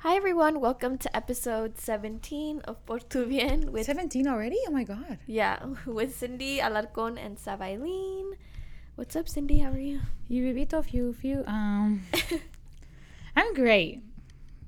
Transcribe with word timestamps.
Hi 0.00 0.16
everyone, 0.16 0.60
welcome 0.60 0.96
to 0.98 1.14
episode 1.14 1.78
17 1.78 2.60
of 2.64 2.84
Por 2.86 3.00
Tu 3.00 3.26
Bien 3.26 3.70
with 3.70 3.84
17 3.86 4.26
already? 4.26 4.56
Oh 4.66 4.70
my 4.70 4.84
god. 4.84 5.18
yeah, 5.26 5.58
with 5.86 6.16
Cindy 6.16 6.58
Alarcon 6.58 7.18
and 7.22 7.36
Savailin. 7.36 8.32
What's 8.96 9.14
up, 9.16 9.28
Cindy? 9.28 9.58
How 9.58 9.70
are 9.72 9.78
you? 9.78 10.00
You 10.28 10.42
bebito 10.44 10.84
few 10.84 11.12
few 11.12 11.44
um 11.46 12.02
I'm 13.36 13.54
great. 13.54 14.02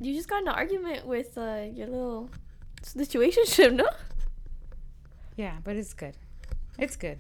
You 0.01 0.15
just 0.15 0.29
got 0.29 0.43
in 0.43 0.49
an 0.49 0.55
argument 0.55 1.07
with 1.07 1.39
uh, 1.39 1.65
your 1.73 1.87
little 1.87 2.31
situationship, 2.83 3.73
no? 3.73 3.89
Yeah, 5.37 5.59
but 5.65 5.77
it's 5.77 5.95
good. 5.95 6.15
It's 6.79 6.97
good. 6.97 7.19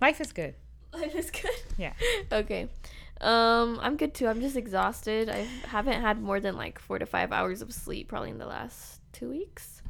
Life 0.00 0.20
is 0.20 0.32
good. 0.32 0.54
Life 0.92 1.14
is 1.14 1.30
good. 1.30 1.58
Yeah. 1.78 1.92
Okay. 2.32 2.68
Um, 3.24 3.80
I'm 3.80 3.96
good 3.96 4.12
too. 4.12 4.28
I'm 4.28 4.42
just 4.42 4.54
exhausted. 4.54 5.30
I 5.30 5.48
haven't 5.66 6.02
had 6.02 6.20
more 6.20 6.40
than 6.40 6.56
like 6.56 6.78
four 6.78 6.98
to 6.98 7.06
five 7.06 7.32
hours 7.32 7.62
of 7.62 7.72
sleep 7.72 8.08
probably 8.08 8.28
in 8.28 8.38
the 8.38 8.46
last 8.46 9.00
two 9.12 9.30
weeks. 9.30 9.80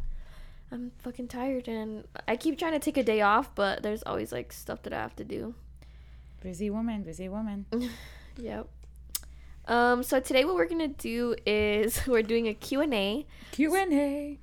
I'm 0.70 0.92
fucking 0.98 1.28
tired 1.28 1.66
and 1.66 2.04
I 2.28 2.36
keep 2.36 2.58
trying 2.58 2.72
to 2.72 2.78
take 2.78 2.96
a 2.96 3.02
day 3.02 3.22
off, 3.22 3.52
but 3.56 3.82
there's 3.82 4.04
always 4.04 4.30
like 4.30 4.52
stuff 4.52 4.84
that 4.84 4.92
I 4.92 4.98
have 4.98 5.16
to 5.16 5.24
do. 5.24 5.54
Busy 6.40 6.70
woman, 6.70 7.02
busy 7.02 7.28
woman. 7.28 7.66
Yep. 8.36 8.68
Um, 9.66 10.02
so 10.02 10.18
today 10.18 10.44
what 10.44 10.56
we're 10.56 10.66
gonna 10.66 10.88
do 10.88 11.36
is 11.46 12.04
we're 12.08 12.22
doing 12.22 12.48
a 12.48 12.54
Q&A. 12.54 13.24
Q&A. 13.52 14.40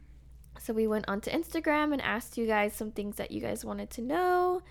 So 0.59 0.73
we 0.73 0.87
went 0.87 1.05
onto 1.09 1.29
Instagram 1.29 1.91
and 1.91 2.01
asked 2.01 2.37
you 2.37 2.48
guys 2.48 2.73
some 2.73 2.91
things 2.91 3.17
that 3.17 3.31
you 3.31 3.41
guys 3.41 3.65
wanted 3.65 3.89
to 3.91 4.01
know, 4.01 4.62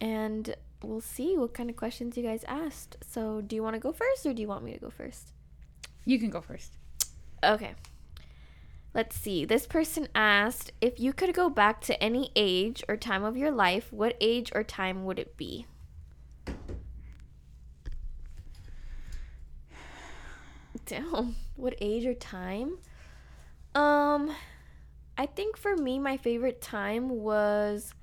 and 0.00 0.54
we'll 0.88 1.00
see 1.00 1.36
what 1.36 1.54
kind 1.54 1.68
of 1.68 1.76
questions 1.76 2.16
you 2.16 2.22
guys 2.22 2.44
asked. 2.48 2.96
So 3.06 3.40
do 3.40 3.54
you 3.54 3.62
want 3.62 3.74
to 3.74 3.80
go 3.80 3.92
first, 3.92 4.24
or 4.24 4.32
do 4.32 4.40
you 4.40 4.48
want 4.48 4.64
me 4.64 4.72
to 4.72 4.78
go 4.78 4.90
first? 4.90 5.32
You 6.04 6.18
can 6.18 6.30
go 6.30 6.40
first. 6.40 6.78
Okay. 7.44 7.74
Let's 8.92 9.14
see. 9.16 9.44
This 9.44 9.66
person 9.66 10.08
asked 10.14 10.72
if 10.80 10.98
you 10.98 11.12
could 11.12 11.32
go 11.32 11.48
back 11.48 11.80
to 11.82 12.02
any 12.02 12.32
age 12.34 12.82
or 12.88 12.96
time 12.96 13.22
of 13.22 13.36
your 13.36 13.52
life, 13.52 13.92
what 13.92 14.16
age 14.20 14.50
or 14.54 14.64
time 14.64 15.04
would 15.04 15.18
it 15.20 15.36
be? 15.36 15.66
Damn. 20.86 21.36
What 21.54 21.74
age 21.80 22.04
or 22.04 22.14
time? 22.14 22.78
Um 23.74 24.34
I 25.16 25.26
think 25.26 25.56
for 25.56 25.76
me 25.76 25.98
my 26.00 26.16
favorite 26.16 26.60
time 26.60 27.10
was 27.10 27.94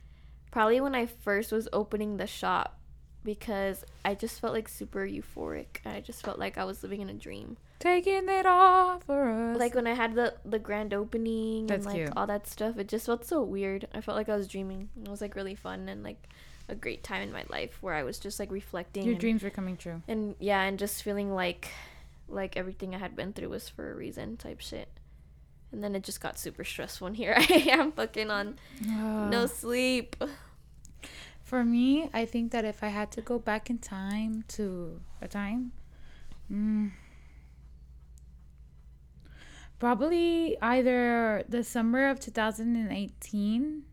probably 0.58 0.81
when 0.81 0.95
I 0.95 1.05
first 1.05 1.52
was 1.52 1.69
opening 1.72 2.17
the 2.17 2.25
shop 2.25 2.80
because 3.23 3.86
I 4.03 4.16
just 4.16 4.41
felt 4.41 4.53
like 4.53 4.67
super 4.67 5.05
euphoric. 5.05 5.86
I 5.86 5.99
just 5.99 6.25
felt 6.25 6.39
like 6.39 6.58
I 6.58 6.64
was 6.64 6.81
living 6.81 6.99
in 6.99 7.11
a 7.11 7.14
dream 7.14 7.58
Taking 7.77 8.27
it 8.27 8.47
off 8.47 9.03
for 9.03 9.30
us. 9.30 9.59
like 9.59 9.75
when 9.75 9.86
I 9.86 9.94
had 9.94 10.16
the 10.16 10.33
the 10.44 10.58
grand 10.58 10.95
opening 10.95 11.67
That's 11.67 11.86
and 11.86 11.94
like 11.94 12.05
cute. 12.05 12.14
all 12.17 12.25
that 12.25 12.47
stuff, 12.47 12.80
it 12.80 12.88
just 12.88 13.05
felt 13.05 13.23
so 13.23 13.44
weird. 13.44 13.88
I 13.94 14.02
felt 14.02 14.17
like 14.17 14.30
I 14.30 14.36
was 14.36 14.47
dreaming. 14.47 14.89
It 14.99 15.08
was 15.08 15.22
like 15.22 15.36
really 15.36 15.53
fun 15.53 15.89
and 15.89 16.02
like 16.02 16.27
a 16.67 16.73
great 16.73 17.03
time 17.03 17.21
in 17.21 17.31
my 17.31 17.44
life 17.49 17.77
where 17.81 17.94
I 17.94 18.02
was 18.02 18.17
just 18.17 18.39
like 18.39 18.52
reflecting 18.52 19.03
your 19.03 19.11
and, 19.11 19.21
dreams 19.21 19.44
were 19.44 19.52
coming 19.52 19.77
true. 19.77 20.02
and 20.08 20.33
yeah, 20.39 20.64
and 20.64 20.80
just 20.80 21.03
feeling 21.03 21.36
like 21.36 21.69
like 22.27 22.58
everything 22.58 22.95
I 22.95 22.97
had 22.97 23.16
been 23.16 23.31
through 23.31 23.49
was 23.49 23.69
for 23.69 23.92
a 23.92 23.95
reason 23.95 24.38
type 24.38 24.61
shit. 24.61 24.89
And 25.71 25.83
then 25.83 25.94
it 25.95 26.03
just 26.03 26.19
got 26.19 26.39
super 26.39 26.64
stressful 26.64 27.05
and 27.05 27.16
here 27.16 27.36
I 27.38 27.67
am 27.69 27.92
fucking 27.92 28.31
on 28.31 28.58
no 28.81 29.45
sleep. 29.45 30.16
For 31.47 31.63
me, 31.63 32.09
I 32.13 32.25
think 32.25 32.51
that 32.51 32.65
if 32.65 32.83
I 32.83 32.89
had 32.89 33.09
to 33.11 33.21
go 33.21 33.39
back 33.39 33.69
in 33.69 33.77
time 33.77 34.43
to 34.49 34.99
a 35.21 35.29
time, 35.29 35.71
mm, 36.51 36.91
probably 39.79 40.57
either 40.61 41.45
the 41.47 41.63
summer 41.63 42.09
of 42.09 42.19
2018, 42.19 43.83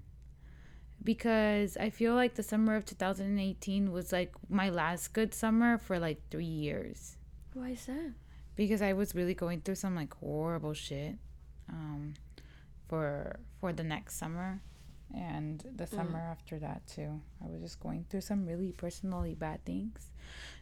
because 1.05 1.77
I 1.77 1.91
feel 1.91 2.17
like 2.17 2.35
the 2.35 2.43
summer 2.43 2.75
of 2.75 2.87
2018 2.87 3.93
was 3.93 4.11
like 4.11 4.33
my 4.49 4.69
last 4.69 5.13
good 5.13 5.33
summer 5.33 5.79
for 5.79 6.01
like 6.01 6.19
three 6.33 6.45
years. 6.45 7.17
Why 7.53 7.69
is 7.69 7.87
that? 7.87 8.15
Because 8.57 8.83
I 8.83 8.95
was 8.95 9.15
really 9.15 9.35
going 9.35 9.61
through 9.61 9.77
some 9.77 9.95
like 9.95 10.13
horrible 10.15 10.75
shit 10.75 11.19
um, 11.69 12.15
for 12.89 13.39
for 13.61 13.73
the 13.73 13.85
next 13.85 14.17
summer 14.17 14.61
and 15.17 15.65
the 15.77 15.87
summer 15.87 16.19
after 16.19 16.59
that 16.59 16.87
too. 16.87 17.21
I 17.43 17.49
was 17.49 17.61
just 17.63 17.81
going 17.81 18.05
through 18.09 18.23
some 18.23 18.47
really 18.47 18.73
personally 18.73 19.35
bad 19.35 19.65
things. 19.65 20.09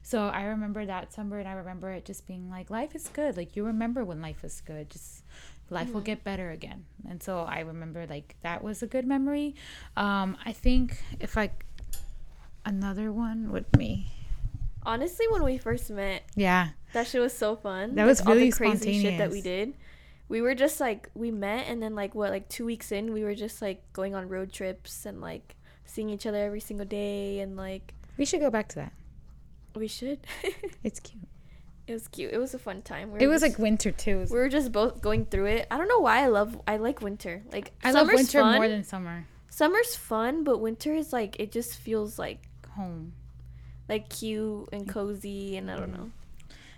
So 0.03 0.27
I 0.29 0.43
remember 0.45 0.85
that 0.85 1.13
summer 1.13 1.39
and 1.39 1.49
I 1.49 1.53
remember 1.53 1.91
it 1.91 2.05
just 2.05 2.27
being 2.27 2.51
like 2.51 2.71
life 2.71 2.95
is 2.95 3.09
good. 3.09 3.37
Like 3.37 3.57
you 3.57 3.65
remember 3.65 4.05
when 4.05 4.21
life 4.21 4.45
is 4.45 4.61
good. 4.61 4.91
Just 4.91 5.25
life 5.71 5.93
will 5.93 6.01
get 6.01 6.23
better 6.25 6.51
again. 6.51 6.85
And 7.09 7.23
so 7.23 7.41
I 7.41 7.61
remember 7.61 8.07
like 8.07 8.37
that 8.43 8.63
was 8.63 8.83
a 8.83 8.87
good 8.87 9.07
memory. 9.07 9.55
Um 9.97 10.37
I 10.45 10.53
think 10.53 11.03
if 11.21 11.39
I 11.39 11.51
another 12.65 13.13
one 13.13 13.51
with 13.53 13.75
me. 13.77 14.13
Honestly, 14.85 15.27
when 15.31 15.45
we 15.45 15.59
first 15.59 15.91
met, 15.91 16.25
Yeah. 16.35 16.71
That 16.93 17.07
shit 17.07 17.21
was 17.21 17.33
so 17.33 17.57
fun. 17.57 17.95
That 17.95 18.05
was 18.05 18.21
all 18.21 18.35
really 18.35 18.51
the 18.51 18.57
crazy 18.57 19.01
shit 19.01 19.19
that 19.19 19.31
we 19.31 19.41
did. 19.41 19.75
We 20.33 20.41
were 20.41 20.55
just 20.55 20.81
like 20.81 21.11
we 21.15 21.31
met 21.31 21.67
and 21.69 21.83
then 21.83 21.95
like 21.95 22.15
what 22.15 22.31
like 22.31 22.49
two 22.49 22.65
weeks 22.65 22.91
in 22.91 23.13
we 23.13 23.23
were 23.23 23.35
just 23.35 23.61
like 23.61 23.81
going 23.93 24.15
on 24.15 24.29
road 24.29 24.51
trips 24.59 25.05
and 25.05 25.21
like 25.21 25.57
seeing 25.85 26.09
each 26.09 26.25
other 26.27 26.39
every 26.49 26.61
single 26.69 26.87
day 26.87 27.41
and 27.41 27.57
like 27.57 27.93
We 28.17 28.25
should 28.25 28.41
go 28.41 28.49
back 28.51 28.69
to 28.71 28.77
that. 28.77 28.93
we 29.77 29.89
should. 29.89 30.21
It's 30.89 31.01
cute. 31.01 31.29
it 31.87 31.93
was 31.93 32.09
cute. 32.09 32.33
It 32.33 32.39
was 32.39 32.55
a 32.55 32.59
fun 32.59 32.81
time. 32.81 33.13
We 33.13 33.21
It 33.21 33.27
was 33.27 33.43
just- 33.43 33.53
like 33.53 33.59
winter 33.69 33.91
too. 33.93 34.25
we 34.31 34.39
were 34.43 34.49
just 34.49 34.73
both 34.73 35.03
going 35.03 35.27
through 35.27 35.47
it. 35.57 35.67
I 35.71 35.77
don't 35.79 35.89
know 35.89 36.01
why 36.01 36.17
I 36.25 36.29
love 36.29 36.51
I 36.67 36.79
like 36.79 37.03
winter. 37.03 37.43
Like 37.53 37.73
I 37.85 37.91
love 37.93 38.07
winter 38.09 38.41
fun. 38.41 38.55
more 38.57 38.69
than 38.69 38.85
summer. 38.85 39.27
summer's 39.51 39.95
fun, 39.97 40.45
but 40.49 40.57
winter 40.59 40.95
is 40.95 41.13
like 41.13 41.37
it 41.45 41.53
just 41.53 41.77
feels 41.77 42.19
like 42.19 42.41
Home. 42.81 43.13
like 43.87 44.09
cute 44.09 44.69
and 44.73 44.89
cozy 44.89 45.59
and 45.59 45.71
I 45.71 45.77
don't 45.77 45.93
know. 45.93 46.11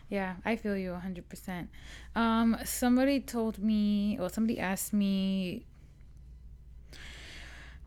Yeah, 0.08 0.34
I 0.44 0.56
feel 0.56 0.76
you 0.76 0.90
100%. 0.90 1.68
Um, 2.14 2.56
somebody 2.64 3.20
told 3.20 3.58
me, 3.58 4.16
well, 4.18 4.28
somebody 4.28 4.58
asked 4.60 4.92
me 4.92 5.66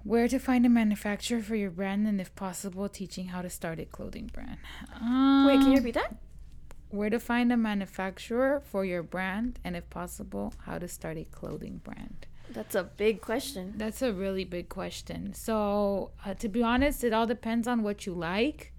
where 0.04 0.28
to 0.28 0.40
find 0.40 0.66
a 0.66 0.70
manufacturer 0.70 1.42
for 1.42 1.56
your 1.56 1.70
brand 1.70 2.08
and 2.08 2.20
if 2.22 2.34
possible, 2.36 2.88
teaching 2.90 3.28
how 3.28 3.42
to 3.42 3.50
start 3.50 3.80
a 3.80 3.86
clothing 3.86 4.30
brand. 4.34 4.58
Um, 5.02 5.46
Wait, 5.46 5.60
can 5.60 5.72
you 5.72 5.78
repeat 5.78 5.96
that? 5.96 6.16
Where 6.90 7.10
to 7.10 7.20
find 7.20 7.52
a 7.52 7.58
manufacturer 7.58 8.62
for 8.66 8.86
your 8.86 9.04
brand 9.04 9.60
and 9.64 9.76
if 9.76 9.90
possible, 9.90 10.54
how 10.66 10.80
to 10.80 10.88
start 10.88 11.18
a 11.18 11.26
clothing 11.26 11.82
brand. 11.84 12.26
That's 12.50 12.76
a 12.76 12.84
big 12.84 13.20
question. 13.22 13.74
That's 13.76 14.02
a 14.02 14.14
really 14.14 14.46
big 14.46 14.70
question. 14.70 15.34
So, 15.34 16.12
uh, 16.26 16.34
to 16.36 16.48
be 16.48 16.64
honest, 16.64 17.04
it 17.04 17.12
all 17.12 17.28
depends 17.28 17.68
on 17.68 17.84
what 17.84 18.06
you 18.06 18.14
like. 18.14 18.74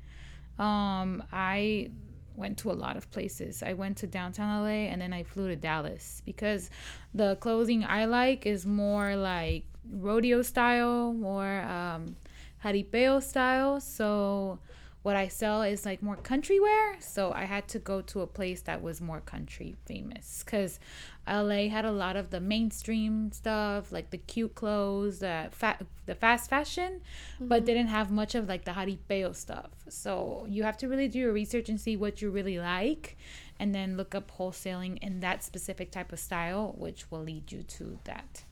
Um, 0.58 1.22
I 1.30 1.90
went 2.38 2.56
to 2.58 2.70
a 2.70 2.72
lot 2.84 2.96
of 2.96 3.10
places. 3.10 3.62
I 3.62 3.72
went 3.74 3.96
to 3.98 4.06
downtown 4.06 4.62
LA 4.62 4.88
and 4.90 5.02
then 5.02 5.12
I 5.12 5.24
flew 5.24 5.48
to 5.48 5.56
Dallas 5.56 6.22
because 6.24 6.70
the 7.12 7.36
clothing 7.36 7.84
I 7.84 8.04
like 8.04 8.46
is 8.46 8.64
more 8.64 9.16
like 9.16 9.64
rodeo 9.90 10.42
style, 10.42 11.12
more 11.12 11.60
um, 11.62 12.16
jaripeo 12.64 13.22
style. 13.22 13.80
So, 13.80 14.58
what 15.02 15.16
I 15.16 15.28
sell 15.28 15.62
is 15.62 15.86
like 15.86 16.02
more 16.02 16.16
country 16.16 16.58
wear. 16.60 17.00
So 17.00 17.32
I 17.32 17.44
had 17.44 17.68
to 17.68 17.78
go 17.78 18.00
to 18.02 18.20
a 18.20 18.26
place 18.26 18.62
that 18.62 18.82
was 18.82 19.00
more 19.00 19.20
country 19.20 19.76
famous 19.86 20.42
because 20.44 20.80
LA 21.26 21.68
had 21.68 21.84
a 21.84 21.92
lot 21.92 22.16
of 22.16 22.30
the 22.30 22.40
mainstream 22.40 23.30
stuff, 23.32 23.92
like 23.92 24.10
the 24.10 24.18
cute 24.18 24.54
clothes, 24.54 25.20
the 25.20 25.48
fa- 25.50 25.78
the 26.06 26.14
fast 26.14 26.50
fashion, 26.50 27.00
but 27.40 27.58
mm-hmm. 27.58 27.66
didn't 27.66 27.86
have 27.88 28.10
much 28.10 28.34
of 28.34 28.48
like 28.48 28.64
the 28.64 28.72
jaripeo 28.72 29.34
stuff. 29.34 29.70
So 29.88 30.46
you 30.48 30.62
have 30.62 30.76
to 30.78 30.88
really 30.88 31.08
do 31.08 31.18
your 31.18 31.32
research 31.32 31.68
and 31.68 31.80
see 31.80 31.96
what 31.96 32.20
you 32.22 32.30
really 32.30 32.58
like, 32.58 33.16
and 33.60 33.74
then 33.74 33.96
look 33.96 34.14
up 34.14 34.32
wholesaling 34.38 34.98
in 34.98 35.20
that 35.20 35.44
specific 35.44 35.90
type 35.90 36.12
of 36.12 36.18
style, 36.18 36.74
which 36.78 37.10
will 37.10 37.22
lead 37.22 37.52
you 37.52 37.62
to 37.62 37.98
that. 38.04 38.44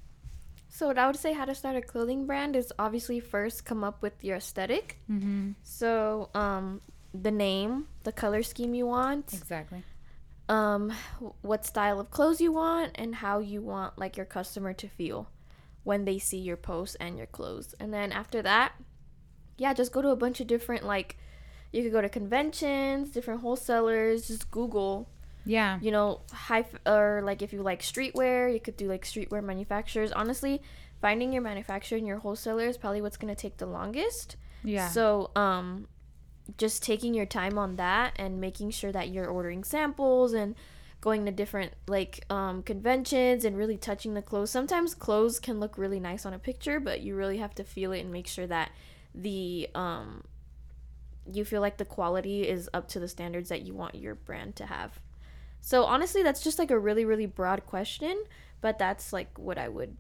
So 0.77 0.89
what 0.89 0.99
I 0.99 1.07
would 1.07 1.17
say 1.17 1.33
how 1.33 1.47
to 1.47 1.55
start 1.55 1.75
a 1.75 1.81
clothing 1.81 2.27
brand 2.27 2.55
is 2.55 2.71
obviously 2.79 3.19
first 3.19 3.65
come 3.65 3.83
up 3.83 4.03
with 4.03 4.23
your 4.23 4.37
aesthetic. 4.37 4.99
Mm-hmm. 5.11 5.53
So 5.63 6.29
um, 6.35 6.83
the 7.15 7.31
name, 7.31 7.89
the 8.03 8.13
color 8.13 8.43
scheme 8.43 8.75
you 8.75 8.87
want, 8.87 9.33
Exactly. 9.33 9.85
um, 10.51 10.93
what 11.41 11.65
style 11.65 11.99
of 11.99 12.11
clothes 12.11 12.43
you 12.43 12.53
want, 12.53 12.93
and 12.97 13.15
how 13.15 13.39
you 13.39 13.63
want 13.63 13.97
like 13.97 14.19
your 14.19 14.27
customer 14.27 14.75
to 14.75 14.87
feel 14.87 15.31
when 15.85 16.05
they 16.05 16.19
see 16.19 16.41
your 16.41 16.59
posts 16.59 16.95
and 16.97 17.17
your 17.17 17.27
clothes. 17.29 17.75
And 17.81 17.91
then 17.91 18.13
after 18.13 18.43
that, 18.43 18.75
yeah, 19.57 19.73
just 19.73 19.93
go 19.93 20.03
to 20.03 20.11
a 20.11 20.17
bunch 20.17 20.43
of 20.43 20.47
different 20.47 20.85
like 20.85 21.17
you 21.73 21.85
could 21.85 21.93
go 21.93 22.03
to 22.03 22.11
conventions, 22.11 23.09
different 23.09 23.41
wholesalers, 23.41 24.29
just 24.29 24.51
Google 24.51 25.09
Yeah. 25.47 25.79
you 25.81 25.91
know, 25.91 26.21
high 26.33 26.61
f- 26.61 26.81
or 26.87 27.23
like 27.25 27.41
if 27.41 27.53
you 27.53 27.63
like 27.63 27.81
streetwear, 27.81 28.53
you 28.53 28.61
could 28.61 28.77
do 28.77 28.89
like 28.89 29.05
streetwear 29.05 29.43
manufacturers. 29.43 30.13
Honestly, 30.13 30.61
finding 31.01 31.33
your 31.33 31.43
manufacturer 31.43 31.97
and 31.97 32.07
your 32.07 32.19
wholesaler 32.19 32.67
is 32.67 32.77
probably 32.77 33.01
what's 33.01 33.17
gonna 33.17 33.35
take 33.35 33.57
the 33.57 33.67
longest. 33.67 34.37
Yeah. 34.65 34.89
So, 34.89 35.31
um, 35.37 35.87
just 36.59 36.83
taking 36.83 37.15
your 37.15 37.27
time 37.27 37.59
on 37.59 37.77
that 37.77 38.13
and 38.17 38.41
making 38.41 38.71
sure 38.71 38.93
that 38.93 39.09
you're 39.09 39.27
ordering 39.27 39.65
samples 39.65 40.33
and 40.33 40.55
going 41.01 41.25
to 41.27 41.33
different 41.33 41.73
like 41.87 42.25
um, 42.31 42.63
conventions 42.63 43.45
and 43.45 43.57
really 43.57 43.77
touching 43.77 44.15
the 44.15 44.23
clothes. 44.23 44.51
Sometimes 44.51 44.95
clothes 44.95 45.39
can 45.39 45.61
look 45.61 45.79
really 45.79 46.01
nice 46.01 46.27
on 46.27 46.33
a 46.33 46.39
picture, 46.39 46.81
but 46.81 47.01
you 47.01 47.15
really 47.15 47.39
have 47.39 47.55
to 47.57 47.65
feel 47.65 47.93
it 47.93 48.01
and 48.01 48.13
make 48.13 48.27
sure 48.27 48.47
that 48.47 48.71
the 49.15 49.69
um, 49.75 50.25
you 51.33 51.45
feel 51.45 51.61
like 51.61 51.77
the 51.77 51.85
quality 51.85 52.49
is 52.49 52.69
up 52.73 52.89
to 52.89 53.01
the 53.01 53.09
standards 53.09 53.49
that 53.49 53.63
you 53.63 53.75
want 53.75 53.95
your 53.95 54.15
brand 54.15 54.57
to 54.57 54.67
have. 54.67 55.01
So 55.67 55.83
honestly, 55.83 56.23
that's 56.23 56.45
just 56.45 56.61
like 56.61 56.71
a 56.71 56.79
really 56.79 57.05
really 57.05 57.27
broad 57.27 57.67
question, 57.67 58.15
but 58.61 58.79
that's 58.79 59.13
like 59.13 59.37
what 59.37 59.59
I 59.59 59.69
would 59.69 59.97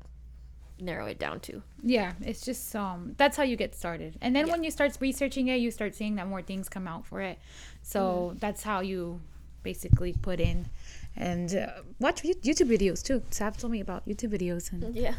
narrow 0.79 1.07
it 1.07 1.19
down 1.19 1.41
to. 1.41 1.61
Yeah, 1.83 2.13
it's 2.21 2.43
just 2.45 2.77
um 2.77 3.15
that's 3.17 3.37
how 3.37 3.43
you 3.43 3.57
get 3.57 3.75
started. 3.75 4.15
And 4.21 4.31
then 4.37 4.47
Yeah. 4.47 4.53
when 4.53 4.63
you 4.63 4.71
start 4.71 4.97
researching 5.01 5.49
it, 5.49 5.57
you 5.57 5.73
start 5.73 5.97
seeing 5.97 6.15
that 6.17 6.29
more 6.29 6.41
things 6.41 6.69
come 6.69 6.87
out 6.87 7.05
for 7.05 7.21
it. 7.21 7.41
So 7.83 8.37
that's 8.39 8.63
how 8.63 8.79
you 8.79 9.21
basically 9.65 10.13
put 10.13 10.39
in 10.39 10.67
and 11.17 11.53
uh, 11.57 11.83
watch 11.99 12.23
YouTube 12.23 12.71
videos 12.71 13.03
too. 13.03 13.23
Sav 13.33 13.57
told 13.57 13.73
me 13.73 13.81
about 13.81 14.07
YouTube 14.07 14.31
videos 14.39 14.71
and 14.73 14.95
Yeah. 14.95 15.15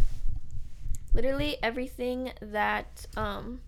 Literally 1.14 1.58
everything 1.62 2.32
that 2.42 3.06
um 3.18 3.60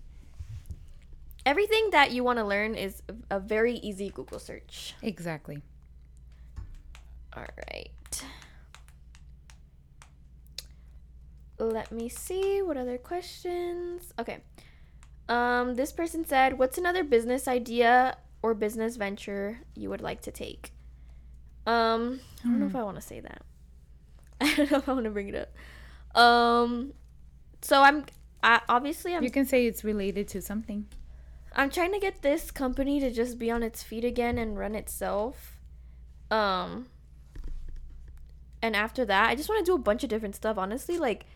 everything 1.44 1.90
that 1.90 2.10
you 2.12 2.24
want 2.24 2.38
to 2.38 2.44
learn 2.44 2.74
is 2.74 3.02
a 3.28 3.38
very 3.38 3.74
easy 3.88 4.08
Google 4.08 4.38
search. 4.38 4.94
exactly. 5.02 5.60
All 7.36 7.46
right. 7.72 7.90
Let 11.58 11.92
me 11.92 12.08
see 12.08 12.62
what 12.62 12.76
other 12.76 12.98
questions. 12.98 14.12
Okay. 14.18 14.38
Um 15.28 15.74
this 15.76 15.92
person 15.92 16.24
said, 16.24 16.58
"What's 16.58 16.78
another 16.78 17.04
business 17.04 17.46
idea 17.46 18.16
or 18.42 18.54
business 18.54 18.96
venture 18.96 19.60
you 19.74 19.90
would 19.90 20.00
like 20.00 20.22
to 20.22 20.30
take?" 20.30 20.72
Um, 21.66 22.20
I 22.42 22.48
don't 22.48 22.60
know 22.60 22.66
if 22.66 22.74
I 22.74 22.82
want 22.82 22.96
to 22.96 23.02
say 23.02 23.20
that. 23.20 23.42
I 24.40 24.54
don't 24.54 24.70
know 24.70 24.78
if 24.78 24.88
I 24.88 24.92
want 24.92 25.04
to 25.04 25.10
bring 25.10 25.28
it 25.28 25.34
up. 25.34 26.18
Um 26.20 26.94
so 27.62 27.82
I'm 27.82 28.06
I 28.42 28.60
obviously 28.68 29.14
I'm 29.14 29.22
You 29.22 29.30
can 29.30 29.44
say 29.44 29.66
it's 29.66 29.84
related 29.84 30.26
to 30.28 30.40
something. 30.40 30.86
I'm 31.54 31.68
trying 31.70 31.92
to 31.92 32.00
get 32.00 32.22
this 32.22 32.50
company 32.50 33.00
to 33.00 33.10
just 33.10 33.38
be 33.38 33.50
on 33.50 33.62
its 33.62 33.82
feet 33.82 34.04
again 34.04 34.38
and 34.38 34.58
run 34.58 34.74
itself. 34.74 35.58
Um 36.30 36.86
and 38.62 38.76
after 38.76 39.04
that, 39.04 39.30
I 39.30 39.34
just 39.34 39.48
want 39.48 39.64
to 39.64 39.70
do 39.70 39.74
a 39.74 39.78
bunch 39.78 40.04
of 40.04 40.10
different 40.10 40.36
stuff. 40.36 40.58
Honestly, 40.58 40.98
like 40.98 41.26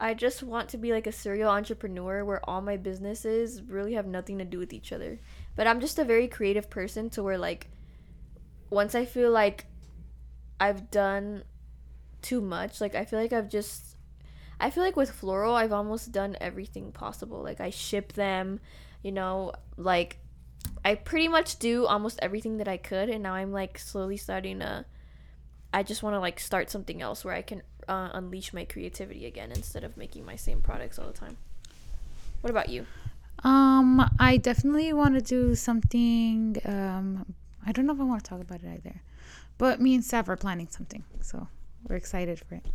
I 0.00 0.14
just 0.14 0.42
want 0.42 0.70
to 0.70 0.78
be 0.78 0.90
like 0.90 1.06
a 1.06 1.12
serial 1.12 1.50
entrepreneur 1.50 2.24
where 2.24 2.48
all 2.48 2.60
my 2.60 2.76
businesses 2.76 3.62
really 3.62 3.94
have 3.94 4.06
nothing 4.06 4.38
to 4.38 4.44
do 4.44 4.58
with 4.58 4.72
each 4.72 4.92
other. 4.92 5.20
But 5.54 5.66
I'm 5.66 5.80
just 5.80 5.98
a 5.98 6.04
very 6.04 6.28
creative 6.28 6.70
person 6.70 7.10
to 7.10 7.22
where 7.22 7.38
like 7.38 7.68
once 8.70 8.94
I 8.94 9.04
feel 9.04 9.30
like 9.30 9.66
I've 10.58 10.90
done 10.90 11.44
too 12.22 12.40
much, 12.40 12.80
like 12.80 12.94
I 12.94 13.04
feel 13.04 13.20
like 13.20 13.32
I've 13.32 13.50
just 13.50 13.96
I 14.58 14.70
feel 14.70 14.82
like 14.82 14.96
with 14.96 15.10
floral 15.10 15.54
I've 15.54 15.72
almost 15.72 16.10
done 16.10 16.36
everything 16.40 16.90
possible. 16.90 17.42
Like 17.42 17.60
I 17.60 17.70
ship 17.70 18.14
them, 18.14 18.60
you 19.02 19.12
know, 19.12 19.52
like 19.76 20.18
I 20.84 20.94
pretty 20.94 21.28
much 21.28 21.58
do 21.58 21.84
almost 21.84 22.18
everything 22.22 22.56
that 22.58 22.68
I 22.68 22.76
could 22.76 23.10
and 23.10 23.22
now 23.22 23.34
I'm 23.34 23.52
like 23.52 23.78
slowly 23.78 24.16
starting 24.16 24.60
to 24.60 24.86
I 25.72 25.82
just 25.82 26.02
want 26.02 26.14
to 26.14 26.20
like 26.20 26.38
start 26.40 26.70
something 26.70 27.00
else 27.00 27.24
where 27.24 27.34
I 27.34 27.42
can 27.42 27.62
uh, 27.88 28.10
unleash 28.12 28.52
my 28.52 28.64
creativity 28.64 29.26
again 29.26 29.50
instead 29.50 29.84
of 29.84 29.96
making 29.96 30.24
my 30.24 30.36
same 30.36 30.60
products 30.60 30.98
all 30.98 31.06
the 31.06 31.12
time. 31.12 31.36
What 32.40 32.50
about 32.50 32.68
you? 32.68 32.86
Um, 33.44 34.08
I 34.18 34.36
definitely 34.36 34.92
want 34.92 35.14
to 35.14 35.20
do 35.20 35.54
something. 35.54 36.60
Um, 36.64 37.34
I 37.66 37.72
don't 37.72 37.86
know 37.86 37.92
if 37.92 38.00
I 38.00 38.04
want 38.04 38.24
to 38.24 38.28
talk 38.28 38.40
about 38.40 38.62
it 38.62 38.68
either, 38.68 39.00
but 39.58 39.80
me 39.80 39.94
and 39.94 40.04
Sav 40.04 40.28
are 40.28 40.36
planning 40.36 40.68
something, 40.68 41.04
so 41.20 41.48
we're 41.88 41.96
excited 41.96 42.38
for 42.38 42.56
it. 42.56 42.66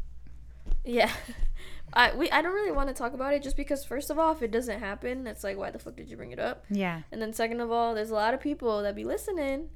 Yeah. 0.84 1.12
I 1.94 2.14
we 2.14 2.30
I 2.32 2.42
don't 2.42 2.54
really 2.54 2.72
want 2.72 2.90
to 2.90 2.94
talk 2.94 3.14
about 3.14 3.34
it 3.34 3.42
just 3.42 3.56
because 3.56 3.86
first 3.86 4.10
of 4.10 4.20
all, 4.20 4.34
if 4.34 4.42
it 4.42 4.52
doesn't 4.52 4.80
happen, 4.80 5.26
it's 5.26 5.44
like 5.44 5.58
why 5.58 5.72
the 5.72 5.80
fuck 5.80 5.96
did 5.96 6.10
you 6.10 6.18
bring 6.18 6.32
it 6.32 6.40
up? 6.40 6.66
Yeah, 6.70 7.04
And 7.12 7.22
then 7.22 7.32
second 7.32 7.62
of 7.62 7.72
all, 7.72 7.96
there's 7.96 8.10
a 8.10 8.16
lot 8.16 8.34
of 8.34 8.42
people 8.42 8.82
that 8.84 8.94
be 8.94 9.06
listening 9.06 9.70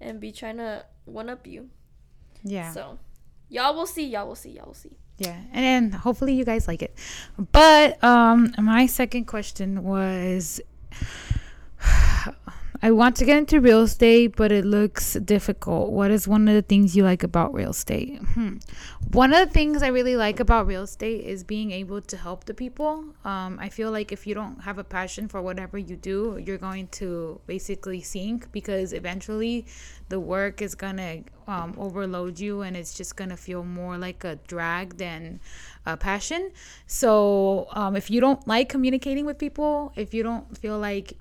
and 0.00 0.18
be 0.18 0.32
trying 0.32 0.56
to 0.56 0.86
one 1.04 1.28
up 1.28 1.46
you. 1.46 1.68
Yeah, 2.42 2.72
So, 2.72 2.98
y'all 3.48 3.74
will 3.74 3.86
see, 3.86 4.06
y'all 4.06 4.26
will 4.26 4.34
see, 4.36 4.50
y'all 4.50 4.66
will 4.66 4.74
see. 4.74 4.96
yeah, 5.18 5.36
and 5.52 5.94
hopefully 5.94 6.34
you 6.34 6.44
guys 6.44 6.66
like 6.68 6.82
it. 6.82 6.94
But 7.52 8.02
um, 8.04 8.52
my 8.58 8.86
second 8.86 9.26
question 9.26 9.82
was. 9.84 10.60
I 12.80 12.92
want 12.92 13.16
to 13.16 13.24
get 13.24 13.38
into 13.38 13.60
real 13.60 13.82
estate, 13.82 14.36
but 14.36 14.52
it 14.52 14.64
looks 14.64 15.14
difficult. 15.14 15.90
What 15.90 16.12
is 16.12 16.28
one 16.28 16.46
of 16.46 16.54
the 16.54 16.62
things 16.62 16.96
you 16.96 17.02
like 17.02 17.24
about 17.24 17.52
real 17.52 17.70
estate? 17.70 18.18
Hmm. 18.18 18.58
One 19.10 19.32
of 19.32 19.48
the 19.48 19.52
things 19.52 19.82
I 19.82 19.88
really 19.88 20.14
like 20.14 20.38
about 20.38 20.68
real 20.68 20.84
estate 20.84 21.24
is 21.24 21.42
being 21.42 21.72
able 21.72 22.00
to 22.02 22.16
help 22.16 22.44
the 22.44 22.54
people. 22.54 23.04
Um, 23.24 23.58
I 23.60 23.68
feel 23.68 23.90
like 23.90 24.12
if 24.12 24.28
you 24.28 24.34
don't 24.34 24.60
have 24.62 24.78
a 24.78 24.84
passion 24.84 25.26
for 25.26 25.42
whatever 25.42 25.76
you 25.76 25.96
do, 25.96 26.40
you're 26.44 26.58
going 26.58 26.86
to 26.88 27.40
basically 27.46 28.00
sink 28.00 28.52
because 28.52 28.92
eventually 28.92 29.66
the 30.08 30.20
work 30.20 30.62
is 30.62 30.76
going 30.76 30.98
to 30.98 31.24
um, 31.48 31.74
overload 31.78 32.38
you 32.38 32.60
and 32.60 32.76
it's 32.76 32.94
just 32.94 33.16
going 33.16 33.30
to 33.30 33.36
feel 33.36 33.64
more 33.64 33.98
like 33.98 34.22
a 34.22 34.36
drag 34.46 34.98
than 34.98 35.40
a 35.84 35.96
passion. 35.96 36.52
So 36.86 37.66
um, 37.72 37.96
if 37.96 38.08
you 38.08 38.20
don't 38.20 38.46
like 38.46 38.68
communicating 38.68 39.26
with 39.26 39.38
people, 39.38 39.92
if 39.96 40.14
you 40.14 40.22
don't 40.22 40.56
feel 40.56 40.78
like 40.78 41.18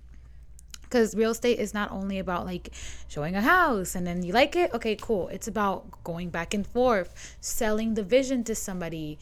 because 0.87 1.15
real 1.15 1.31
estate 1.31 1.59
is 1.59 1.73
not 1.73 1.91
only 1.91 2.19
about 2.19 2.45
like 2.45 2.69
showing 3.07 3.35
a 3.35 3.41
house 3.41 3.95
and 3.95 4.07
then 4.07 4.23
you 4.23 4.33
like 4.33 4.55
it? 4.55 4.73
Okay 4.73 4.95
cool. 4.95 5.27
It's 5.29 5.47
about 5.47 6.03
going 6.03 6.29
back 6.29 6.53
and 6.53 6.65
forth 6.65 7.35
selling 7.41 7.93
the 7.93 8.03
vision 8.03 8.43
to 8.45 8.55
somebody 8.55 9.19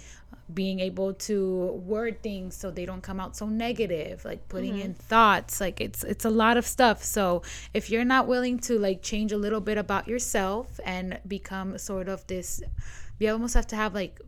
being 0.54 0.80
able 0.80 1.12
to 1.12 1.72
word 1.86 2.22
things 2.22 2.56
so 2.56 2.70
they 2.70 2.86
don't 2.86 3.02
come 3.02 3.20
out 3.20 3.36
so 3.36 3.48
negative 3.48 4.24
like 4.26 4.48
putting 4.48 4.74
mm-hmm. 4.74 4.82
in 4.82 4.94
thoughts 4.94 5.60
like 5.60 5.82
it's 5.82 6.04
it's 6.04 6.26
a 6.26 6.30
lot 6.30 6.58
of 6.58 6.66
stuff. 6.66 7.04
So 7.04 7.42
if 7.74 7.90
you're 7.90 8.06
not 8.06 8.28
willing 8.28 8.60
to 8.60 8.78
like 8.78 9.02
change 9.02 9.32
a 9.32 9.38
little 9.38 9.62
bit 9.62 9.78
about 9.78 10.08
yourself 10.08 10.80
and 10.86 11.20
become 11.28 11.78
sort 11.78 12.08
of 12.08 12.26
this 12.28 12.62
you 13.18 13.32
almost 13.32 13.54
have 13.56 13.68
to 13.68 13.76
have 13.76 13.94
like 13.94 14.22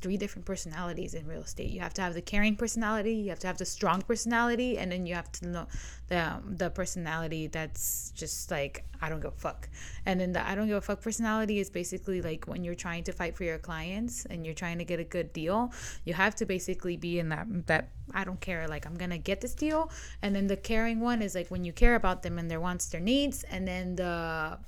three 0.00 0.16
different 0.16 0.44
personalities 0.44 1.14
in 1.14 1.26
real 1.26 1.42
estate. 1.42 1.70
You 1.70 1.80
have 1.80 1.94
to 1.94 2.02
have 2.02 2.14
the 2.14 2.22
caring 2.22 2.56
personality, 2.56 3.14
you 3.14 3.30
have 3.30 3.38
to 3.40 3.46
have 3.46 3.58
the 3.58 3.64
strong 3.64 4.02
personality, 4.02 4.78
and 4.78 4.92
then 4.92 5.06
you 5.06 5.14
have 5.14 5.30
to 5.32 5.48
know 5.48 5.66
the 6.08 6.18
um, 6.18 6.56
the 6.56 6.70
personality 6.70 7.46
that's 7.46 8.12
just 8.14 8.50
like 8.50 8.84
I 9.00 9.08
don't 9.08 9.20
give 9.20 9.32
a 9.32 9.40
fuck. 9.40 9.68
And 10.04 10.20
then 10.20 10.32
the 10.32 10.46
I 10.46 10.54
don't 10.54 10.68
give 10.68 10.76
a 10.76 10.80
fuck 10.80 11.00
personality 11.00 11.58
is 11.58 11.70
basically 11.70 12.20
like 12.22 12.46
when 12.46 12.64
you're 12.64 12.74
trying 12.74 13.04
to 13.04 13.12
fight 13.12 13.36
for 13.36 13.44
your 13.44 13.58
clients 13.58 14.26
and 14.26 14.44
you're 14.44 14.54
trying 14.54 14.78
to 14.78 14.84
get 14.84 15.00
a 15.00 15.04
good 15.04 15.32
deal, 15.32 15.72
you 16.04 16.14
have 16.14 16.34
to 16.36 16.46
basically 16.46 16.96
be 16.96 17.18
in 17.18 17.28
that 17.30 17.46
that 17.66 17.90
I 18.12 18.24
don't 18.24 18.40
care 18.40 18.68
like 18.68 18.86
I'm 18.86 18.96
gonna 18.96 19.18
get 19.18 19.40
this 19.40 19.54
deal. 19.54 19.90
And 20.22 20.34
then 20.34 20.46
the 20.46 20.56
caring 20.56 21.00
one 21.00 21.22
is 21.22 21.34
like 21.34 21.48
when 21.50 21.64
you 21.64 21.72
care 21.72 21.94
about 21.94 22.22
them 22.22 22.38
and 22.38 22.50
their 22.50 22.60
wants, 22.60 22.86
their 22.86 23.00
needs, 23.00 23.44
and 23.44 23.66
then 23.66 23.96
the 23.96 24.58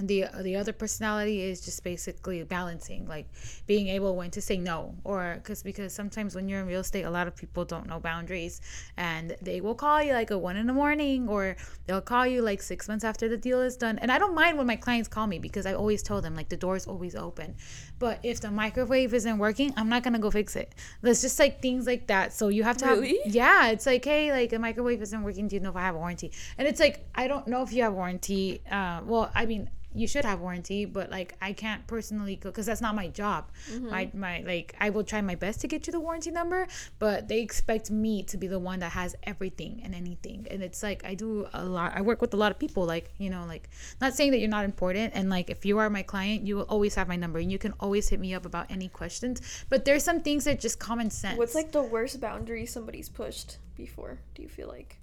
the 0.00 0.26
the 0.42 0.56
other 0.56 0.72
personality 0.72 1.42
is 1.42 1.60
just 1.60 1.82
basically 1.82 2.42
balancing 2.44 3.06
like 3.08 3.26
being 3.66 3.88
able 3.88 4.14
when 4.16 4.30
to 4.30 4.40
say 4.40 4.56
no 4.56 4.94
or 5.04 5.34
because 5.42 5.62
because 5.62 5.92
sometimes 5.92 6.34
when 6.34 6.48
you're 6.48 6.60
in 6.60 6.66
real 6.66 6.80
estate 6.80 7.02
a 7.02 7.10
lot 7.10 7.26
of 7.26 7.34
people 7.34 7.64
don't 7.64 7.86
know 7.86 7.98
boundaries 7.98 8.60
and 8.96 9.36
they 9.42 9.60
will 9.60 9.74
call 9.74 10.02
you 10.02 10.12
like 10.12 10.30
a 10.30 10.38
one 10.38 10.56
in 10.56 10.66
the 10.66 10.72
morning 10.72 11.28
or 11.28 11.56
they'll 11.86 12.00
call 12.00 12.26
you 12.26 12.40
like 12.42 12.62
six 12.62 12.88
months 12.88 13.04
after 13.04 13.28
the 13.28 13.36
deal 13.36 13.60
is 13.60 13.76
done. 13.76 13.98
And 13.98 14.12
i 14.12 14.18
don't 14.18 14.34
mind 14.34 14.56
when 14.56 14.66
my 14.66 14.76
clients 14.76 15.08
call 15.08 15.26
me 15.26 15.38
because 15.38 15.66
i 15.66 15.74
always 15.74 16.02
tell 16.02 16.20
them 16.20 16.34
like 16.34 16.48
the 16.48 16.56
door 16.56 16.76
is 16.76 16.86
always 16.86 17.14
open 17.14 17.56
but 17.98 18.18
if 18.22 18.40
the 18.40 18.50
microwave 18.50 19.12
isn't 19.14 19.38
working 19.38 19.72
i'm 19.76 19.88
not 19.88 20.02
gonna 20.02 20.18
go 20.18 20.30
fix 20.30 20.56
it. 20.56 20.74
There's 21.02 21.22
just 21.22 21.38
like 21.38 21.60
things 21.62 21.86
like 21.86 22.06
that. 22.08 22.32
So 22.32 22.48
you 22.48 22.62
have 22.64 22.76
to 22.78 22.86
Really? 22.86 23.18
have 23.24 23.34
yeah 23.34 23.68
it's 23.68 23.86
like 23.86 24.04
hey 24.04 24.30
like 24.32 24.50
the 24.50 24.58
microwave 24.58 25.02
isn't 25.02 25.22
working. 25.22 25.48
Do 25.48 25.56
you 25.56 25.60
know 25.60 25.70
if 25.70 25.76
i 25.76 25.82
have 25.82 25.94
a 25.94 25.98
warranty? 25.98 26.32
And 26.58 26.66
it's 26.68 26.80
like 26.80 27.06
i 27.14 27.26
don't 27.28 27.46
know 27.46 27.62
if 27.62 27.72
you 27.72 27.82
have 27.82 27.92
warranty 27.94 28.60
uh 28.70 29.00
well 29.04 29.30
i 29.34 29.46
mean 29.46 29.70
you 29.94 30.06
should 30.06 30.24
have 30.24 30.38
warranty 30.38 30.84
but 30.84 31.10
like 31.10 31.34
i 31.40 31.50
can't 31.52 31.84
personally 31.86 32.36
go 32.36 32.50
because 32.50 32.66
that's 32.66 32.82
not 32.82 32.94
my 32.94 33.08
job. 33.08 33.42
My 33.80 34.10
my 34.12 34.34
like 34.46 34.76
i 34.78 34.90
will 34.90 35.02
try 35.02 35.20
my 35.22 35.34
best 35.34 35.60
to 35.62 35.66
get 35.66 35.86
you 35.86 35.92
the 35.96 35.98
warranty 35.98 36.30
number 36.30 36.68
but 36.98 37.26
they 37.26 37.40
expect 37.40 37.90
me 37.90 38.22
to 38.24 38.36
be 38.36 38.46
the 38.46 38.58
one 38.58 38.78
that 38.80 38.92
has 38.92 39.16
everything 39.24 39.80
and 39.82 39.94
anything. 39.94 40.46
And 40.50 40.62
it's 40.62 40.82
like 40.82 41.00
i 41.06 41.14
do 41.14 41.46
a 41.54 41.64
lot 41.64 41.92
i 41.96 42.02
work 42.02 42.20
with 42.20 42.34
a 42.34 42.36
lot 42.36 42.50
of 42.52 42.58
people 42.58 42.84
like 42.84 43.06
you 43.16 43.30
know 43.30 43.44
like 43.48 43.70
not 44.00 44.12
saying 44.14 44.30
that 44.32 44.38
you're 44.40 44.50
not 44.58 44.66
important 44.66 45.14
and 45.16 45.30
like 45.30 45.48
if 45.48 45.64
you 45.64 45.78
are 45.78 45.88
my 45.88 46.02
client 46.02 46.46
you 46.46 46.56
will 46.56 46.68
always 46.74 46.94
have 46.94 47.08
my 47.08 47.16
number 47.16 47.38
and 47.38 47.50
you 47.50 47.58
can 47.58 47.72
always 47.80 47.87
hit 47.92 48.20
me 48.20 48.34
up 48.34 48.44
about 48.46 48.66
any 48.70 48.88
questions 48.88 49.40
but 49.68 49.84
there's 49.84 50.04
some 50.04 50.20
things 50.20 50.44
that 50.44 50.60
just 50.60 50.78
common 50.78 51.10
sense 51.10 51.38
What's 51.38 51.54
like 51.54 51.72
the 51.72 51.82
worst 51.82 52.20
boundary 52.20 52.66
somebody's 52.66 53.08
pushed 53.08 53.58
before? 53.76 54.18
Do 54.34 54.42
you 54.42 54.48
feel 54.48 54.68
like? 54.68 54.96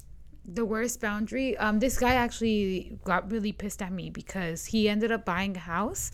the 0.48 0.63
worst 0.63 1.01
boundary 1.01 1.58
um 1.58 1.80
this 1.80 1.98
guy 1.98 2.13
actually 2.13 3.00
got 3.04 3.32
really 3.32 3.51
pissed 3.51 3.82
at 3.82 3.92
me 3.92 4.12
because 4.12 4.65
he 4.65 4.88
ended 4.88 5.12
up 5.12 5.25
buying 5.25 5.56
a 5.58 5.60
house 5.60 6.12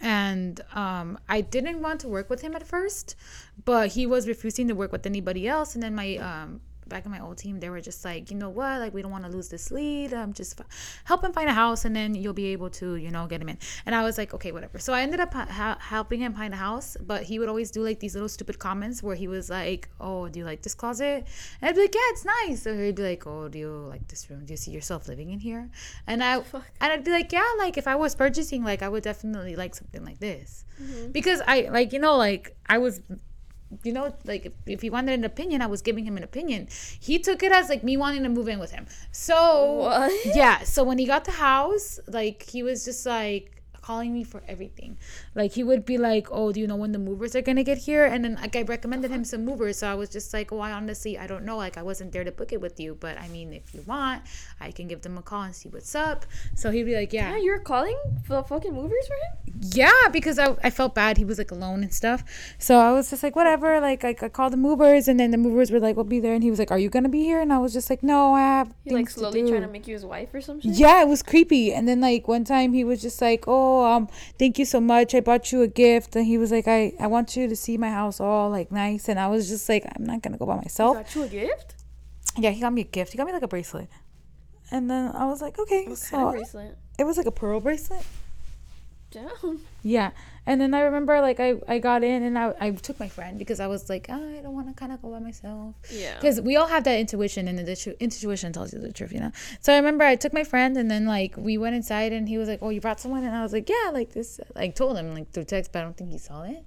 and 0.00 0.60
um 0.74 1.18
i 1.28 1.40
didn't 1.40 1.82
want 1.82 2.00
to 2.00 2.08
work 2.08 2.30
with 2.30 2.40
him 2.40 2.56
at 2.56 2.66
first 2.66 3.16
but 3.66 3.88
he 3.88 4.06
was 4.06 4.26
refusing 4.26 4.66
to 4.66 4.74
work 4.74 4.90
with 4.92 5.04
anybody 5.04 5.46
else 5.46 5.74
and 5.74 5.82
then 5.82 5.94
my 5.94 6.16
um 6.16 6.60
back 6.88 7.04
in 7.04 7.10
my 7.10 7.20
old 7.20 7.38
team, 7.38 7.60
they 7.60 7.70
were 7.70 7.80
just 7.80 8.04
like, 8.04 8.30
you 8.30 8.36
know 8.36 8.50
what, 8.50 8.80
like 8.80 8.94
we 8.94 9.02
don't 9.02 9.10
want 9.10 9.24
to 9.24 9.30
lose 9.30 9.48
this 9.48 9.70
lead. 9.70 10.12
Um, 10.12 10.32
just 10.32 10.60
f- 10.60 10.66
help 11.04 11.24
him 11.24 11.32
find 11.32 11.48
a 11.48 11.52
house, 11.52 11.84
and 11.84 11.94
then 11.94 12.14
you'll 12.14 12.32
be 12.32 12.46
able 12.46 12.70
to, 12.70 12.96
you 12.96 13.10
know, 13.10 13.26
get 13.26 13.40
him 13.40 13.48
in. 13.48 13.58
And 13.86 13.94
I 13.94 14.02
was 14.02 14.18
like, 14.18 14.34
okay, 14.34 14.52
whatever. 14.52 14.78
So 14.78 14.92
I 14.92 15.02
ended 15.02 15.20
up 15.20 15.34
ha- 15.34 15.78
helping 15.80 16.20
him 16.20 16.34
find 16.34 16.54
a 16.54 16.56
house, 16.56 16.96
but 17.00 17.22
he 17.22 17.38
would 17.38 17.48
always 17.48 17.70
do 17.70 17.82
like 17.82 18.00
these 18.00 18.14
little 18.14 18.28
stupid 18.28 18.58
comments 18.58 19.02
where 19.02 19.16
he 19.16 19.28
was 19.28 19.50
like, 19.50 19.88
oh, 20.00 20.28
do 20.28 20.38
you 20.38 20.44
like 20.44 20.62
this 20.62 20.74
closet? 20.74 21.26
And 21.60 21.68
I'd 21.68 21.74
be 21.74 21.82
like, 21.82 21.94
yeah, 21.94 22.00
it's 22.10 22.24
nice. 22.24 22.62
So 22.62 22.76
he'd 22.76 22.94
be 22.94 23.02
like, 23.02 23.26
oh, 23.26 23.48
do 23.48 23.58
you 23.58 23.70
like 23.70 24.08
this 24.08 24.28
room? 24.30 24.44
Do 24.44 24.52
you 24.52 24.56
see 24.56 24.70
yourself 24.70 25.08
living 25.08 25.30
in 25.30 25.40
here? 25.40 25.70
And 26.06 26.22
I 26.22 26.36
and 26.36 26.92
I'd 26.92 27.04
be 27.04 27.10
like, 27.10 27.32
yeah, 27.32 27.46
like 27.58 27.76
if 27.76 27.86
I 27.86 27.96
was 27.96 28.14
purchasing, 28.14 28.64
like 28.64 28.82
I 28.82 28.88
would 28.88 29.02
definitely 29.02 29.56
like 29.56 29.74
something 29.74 30.04
like 30.04 30.18
this, 30.18 30.64
mm-hmm. 30.80 31.10
because 31.12 31.40
I 31.46 31.68
like 31.70 31.92
you 31.92 31.98
know 31.98 32.16
like 32.16 32.56
I 32.66 32.78
was 32.78 33.00
you 33.82 33.92
know, 33.92 34.14
like 34.24 34.52
if, 34.66 34.80
he 34.82 34.90
wanted 34.90 35.18
an 35.18 35.24
opinion, 35.24 35.62
I 35.62 35.66
was 35.66 35.82
giving 35.82 36.06
him 36.06 36.16
an 36.16 36.22
opinion. 36.22 36.68
He 37.00 37.18
took 37.18 37.42
it 37.42 37.52
as 37.52 37.68
like 37.68 37.84
me 37.84 37.96
wanting 37.96 38.22
to 38.22 38.28
move 38.28 38.48
in 38.48 38.58
with 38.58 38.70
him. 38.70 38.86
So 39.12 39.72
what? 39.72 40.12
yeah, 40.36 40.62
so 40.62 40.82
when 40.84 40.98
he 40.98 41.06
got 41.06 41.24
the 41.24 41.32
house, 41.32 42.00
like 42.06 42.42
he 42.44 42.62
was 42.62 42.84
just 42.84 43.04
like 43.04 43.57
calling 43.88 44.12
me 44.12 44.22
for 44.22 44.42
everything. 44.46 44.98
Like 45.34 45.52
he 45.52 45.64
would 45.64 45.84
be 45.86 45.96
like, 45.96 46.28
"Oh, 46.30 46.52
do 46.52 46.60
you 46.60 46.68
know 46.70 46.76
when 46.76 46.92
the 46.92 47.04
movers 47.08 47.34
are 47.34 47.44
gonna 47.48 47.64
get 47.64 47.78
here?" 47.88 48.04
And 48.04 48.22
then 48.24 48.34
like 48.34 48.54
I 48.54 48.62
recommended 48.62 49.10
him 49.10 49.22
uh-huh. 49.24 49.32
some 49.32 49.44
movers, 49.50 49.78
so 49.78 49.88
I 49.88 49.96
was 50.02 50.10
just 50.10 50.34
like, 50.36 50.52
"Oh, 50.52 50.60
I 50.68 50.72
honestly 50.72 51.12
I 51.24 51.26
don't 51.26 51.44
know. 51.48 51.56
Like 51.56 51.78
I 51.82 51.84
wasn't 51.90 52.12
there 52.12 52.24
to 52.30 52.34
book 52.40 52.52
it 52.52 52.60
with 52.60 52.78
you, 52.78 52.90
but 53.00 53.14
I 53.24 53.28
mean, 53.28 53.54
if 53.54 53.72
you 53.74 53.82
want, 53.86 54.22
I 54.60 54.70
can 54.76 54.88
give 54.92 55.00
them 55.06 55.16
a 55.16 55.22
call 55.22 55.42
and 55.48 55.54
see 55.60 55.70
what's 55.70 55.94
up." 55.94 56.26
So 56.54 56.70
he'd 56.70 56.84
be 56.84 56.96
like, 57.00 57.12
"Yeah, 57.14 57.30
yeah 57.30 57.38
you 57.44 57.50
were 57.50 57.64
calling 57.72 57.98
for 58.26 58.42
fucking 58.44 58.74
movers 58.74 59.06
for 59.10 59.18
him." 59.24 59.32
Yeah, 59.80 60.02
because 60.12 60.38
I, 60.38 60.54
I 60.62 60.70
felt 60.70 60.94
bad. 60.94 61.16
He 61.16 61.24
was 61.24 61.38
like 61.38 61.50
alone 61.50 61.82
and 61.82 61.92
stuff. 61.92 62.22
So 62.58 62.78
I 62.78 62.92
was 62.92 63.10
just 63.10 63.22
like, 63.22 63.34
whatever. 63.34 63.80
Like 63.80 64.04
I, 64.04 64.14
I 64.20 64.28
called 64.28 64.52
the 64.52 64.62
movers, 64.68 65.08
and 65.08 65.18
then 65.18 65.30
the 65.30 65.38
movers 65.46 65.70
were 65.70 65.80
like, 65.80 65.96
"We'll 65.96 66.12
be 66.16 66.20
there." 66.20 66.34
And 66.34 66.42
he 66.42 66.50
was 66.50 66.58
like, 66.58 66.70
"Are 66.70 66.78
you 66.78 66.90
gonna 66.90 67.08
be 67.08 67.22
here?" 67.22 67.40
And 67.40 67.52
I 67.52 67.58
was 67.58 67.72
just 67.72 67.88
like, 67.88 68.02
"No, 68.02 68.34
I 68.34 68.40
have." 68.40 68.74
He 68.84 68.90
like 68.90 69.08
slowly 69.08 69.42
to 69.42 69.48
trying 69.48 69.62
to 69.62 69.68
make 69.68 69.88
you 69.88 69.94
his 69.94 70.04
wife 70.04 70.34
or 70.34 70.42
something. 70.42 70.72
Yeah, 70.74 71.00
it 71.02 71.08
was 71.08 71.22
creepy. 71.22 71.72
And 71.72 71.88
then 71.88 72.00
like 72.02 72.28
one 72.28 72.44
time 72.44 72.72
he 72.74 72.84
was 72.84 73.00
just 73.00 73.20
like, 73.22 73.44
"Oh, 73.46 73.77
um, 73.84 74.08
thank 74.38 74.58
you 74.58 74.64
so 74.64 74.80
much. 74.80 75.14
I 75.14 75.20
bought 75.20 75.52
you 75.52 75.62
a 75.62 75.68
gift. 75.68 76.16
And 76.16 76.26
he 76.26 76.38
was 76.38 76.50
like, 76.50 76.68
I, 76.68 76.92
I 76.98 77.06
want 77.06 77.36
you 77.36 77.48
to 77.48 77.56
see 77.56 77.76
my 77.76 77.90
house 77.90 78.20
all 78.20 78.50
like 78.50 78.70
nice. 78.72 79.08
And 79.08 79.18
I 79.18 79.28
was 79.28 79.48
just 79.48 79.68
like, 79.68 79.84
I'm 79.96 80.04
not 80.04 80.22
gonna 80.22 80.38
go 80.38 80.46
by 80.46 80.56
myself. 80.56 80.96
He 80.96 81.02
got 81.02 81.14
you 81.14 81.22
a 81.22 81.28
gift? 81.28 81.74
Yeah, 82.36 82.50
he 82.50 82.60
got 82.60 82.72
me 82.72 82.82
a 82.82 82.84
gift. 82.84 83.12
He 83.12 83.18
got 83.18 83.26
me 83.26 83.32
like 83.32 83.42
a 83.42 83.48
bracelet. 83.48 83.88
And 84.70 84.90
then 84.90 85.12
I 85.14 85.26
was 85.26 85.40
like, 85.40 85.58
okay. 85.58 85.86
What 85.86 85.98
so 85.98 86.16
kind 86.16 86.28
of 86.28 86.34
bracelet? 86.34 86.78
It 86.98 87.04
was 87.04 87.16
like 87.16 87.26
a 87.26 87.32
pearl 87.32 87.60
bracelet. 87.60 88.04
Damn. 89.10 89.60
Yeah. 89.82 90.10
And 90.48 90.58
then 90.58 90.72
I 90.72 90.80
remember 90.80 91.20
like 91.20 91.40
I, 91.40 91.56
I 91.68 91.78
got 91.78 92.02
in 92.02 92.22
and 92.22 92.38
I, 92.38 92.54
I 92.58 92.70
took 92.70 92.98
my 92.98 93.10
friend 93.10 93.38
because 93.38 93.60
I 93.60 93.66
was 93.66 93.90
like, 93.90 94.06
oh, 94.08 94.38
I 94.38 94.40
don't 94.40 94.54
want 94.54 94.66
to 94.68 94.72
kind 94.72 94.92
of 94.92 95.02
go 95.02 95.10
by 95.10 95.18
myself. 95.18 95.74
Yeah. 95.92 96.14
Because 96.14 96.40
we 96.40 96.56
all 96.56 96.66
have 96.66 96.84
that 96.84 96.98
intuition 96.98 97.48
and 97.48 97.58
the 97.58 97.96
intuition 98.00 98.54
tells 98.54 98.72
you 98.72 98.78
the 98.78 98.90
truth, 98.90 99.12
you 99.12 99.20
know? 99.20 99.30
So 99.60 99.74
I 99.74 99.76
remember 99.76 100.04
I 100.04 100.16
took 100.16 100.32
my 100.32 100.44
friend 100.44 100.78
and 100.78 100.90
then 100.90 101.04
like 101.04 101.34
we 101.36 101.58
went 101.58 101.76
inside 101.76 102.14
and 102.14 102.26
he 102.26 102.38
was 102.38 102.48
like, 102.48 102.60
oh, 102.62 102.70
you 102.70 102.80
brought 102.80 102.98
someone? 102.98 103.24
And 103.24 103.36
I 103.36 103.42
was 103.42 103.52
like, 103.52 103.68
yeah, 103.68 103.90
like 103.92 104.14
this. 104.14 104.40
I 104.56 104.68
told 104.68 104.96
him 104.96 105.12
like 105.12 105.30
through 105.32 105.44
text, 105.44 105.70
but 105.70 105.80
I 105.80 105.82
don't 105.82 105.98
think 105.98 106.12
he 106.12 106.18
saw 106.18 106.44
it. 106.44 106.64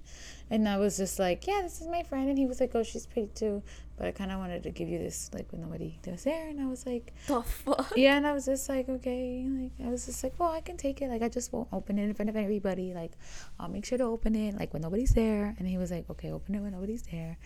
And 0.48 0.68
I 0.68 0.76
was 0.76 0.96
just 0.96 1.18
like, 1.18 1.48
yeah, 1.48 1.62
this 1.62 1.80
is 1.80 1.88
my 1.88 2.04
friend. 2.04 2.28
And 2.28 2.38
he 2.38 2.46
was 2.46 2.60
like, 2.60 2.70
oh, 2.76 2.84
she's 2.84 3.06
pretty 3.06 3.32
too 3.34 3.64
but 4.02 4.08
I 4.08 4.10
kind 4.10 4.32
of 4.32 4.40
wanted 4.40 4.64
to 4.64 4.70
give 4.70 4.88
you 4.88 4.98
this 4.98 5.30
like 5.32 5.52
when 5.52 5.60
nobody 5.60 5.96
was 6.08 6.24
there, 6.24 6.48
and 6.48 6.60
I 6.60 6.66
was 6.66 6.84
like, 6.84 7.14
the 7.28 7.40
fuck. 7.40 7.92
Yeah, 7.94 8.16
and 8.16 8.26
I 8.26 8.32
was 8.32 8.46
just 8.46 8.68
like, 8.68 8.88
okay, 8.88 9.46
like 9.48 9.86
I 9.86 9.88
was 9.92 10.06
just 10.06 10.24
like, 10.24 10.34
well, 10.40 10.50
I 10.50 10.60
can 10.60 10.76
take 10.76 11.00
it. 11.00 11.08
Like 11.08 11.22
I 11.22 11.28
just 11.28 11.52
won't 11.52 11.68
open 11.72 12.00
it 12.00 12.02
in 12.06 12.12
front 12.12 12.28
of 12.28 12.34
everybody. 12.34 12.92
Like 12.94 13.12
I'll 13.60 13.68
make 13.68 13.84
sure 13.84 13.98
to 13.98 14.04
open 14.04 14.34
it 14.34 14.58
like 14.58 14.72
when 14.72 14.82
nobody's 14.82 15.14
there. 15.14 15.54
And 15.56 15.68
he 15.68 15.78
was 15.78 15.92
like, 15.92 16.10
okay, 16.10 16.32
open 16.32 16.56
it 16.56 16.58
when 16.58 16.72
nobody's 16.72 17.02
there. 17.02 17.38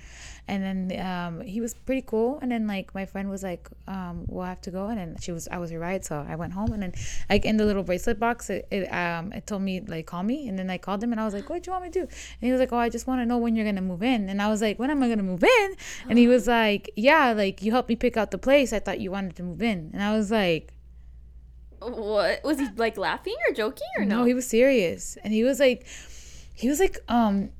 And 0.49 0.63
then 0.63 1.07
um, 1.07 1.41
he 1.43 1.61
was 1.61 1.75
pretty 1.75 2.01
cool. 2.01 2.39
And 2.41 2.51
then 2.51 2.67
like 2.67 2.95
my 2.95 3.05
friend 3.05 3.29
was 3.29 3.43
like, 3.43 3.69
um, 3.87 4.25
we'll 4.27 4.47
have 4.47 4.63
to 4.63 4.71
go. 4.71 4.87
And 4.87 4.97
then 4.97 5.17
she 5.21 5.33
was, 5.33 5.49
I 5.49 5.59
was 5.59 5.71
her 5.73 5.79
ride, 5.79 6.07
so 6.07 6.25
I 6.27 6.37
went 6.37 6.55
home. 6.55 6.73
And 6.73 6.83
then 6.83 6.95
like 7.29 7.45
in 7.45 7.59
the 7.59 7.67
little 7.67 7.83
bracelet 7.83 8.19
box, 8.19 8.49
it, 8.49 8.67
it 8.71 8.87
um 8.87 9.31
it 9.35 9.47
told 9.47 9.61
me 9.61 9.83
like 9.83 10.07
call 10.07 10.23
me. 10.23 10.49
And 10.49 10.59
then 10.59 10.71
I 10.71 10.79
called 10.79 11.05
him, 11.05 11.13
and 11.13 11.21
I 11.21 11.27
was 11.27 11.35
like, 11.35 11.51
what 11.51 11.63
do 11.63 11.69
you 11.69 11.73
want 11.73 11.85
me 11.85 11.91
to 11.91 12.01
do? 12.01 12.07
And 12.07 12.41
he 12.41 12.51
was 12.51 12.61
like, 12.61 12.73
oh, 12.73 12.79
I 12.79 12.89
just 12.89 13.07
want 13.07 13.21
to 13.21 13.27
know 13.27 13.37
when 13.37 13.55
you're 13.57 13.67
gonna 13.67 13.83
move 13.83 14.03
in. 14.03 14.31
And 14.31 14.41
I 14.41 14.49
was 14.49 14.63
like, 14.63 14.79
when 14.79 14.91
am 14.91 15.03
I 15.03 15.11
gonna 15.11 15.23
move 15.23 15.45
in? 15.45 15.75
And 16.09 16.19
he 16.19 16.29
was 16.29 16.46
like, 16.47 16.91
yeah, 16.97 17.33
like 17.33 17.63
you 17.63 17.73
helped 17.73 17.89
me 17.89 17.97
pick 17.97 18.17
out 18.17 18.31
the 18.31 18.39
place. 18.39 18.73
I 18.73 18.79
thought 18.79 19.01
you 19.01 19.11
wanted 19.11 19.37
to 19.37 19.43
move 19.43 19.63
in. 19.63 19.91
And 19.93 20.03
I 20.03 20.17
was 20.17 20.31
like, 20.31 20.73
what? 21.81 22.43
Was 22.45 22.59
he 22.59 22.69
like 22.77 22.97
laughing 22.97 23.37
or 23.49 23.55
joking 23.55 23.89
or 23.99 24.05
no? 24.05 24.19
No, 24.19 24.25
he 24.25 24.35
was 24.35 24.47
serious. 24.47 25.17
And 25.23 25.33
he 25.33 25.45
was 25.45 25.61
like, 25.61 25.87
he 26.55 26.69
was 26.69 26.81
like, 26.81 26.99
um, 27.09 27.51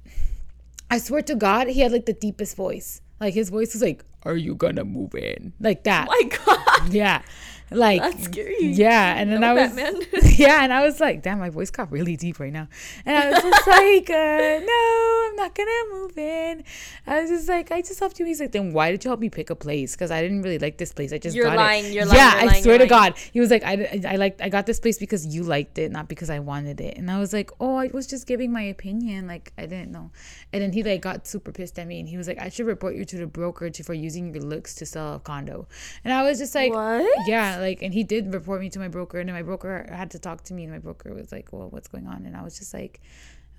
I 0.91 0.99
swear 0.99 1.23
to 1.23 1.35
God, 1.35 1.69
he 1.69 1.81
had 1.81 1.93
like 1.93 2.07
the 2.07 2.13
deepest 2.13 2.57
voice. 2.57 3.01
Like 3.21 3.35
his 3.35 3.49
voice 3.49 3.73
was 3.73 3.83
like, 3.83 4.05
"Are 4.25 4.37
you 4.37 4.55
gonna 4.55 4.85
move 4.85 5.15
in?" 5.15 5.55
Like 5.59 5.85
that. 5.85 6.07
Oh 6.11 6.13
my 6.13 6.37
God. 6.45 6.93
Yeah 6.93 7.23
like 7.71 8.01
that's 8.01 8.25
scary. 8.25 8.55
Yeah, 8.61 9.15
and 9.17 9.33
then 9.33 9.41
no, 9.41 9.49
I 9.49 9.53
was 9.55 9.73
Batman. 9.73 10.03
yeah, 10.37 10.63
and 10.63 10.73
I 10.73 10.85
was 10.85 11.01
like, 11.01 11.23
damn, 11.23 11.39
my 11.39 11.51
voice 11.51 11.71
got 11.71 11.91
really 11.91 12.17
deep 12.17 12.39
right 12.39 12.53
now, 12.53 12.69
and 13.05 13.17
I 13.17 13.31
was 13.31 13.43
just 13.43 13.67
like, 13.67 14.09
uh, 14.09 14.65
no, 14.65 15.27
I'm 15.27 15.37
not 15.37 15.55
gonna 15.55 15.71
move 15.93 16.17
in. 16.17 16.65
I 17.07 17.21
was 17.21 17.31
just 17.31 17.49
like, 17.49 17.73
I 17.73 17.81
just 17.83 17.99
helped 17.99 18.19
you. 18.19 18.27
He's 18.27 18.41
like, 18.41 18.53
then 18.53 18.73
why 18.73 18.91
did 18.91 19.05
you 19.05 19.11
help 19.11 19.21
me 19.21 19.31
pick 19.31 19.51
a 19.51 19.57
place? 19.57 19.97
Because 19.97 20.11
I 20.11 20.23
didn't 20.23 20.43
really 20.43 20.59
like 20.59 20.79
this 20.79 20.93
place. 20.93 21.13
I 21.13 21.19
just 21.19 21.35
you're 21.35 21.47
got 21.47 21.57
lying. 21.57 21.87
It. 21.87 21.93
You're 21.93 22.07
lying. 22.07 22.19
Yeah, 22.19 22.43
you're 22.43 22.51
I 22.53 22.61
swear 22.61 22.79
to 22.79 22.87
God, 22.87 23.15
he 23.33 23.41
was 23.41 23.51
like, 23.51 23.65
I, 23.65 24.01
I 24.07 24.17
like 24.17 24.41
I 24.41 24.49
got 24.49 24.67
this 24.67 24.79
place 24.79 24.99
because 24.99 25.27
you 25.27 25.43
liked 25.43 25.79
it, 25.79 25.91
not 25.91 26.09
because 26.09 26.31
I 26.31 26.39
wanted 26.39 26.81
it. 26.81 26.97
And 26.97 27.11
I 27.11 27.19
was 27.19 27.33
like, 27.33 27.51
oh, 27.61 27.77
I 27.77 27.91
was 27.93 28.07
just 28.07 28.27
giving 28.27 28.53
my 28.53 28.63
opinion. 28.63 29.27
Like 29.27 29.53
I 29.59 29.63
didn't 29.63 29.91
know. 29.91 30.13
And 30.53 30.63
then 30.63 30.73
he 30.73 30.83
like 30.83 31.03
got 31.03 31.27
super 31.27 31.51
pissed 31.51 31.79
at 31.79 31.87
me, 31.87 31.99
and 31.99 32.09
he 32.09 32.17
was 32.17 32.29
like, 32.29 32.41
I 32.41 32.49
should 32.49 32.67
report 32.67 32.95
you 32.95 33.05
to 33.05 33.17
the 33.17 33.27
broker 33.27 33.71
for 33.83 33.95
using 33.95 34.33
your 34.33 34.43
looks 34.43 34.75
to 34.77 34.87
sell 34.87 35.15
a 35.15 35.21
condo. 35.21 35.67
And 36.05 36.13
I 36.13 36.23
was 36.23 36.39
just 36.39 36.55
like, 36.55 36.73
what? 36.73 37.05
Yeah, 37.27 37.56
like, 37.59 37.83
and 37.83 37.93
he 37.93 38.05
did 38.05 38.33
report 38.33 38.61
me 38.61 38.71
to 38.71 38.79
my 38.79 38.89
broker 38.89 39.19
and 39.21 39.31
my 39.31 39.43
broker 39.43 39.87
had 39.91 40.11
to 40.13 40.19
talk 40.19 40.43
to 40.45 40.55
me 40.55 40.65
and 40.65 40.73
my 40.73 40.79
broker 40.79 41.15
was 41.15 41.33
like 41.33 41.53
well 41.53 41.69
what's 41.71 41.89
going 41.89 42.07
on? 42.07 42.25
And 42.27 42.37
i 42.37 42.43
was 42.43 42.59
just 42.59 42.73
like 42.75 43.01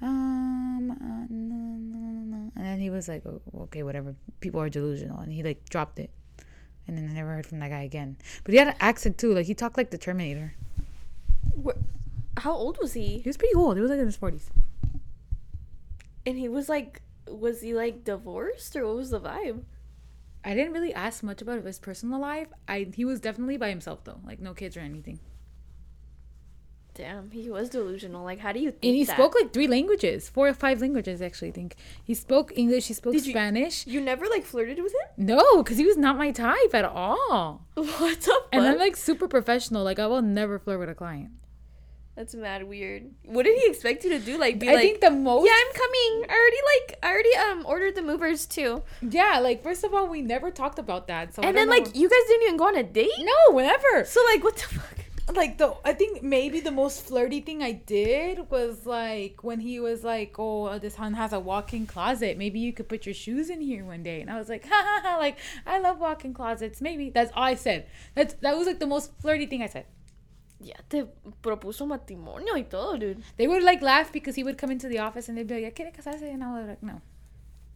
um 0.02 0.92
uh, 0.92 1.26
no, 1.30 1.56
no, 1.56 2.38
no. 2.38 2.52
and 2.56 2.66
then 2.66 2.80
he 2.80 2.90
was 2.90 3.08
like 3.08 3.26
oh, 3.26 3.42
okay 3.64 3.84
whatever. 3.84 4.16
People 4.40 4.62
are 4.62 4.70
delusional. 4.70 5.20
And 5.20 5.32
he 5.32 5.44
like 5.44 5.70
dropped 5.70 6.00
it. 6.00 6.12
And 6.88 6.98
then 6.98 7.10
i 7.10 7.14
never 7.14 7.34
heard 7.36 7.46
from 7.46 7.60
that 7.60 7.70
guy 7.70 7.82
again. 7.82 8.18
But 8.44 8.54
he 8.54 8.58
had 8.58 8.70
an 8.70 8.76
accent 8.80 9.18
too. 9.18 9.34
Like 9.34 9.46
he 9.46 9.54
talked 9.54 9.78
like 9.78 9.92
the 9.92 9.98
terminator. 9.98 10.54
What? 11.54 11.78
how 12.38 12.54
old 12.54 12.78
was 12.80 12.94
he? 12.94 13.18
He 13.18 13.28
was 13.28 13.36
pretty 13.36 13.56
old. 13.56 13.78
He 13.78 13.82
was 13.82 13.90
like 13.90 14.00
in 14.00 14.06
his 14.06 14.18
40s 14.18 14.50
and 16.28 16.38
he 16.38 16.50
was 16.50 16.68
like 16.68 17.02
was 17.30 17.62
he 17.62 17.74
like 17.74 18.04
divorced 18.04 18.76
or 18.76 18.86
what 18.86 18.98
was 18.98 19.10
the 19.12 19.20
vibe 19.20 19.64
I 20.48 20.56
didn't 20.56 20.72
really 20.72 20.94
ask 20.94 21.24
much 21.24 21.42
about 21.42 21.62
his 21.62 21.78
personal 21.78 22.22
life. 22.22 22.48
I 22.70 22.88
he 22.96 23.04
was 23.04 23.20
definitely 23.20 23.58
by 23.58 23.68
himself 23.68 24.06
though, 24.06 24.22
like 24.26 24.40
no 24.40 24.54
kids 24.54 24.78
or 24.78 24.80
anything. 24.80 25.20
Damn, 26.94 27.32
he 27.32 27.50
was 27.50 27.70
delusional. 27.70 28.24
Like, 28.24 28.40
how 28.40 28.54
do 28.54 28.60
you? 28.62 28.70
and 28.70 28.96
he 28.96 29.04
that? 29.04 29.14
spoke 29.14 29.36
like 29.36 29.52
three 29.52 29.68
languages, 29.68 30.30
four 30.30 30.48
or 30.48 30.54
five 30.54 30.80
languages 30.80 31.22
actually. 31.22 31.50
I 31.50 31.52
think 31.52 31.76
he 32.02 32.14
spoke 32.14 32.54
English. 32.56 32.88
He 32.88 32.94
spoke 32.94 33.12
Did 33.12 33.26
Spanish. 33.26 33.86
You, 33.86 33.96
you 33.96 34.02
never 34.02 34.26
like 34.28 34.46
flirted 34.46 34.82
with 34.82 34.94
him? 34.94 35.26
No, 35.26 35.58
because 35.58 35.78
he 35.78 35.86
was 35.86 35.98
not 35.98 36.18
my 36.18 36.32
type 36.32 36.74
at 36.74 36.86
all. 36.86 37.68
What 37.76 38.22
the? 38.22 38.32
Fuck? 38.32 38.48
And 38.54 38.66
I'm 38.66 38.78
like 38.78 38.96
super 38.96 39.28
professional. 39.28 39.84
Like, 39.84 40.00
I 40.00 40.08
will 40.08 40.22
never 40.22 40.60
flirt 40.60 40.80
with 40.80 40.90
a 40.90 40.96
client. 40.96 41.32
That's 42.18 42.34
mad 42.34 42.68
weird. 42.68 43.12
What 43.26 43.44
did 43.44 43.60
he 43.60 43.70
expect 43.70 44.04
you 44.04 44.10
to 44.10 44.18
do? 44.18 44.40
Like 44.40 44.58
be 44.58 44.68
I 44.68 44.74
like 44.74 44.82
think 44.82 45.02
the 45.02 45.12
most 45.12 45.46
Yeah, 45.46 45.54
I'm 45.54 45.74
coming. 45.74 46.26
I 46.28 46.34
already 46.34 46.58
like 46.74 47.00
I 47.04 47.12
already 47.12 47.36
um 47.36 47.64
ordered 47.64 47.94
the 47.94 48.02
movers 48.02 48.48
too. 48.48 48.82
Yeah, 49.04 49.38
like 49.40 49.62
first 49.62 49.84
of 49.84 49.94
all, 49.94 50.08
we 50.08 50.24
never 50.24 50.50
talked 50.50 50.80
about 50.80 51.08
that. 51.10 51.36
So 51.36 51.44
And 51.44 51.56
then 51.56 51.70
like 51.70 51.96
you 51.96 52.10
guys 52.10 52.28
didn't 52.28 52.44
even 52.48 52.58
go 52.58 52.66
on 52.70 52.76
a 52.76 52.82
date? 52.82 53.12
No, 53.20 53.54
whatever. 53.54 54.04
So 54.06 54.20
like 54.34 54.44
what 54.44 54.56
the 54.56 54.64
fuck? 54.64 54.98
Like 55.36 55.60
the 55.60 55.76
I 55.86 55.94
think 55.94 56.24
maybe 56.24 56.60
the 56.60 56.72
most 56.72 57.06
flirty 57.06 57.40
thing 57.42 57.62
I 57.62 57.74
did 57.74 58.50
was 58.50 58.88
like 58.88 59.44
when 59.44 59.60
he 59.60 59.80
was 59.80 60.04
like, 60.04 60.38
"Oh, 60.40 60.80
this 60.80 60.98
one 60.98 61.14
has 61.14 61.34
a 61.34 61.40
walk-in 61.40 61.86
closet. 61.86 62.36
Maybe 62.36 62.60
you 62.60 62.74
could 62.74 62.90
put 62.90 63.06
your 63.06 63.14
shoes 63.14 63.52
in 63.52 63.62
here 63.62 63.86
one 63.86 64.02
day." 64.02 64.22
And 64.22 64.32
I 64.32 64.40
was 64.40 64.50
like, 64.50 64.66
"Ha 64.72 64.74
ha 64.74 65.02
ha!" 65.04 65.18
Like 65.20 65.38
I 65.68 65.78
love 65.78 66.00
walk-in 66.00 66.34
closets. 66.34 66.82
Maybe 66.82 67.12
that's 67.12 67.32
all 67.36 67.44
I 67.44 67.54
said. 67.54 67.86
That's 68.16 68.34
that 68.42 68.58
was 68.58 68.66
like 68.66 68.80
the 68.80 68.88
most 68.88 69.12
flirty 69.22 69.46
thing 69.46 69.62
I 69.62 69.68
said. 69.68 69.86
Ya 70.60 70.76
te 70.90 71.06
propuso 71.44 71.86
matrimonio 71.86 72.56
y 72.56 72.64
todo, 72.64 72.98
dude. 72.98 73.22
They 73.38 73.48
would 73.48 73.64
like 73.64 73.82
laugh 73.82 74.12
because 74.12 74.36
he 74.36 74.44
would 74.44 74.58
come 74.58 74.72
into 74.72 74.88
the 74.88 75.00
office 75.00 75.30
and 75.30 75.38
they'd 75.38 75.48
be 75.48 75.62
like, 75.62 75.76
"¿Quiere 75.76 75.92
casarse?" 75.92 76.24
And 76.24 76.44
I 76.44 76.52
was 76.60 76.68
like, 76.68 76.82
"No." 76.82 77.02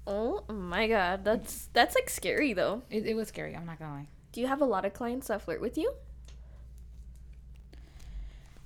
Oh 0.08 0.44
my 0.52 0.88
god, 0.88 1.24
that's 1.24 1.70
that's 1.74 1.94
like 1.94 2.10
scary 2.10 2.54
though. 2.54 2.82
It, 2.90 3.06
it 3.06 3.16
was 3.16 3.28
scary. 3.28 3.56
I'm 3.56 3.66
not 3.68 3.78
gonna 3.78 3.94
lie. 3.94 4.08
Do 4.32 4.42
you 4.42 4.48
have 4.48 4.62
a 4.62 4.66
lot 4.66 4.84
of 4.86 4.94
clients 4.94 5.28
that 5.28 5.44
flirt 5.44 5.62
with 5.62 5.78
you? 5.78 5.94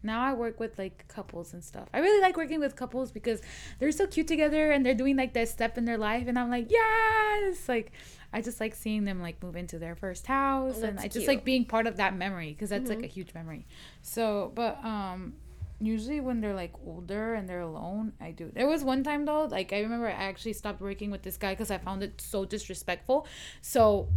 Now 0.03 0.21
I 0.21 0.33
work 0.33 0.59
with 0.59 0.77
like 0.77 1.07
couples 1.07 1.53
and 1.53 1.63
stuff. 1.63 1.87
I 1.93 1.99
really 1.99 2.21
like 2.21 2.35
working 2.37 2.59
with 2.59 2.75
couples 2.75 3.11
because 3.11 3.41
they're 3.79 3.91
so 3.91 4.07
cute 4.07 4.27
together 4.27 4.71
and 4.71 4.85
they're 4.85 4.93
doing 4.93 5.15
like 5.17 5.33
that 5.33 5.49
step 5.49 5.77
in 5.77 5.85
their 5.85 5.97
life, 5.97 6.27
and 6.27 6.37
I'm 6.39 6.49
like, 6.49 6.69
yes, 6.69 7.67
like 7.69 7.91
I 8.33 8.41
just 8.41 8.59
like 8.59 8.75
seeing 8.75 9.05
them 9.05 9.21
like 9.21 9.41
move 9.41 9.55
into 9.55 9.79
their 9.79 9.95
first 9.95 10.27
house, 10.27 10.79
oh, 10.83 10.85
and 10.85 10.99
I 10.99 11.07
just 11.07 11.27
like 11.27 11.43
being 11.43 11.65
part 11.65 11.87
of 11.87 11.97
that 11.97 12.15
memory 12.15 12.49
because 12.49 12.69
that's 12.69 12.89
mm-hmm. 12.89 13.01
like 13.01 13.09
a 13.09 13.13
huge 13.13 13.33
memory. 13.33 13.65
So, 14.01 14.51
but 14.53 14.83
um, 14.83 15.33
usually 15.79 16.19
when 16.19 16.41
they're 16.41 16.53
like 16.53 16.73
older 16.85 17.33
and 17.33 17.47
they're 17.47 17.61
alone, 17.61 18.13
I 18.19 18.31
do. 18.31 18.51
There 18.53 18.67
was 18.67 18.83
one 18.83 19.03
time 19.03 19.25
though, 19.25 19.45
like 19.45 19.73
I 19.73 19.79
remember 19.79 20.07
I 20.07 20.11
actually 20.11 20.53
stopped 20.53 20.81
working 20.81 21.11
with 21.11 21.23
this 21.23 21.37
guy 21.37 21.53
because 21.53 21.71
I 21.71 21.77
found 21.77 22.03
it 22.03 22.19
so 22.19 22.45
disrespectful. 22.45 23.27
So 23.61 24.09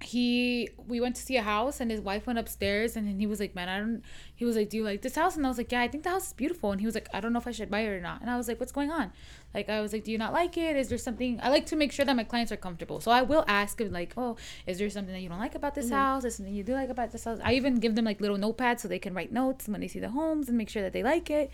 he 0.00 0.68
we 0.86 1.00
went 1.00 1.16
to 1.16 1.22
see 1.22 1.36
a 1.36 1.42
house 1.42 1.80
and 1.80 1.90
his 1.90 2.02
wife 2.02 2.26
went 2.26 2.38
upstairs 2.38 2.96
and 2.96 3.08
then 3.08 3.18
he 3.18 3.26
was 3.26 3.40
like 3.40 3.54
man 3.54 3.66
i 3.66 3.78
don't 3.78 4.02
he 4.34 4.44
was 4.44 4.54
like 4.54 4.68
do 4.68 4.76
you 4.76 4.84
like 4.84 5.00
this 5.00 5.14
house? 5.14 5.36
And 5.36 5.46
i 5.46 5.48
was 5.48 5.56
like 5.56 5.72
yeah 5.72 5.80
i 5.80 5.88
think 5.88 6.04
the 6.04 6.10
house 6.10 6.28
is 6.28 6.32
beautiful. 6.34 6.70
And 6.70 6.80
he 6.80 6.86
was 6.86 6.94
like 6.94 7.08
i 7.14 7.20
don't 7.20 7.32
know 7.32 7.38
if 7.38 7.46
i 7.46 7.50
should 7.50 7.70
buy 7.70 7.80
it 7.80 7.88
or 7.88 8.00
not. 8.00 8.20
And 8.20 8.28
i 8.28 8.36
was 8.36 8.46
like 8.46 8.60
what's 8.60 8.72
going 8.72 8.90
on? 8.90 9.10
Like 9.54 9.70
i 9.70 9.80
was 9.80 9.94
like 9.94 10.04
do 10.04 10.12
you 10.12 10.18
not 10.18 10.34
like 10.34 10.58
it? 10.58 10.76
Is 10.76 10.90
there 10.90 10.98
something 10.98 11.40
i 11.42 11.48
like 11.48 11.64
to 11.66 11.76
make 11.76 11.92
sure 11.92 12.04
that 12.04 12.14
my 12.14 12.24
clients 12.24 12.52
are 12.52 12.58
comfortable. 12.58 13.00
So 13.00 13.10
i 13.10 13.22
will 13.22 13.44
ask 13.48 13.80
him 13.80 13.90
like 13.90 14.12
oh 14.18 14.36
is 14.66 14.78
there 14.78 14.90
something 14.90 15.14
that 15.14 15.20
you 15.20 15.30
don't 15.30 15.38
like 15.38 15.54
about 15.54 15.74
this 15.74 15.86
mm-hmm. 15.86 15.94
house? 15.94 16.24
Is 16.24 16.36
something 16.36 16.54
you 16.54 16.62
do 16.62 16.74
like 16.74 16.90
about 16.90 17.10
this 17.10 17.24
house? 17.24 17.38
I 17.42 17.54
even 17.54 17.76
give 17.76 17.94
them 17.94 18.04
like 18.04 18.20
little 18.20 18.36
notepads 18.36 18.80
so 18.80 18.88
they 18.88 18.98
can 18.98 19.14
write 19.14 19.32
notes 19.32 19.66
when 19.66 19.80
they 19.80 19.88
see 19.88 20.00
the 20.00 20.10
homes 20.10 20.48
and 20.48 20.58
make 20.58 20.68
sure 20.68 20.82
that 20.82 20.92
they 20.92 21.02
like 21.02 21.30
it. 21.30 21.50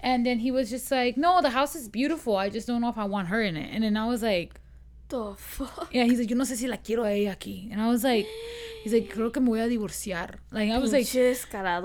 And 0.00 0.26
then 0.26 0.40
he 0.40 0.50
was 0.50 0.68
just 0.68 0.90
like 0.90 1.16
no 1.16 1.40
the 1.40 1.50
house 1.50 1.74
is 1.74 1.88
beautiful. 1.88 2.36
I 2.36 2.50
just 2.50 2.66
don't 2.66 2.82
know 2.82 2.90
if 2.90 2.98
i 2.98 3.04
want 3.04 3.28
her 3.28 3.40
in 3.42 3.56
it. 3.56 3.70
And 3.72 3.82
then 3.82 3.96
i 3.96 4.06
was 4.06 4.22
like 4.22 4.60
the 5.08 5.34
fuck? 5.36 5.88
Yeah, 5.92 6.04
he's 6.04 6.18
like, 6.18 6.30
yo 6.30 6.36
no 6.36 6.44
sé 6.44 6.56
si 6.56 6.66
la 6.66 6.76
quiero 6.76 7.04
a 7.04 7.10
ella 7.10 7.34
aquí. 7.34 7.70
And 7.72 7.80
I 7.80 7.88
was 7.88 8.04
like, 8.04 8.26
he's 8.82 8.92
like, 8.92 9.12
creo 9.12 9.32
que 9.32 9.40
me 9.40 9.48
voy 9.48 9.60
a 9.60 9.68
divorciar. 9.68 10.36
Like, 10.50 10.70
I 10.70 10.78
was 10.78 10.92
like, 10.92 11.06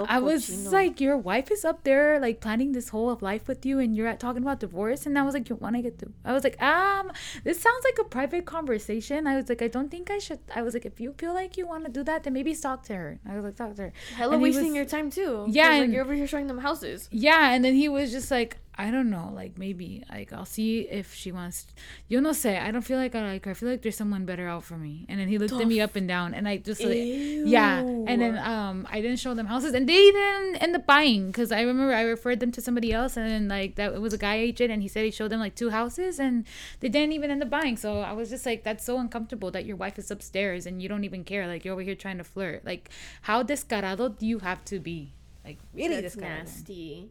I 0.10 0.20
was 0.20 0.72
like, 0.72 1.02
your 1.02 1.18
wife 1.18 1.52
is 1.52 1.66
up 1.66 1.84
there, 1.84 2.20
like, 2.20 2.40
planning 2.42 2.72
this 2.72 2.90
whole 2.90 3.10
of 3.10 3.22
life 3.22 3.48
with 3.48 3.66
you, 3.66 3.80
and 3.80 3.96
you're 3.96 4.08
at 4.08 4.20
talking 4.20 4.42
about 4.42 4.60
divorce. 4.60 5.06
And 5.06 5.18
I 5.18 5.24
was 5.24 5.34
like, 5.34 5.50
you 5.50 5.56
want 5.56 5.76
to 5.76 5.82
get 5.82 5.98
through? 5.98 6.14
I 6.24 6.34
was 6.34 6.44
like, 6.44 6.62
um, 6.62 7.12
this 7.44 7.62
sounds 7.62 7.84
like 7.84 7.98
a 8.00 8.10
private 8.10 8.46
conversation. 8.46 9.28
I 9.28 9.36
was 9.36 9.50
like, 9.50 9.62
I 9.62 9.68
don't 9.68 9.90
think 9.90 10.12
I 10.12 10.20
should. 10.20 10.40
I 10.56 10.62
was 10.62 10.74
like, 10.74 10.86
if 10.86 11.00
you 11.00 11.14
feel 11.18 11.34
like 11.34 11.58
you 11.58 11.68
want 11.68 11.86
to 11.86 11.92
do 11.92 12.04
that, 12.04 12.24
then 12.24 12.34
maybe 12.34 12.54
talk 12.56 12.84
to 12.84 12.96
her. 12.96 13.20
I 13.28 13.36
was 13.36 13.44
like, 13.44 13.56
talk 13.56 13.76
to 13.76 13.82
her. 13.84 13.94
Hella 14.16 14.34
and 14.34 14.42
wasting 14.42 14.68
was, 14.68 14.76
your 14.76 14.86
time, 14.86 15.10
too. 15.10 15.46
Yeah. 15.50 15.72
And, 15.72 15.82
like, 15.82 15.92
you're 15.92 16.04
over 16.04 16.14
here 16.14 16.28
showing 16.28 16.48
them 16.48 16.60
houses. 16.60 17.10
Yeah. 17.12 17.54
And 17.54 17.64
then 17.64 17.74
he 17.74 17.90
was 17.90 18.12
just 18.12 18.32
like, 18.32 18.58
I 18.76 18.92
don't 18.92 19.10
know, 19.10 19.32
like 19.34 19.58
maybe 19.58 20.04
like 20.10 20.34
I'll 20.34 20.46
see 20.46 20.82
if 20.82 21.14
she 21.14 21.32
wants. 21.32 21.68
You 22.08 22.22
know, 22.22 22.34
say 22.34 22.58
I 22.58 22.72
don't 22.72 22.82
feel 22.82 22.98
like 22.98 23.16
I 23.16 23.22
like 23.22 23.46
her. 23.46 23.52
I 23.52 23.54
feel 23.54 23.70
like 23.70 23.82
there's 23.82 23.98
someone 23.98 24.26
better 24.26 24.48
out 24.48 24.64
for 24.64 24.78
me. 24.78 25.06
And 25.10 25.20
then 25.20 25.28
he 25.28 25.38
looked 25.38 25.54
at 25.54 25.68
me 25.68 25.80
up 25.82 25.96
and 25.96 26.08
down, 26.08 26.34
and 26.34 26.48
I 26.48 26.58
just 26.58 26.84
like, 26.84 26.98
yeah. 26.98 27.80
And 27.80 28.22
then 28.22 28.38
um, 28.38 28.88
I 28.90 29.02
didn't 29.02 29.20
show 29.20 29.34
them 29.34 29.46
houses, 29.46 29.74
and 29.74 29.88
they 29.88 30.12
didn't 30.12 30.58
end 30.58 30.76
up 30.76 30.86
buying 30.86 31.28
because 31.28 31.52
I 31.52 31.62
remember 31.62 31.94
I 31.94 32.02
referred 32.02 32.40
them 32.40 32.52
to 32.52 32.62
somebody 32.62 32.92
else, 32.92 33.18
and 33.18 33.30
then 33.30 33.48
like 33.48 33.76
that 33.76 33.94
it 33.94 34.02
was 34.02 34.14
a 34.14 34.18
guy 34.18 34.36
agent, 34.36 34.72
and 34.72 34.82
he 34.82 34.88
said 34.88 35.06
he 35.06 35.12
showed 35.12 35.32
them 35.32 35.40
like 35.40 35.56
two 35.56 35.70
houses, 35.70 36.20
and 36.20 36.46
they 36.80 36.90
didn't 36.90 37.14
even 37.14 37.32
end 37.32 37.44
up 37.44 37.50
buying. 37.50 37.78
So 37.78 38.00
I 38.00 38.14
was 38.14 38.30
just 38.30 38.46
like, 38.46 38.64
that's 38.64 38.84
so 38.84 39.00
uncomfortable 39.00 39.52
that 39.52 39.66
your 39.66 39.78
wife 39.78 40.00
is 40.00 40.10
upstairs 40.12 40.66
and 40.66 40.82
you 40.82 40.90
don't 40.90 41.04
even 41.04 41.24
care. 41.24 41.48
Like 41.48 41.66
you're 41.66 41.74
over 41.74 41.82
here 41.82 41.96
trying 41.96 42.18
to 42.18 42.24
flirt. 42.24 42.66
Like 42.66 42.90
how 43.24 43.44
descarado 43.44 44.10
do 44.10 44.26
you 44.26 44.40
have 44.40 44.64
to 44.66 44.80
be? 44.80 45.14
Like 45.46 45.60
really 45.74 46.02
that's 46.02 46.16
descarado. 46.16 46.44
nasty. 46.44 47.10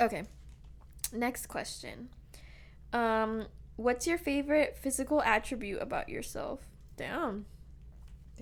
Okay. 0.00 0.24
Next 1.12 1.46
question. 1.46 2.08
Um, 2.92 3.46
what's 3.76 4.06
your 4.06 4.18
favorite 4.18 4.76
physical 4.80 5.22
attribute 5.22 5.80
about 5.82 6.08
yourself? 6.08 6.60
Damn. 6.96 7.46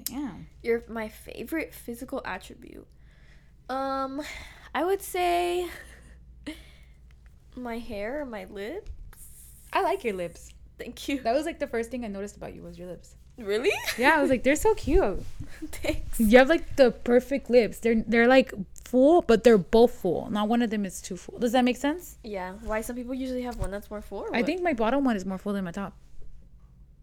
Damn. 0.04 0.46
Your 0.62 0.84
my 0.88 1.08
favorite 1.08 1.74
physical 1.74 2.22
attribute. 2.24 2.86
Um, 3.68 4.22
I 4.74 4.84
would 4.84 5.02
say 5.02 5.68
my 7.56 7.78
hair, 7.78 8.24
my 8.24 8.44
lips. 8.44 8.90
I 9.72 9.82
like 9.82 10.04
your 10.04 10.14
lips. 10.14 10.50
Thank 10.78 11.08
you. 11.08 11.20
That 11.20 11.34
was 11.34 11.46
like 11.46 11.58
the 11.58 11.66
first 11.66 11.90
thing 11.90 12.04
I 12.04 12.08
noticed 12.08 12.36
about 12.36 12.54
you 12.54 12.62
was 12.62 12.78
your 12.78 12.88
lips. 12.88 13.16
Really? 13.38 13.72
Yeah, 13.98 14.16
I 14.16 14.20
was 14.20 14.30
like, 14.30 14.42
they're 14.42 14.56
so 14.56 14.74
cute. 14.74 15.22
Thanks. 15.70 16.20
You 16.20 16.38
have 16.38 16.48
like 16.48 16.76
the 16.76 16.90
perfect 16.90 17.50
lips. 17.50 17.80
They're 17.80 18.02
they're 18.06 18.28
like 18.28 18.52
full, 18.86 19.22
but 19.22 19.44
they're 19.44 19.58
both 19.58 19.92
full. 19.92 20.28
Not 20.30 20.48
one 20.48 20.62
of 20.62 20.70
them 20.70 20.84
is 20.84 21.00
too 21.00 21.16
full. 21.16 21.38
Does 21.38 21.52
that 21.52 21.64
make 21.64 21.76
sense? 21.76 22.18
Yeah. 22.22 22.52
Why 22.62 22.80
some 22.80 22.96
people 22.96 23.14
usually 23.14 23.42
have 23.42 23.56
one 23.56 23.70
that's 23.70 23.90
more 23.90 24.00
full? 24.00 24.26
I 24.32 24.42
think 24.42 24.62
my 24.62 24.72
bottom 24.72 25.04
one 25.04 25.16
is 25.16 25.26
more 25.26 25.38
full 25.38 25.52
than 25.52 25.64
my 25.64 25.72
top. 25.72 25.94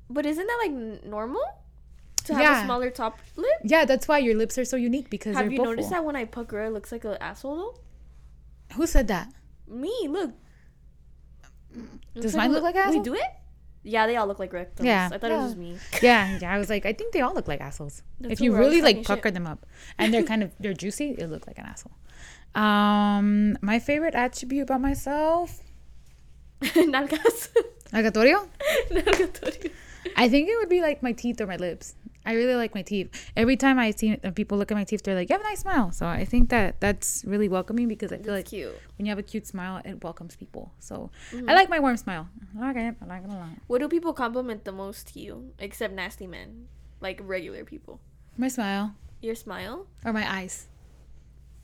But 0.10 0.26
isn't 0.26 0.46
that 0.46 0.60
like 0.62 1.04
normal? 1.06 1.44
To 2.26 2.34
have 2.34 2.42
yeah. 2.42 2.62
a 2.62 2.66
smaller 2.66 2.90
top 2.90 3.20
lip? 3.36 3.52
Yeah, 3.64 3.84
that's 3.86 4.08
why 4.08 4.20
your 4.20 4.36
lips 4.36 4.58
are 4.58 4.66
so 4.66 4.78
unique 4.78 5.10
because 5.10 5.36
have 5.36 5.52
you 5.52 5.60
noticed 5.60 5.90
full. 5.90 5.98
that 5.98 6.06
when 6.06 6.16
I 6.16 6.26
pucker, 6.26 6.64
it 6.64 6.72
looks 6.72 6.92
like 6.92 7.04
an 7.04 7.18
asshole 7.20 7.56
though? 7.58 7.76
Who 8.76 8.88
said 8.88 9.08
that? 9.10 9.34
Me. 9.68 9.94
Look. 10.08 10.32
Mm, 11.76 12.00
does 12.16 12.36
mine 12.36 12.54
look 12.54 12.64
like 12.64 12.76
asshole? 12.76 13.00
We 13.00 13.04
do 13.04 13.14
it. 13.14 13.30
Yeah, 13.84 14.08
they 14.08 14.16
all 14.16 14.28
look 14.28 14.40
like 14.40 14.52
rectums. 14.52 14.86
Yeah, 14.86 15.10
I 15.12 15.18
thought 15.18 15.30
yeah. 15.30 15.40
it 15.40 15.42
was 15.42 15.54
just 15.54 15.58
me. 15.58 15.78
Yeah, 16.02 16.40
yeah. 16.42 16.54
I 16.54 16.58
was 16.58 16.70
like, 16.70 16.86
I 16.86 16.94
think 16.94 17.14
they 17.14 17.22
all 17.22 17.34
look 17.34 17.48
like 17.48 17.60
assholes. 17.60 18.02
If 18.22 18.40
you 18.40 18.56
really 18.56 18.82
like 18.82 19.04
pucker 19.04 19.28
shit. 19.28 19.34
them 19.34 19.46
up, 19.46 19.66
and 19.98 20.14
they're 20.14 20.24
kind 20.24 20.42
of 20.42 20.52
they're 20.60 20.74
juicy, 20.74 21.16
it 21.18 21.28
look 21.28 21.46
like 21.48 21.58
an 21.58 21.66
asshole. 21.66 21.92
Um, 22.56 23.58
my 23.62 23.80
favorite 23.80 24.16
attribute 24.16 24.64
about 24.64 24.82
myself. 24.82 25.62
Nalgas. 26.62 27.50
Nalgatorio. 27.92 28.48
Nalgatorio. 28.90 29.72
I 30.16 30.30
think 30.30 30.50
it 30.50 30.56
would 30.58 30.70
be 30.70 30.82
like 30.82 31.04
my 31.04 31.12
teeth 31.12 31.42
or 31.42 31.48
my 31.48 31.58
lips. 31.58 31.96
I 32.26 32.34
really 32.34 32.56
like 32.56 32.74
my 32.74 32.82
teeth. 32.82 33.32
Every 33.36 33.58
time 33.58 33.80
I 33.80 33.92
see 33.92 34.16
people 34.36 34.58
look 34.58 34.72
at 34.72 34.76
my 34.76 34.84
teeth, 34.84 35.04
they're 35.04 35.16
like, 35.16 35.30
"You 35.30 35.34
have 35.34 35.42
a 35.42 35.44
nice 35.44 35.60
smile." 35.60 35.92
So 35.92 36.06
I 36.06 36.26
think 36.26 36.50
that 36.50 36.80
that's 36.80 37.24
really 37.26 37.50
welcoming 37.50 37.88
because 37.88 38.12
I 38.12 38.18
feel 38.18 38.34
that's 38.34 38.38
like 38.38 38.46
cute. 38.46 38.76
when 38.98 39.06
you 39.06 39.10
have 39.12 39.20
a 39.20 39.24
cute 39.24 39.46
smile, 39.46 39.82
it 39.84 40.04
welcomes 40.04 40.36
people. 40.36 40.74
So 40.80 41.12
mm-hmm. 41.32 41.50
I 41.50 41.54
like 41.54 41.70
my 41.70 41.80
warm 41.80 41.98
smile. 41.98 42.30
I 42.58 42.60
like 42.62 42.78
it. 42.78 42.96
I 43.02 43.06
like 43.06 43.24
it 43.24 43.30
a 43.30 43.34
lot. 43.34 43.50
What 43.68 43.80
do 43.80 43.90
people 43.90 44.14
compliment 44.14 44.64
the 44.64 44.72
most 44.72 45.14
to 45.14 45.20
you, 45.20 45.52
except 45.60 45.94
nasty 45.94 46.28
men, 46.28 46.68
like 47.02 47.20
regular 47.24 47.66
people? 47.66 48.00
My 48.38 48.48
smile. 48.48 48.96
Your 49.22 49.36
smile. 49.36 49.88
Or 50.06 50.14
my 50.14 50.30
eyes. 50.32 50.68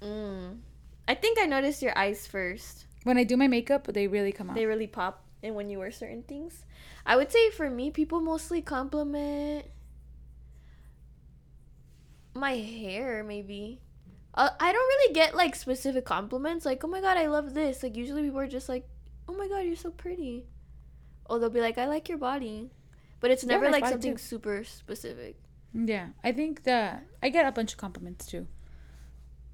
Mm. 0.02 0.60
I 1.08 1.16
think 1.16 1.40
I 1.40 1.46
noticed 1.46 1.82
your 1.82 1.98
eyes 1.98 2.28
first. 2.28 2.86
When 3.04 3.18
I 3.18 3.24
do 3.24 3.38
my 3.38 3.48
makeup, 3.48 3.88
they 3.88 4.08
really 4.08 4.32
come 4.32 4.50
out. 4.50 4.56
They 4.56 4.66
really 4.66 4.88
pop. 4.88 5.24
And 5.42 5.56
when 5.56 5.70
you 5.70 5.80
wear 5.80 5.92
certain 5.92 6.24
things, 6.24 6.66
I 7.06 7.16
would 7.16 7.32
say 7.32 7.50
for 7.52 7.70
me, 7.70 7.92
people 7.92 8.20
mostly 8.20 8.62
compliment 8.62 9.66
my 12.40 12.56
hair 12.56 13.24
maybe. 13.24 13.82
Uh, 14.34 14.50
i 14.60 14.72
don't 14.72 14.88
really 14.88 15.14
get 15.14 15.36
like 15.36 15.56
specific 15.56 16.06
compliments 16.06 16.64
like 16.64 16.84
oh 16.84 16.88
my 16.88 17.02
god 17.02 17.18
i 17.18 17.28
love 17.28 17.54
this. 17.54 17.84
Like 17.84 17.96
usually 17.96 18.24
people 18.24 18.40
are 18.40 18.48
just 18.48 18.70
like 18.70 18.88
oh 19.28 19.34
my 19.34 19.48
god 19.48 19.60
you're 19.60 19.76
so 19.76 19.92
pretty. 19.92 20.46
Or 21.26 21.40
they'll 21.40 21.50
be 21.50 21.62
like 21.62 21.78
i 21.78 21.88
like 21.88 22.10
your 22.10 22.18
body. 22.18 22.72
But 23.20 23.32
it's 23.32 23.44
never 23.44 23.66
yeah, 23.66 23.72
like 23.72 23.86
something 23.86 24.16
too. 24.16 24.22
super 24.22 24.64
specific. 24.64 25.36
Yeah 25.74 26.10
i 26.24 26.32
think 26.32 26.64
that 26.64 27.06
i 27.22 27.30
get 27.30 27.46
a 27.46 27.52
bunch 27.52 27.74
of 27.74 27.78
compliments 27.78 28.26
too. 28.26 28.48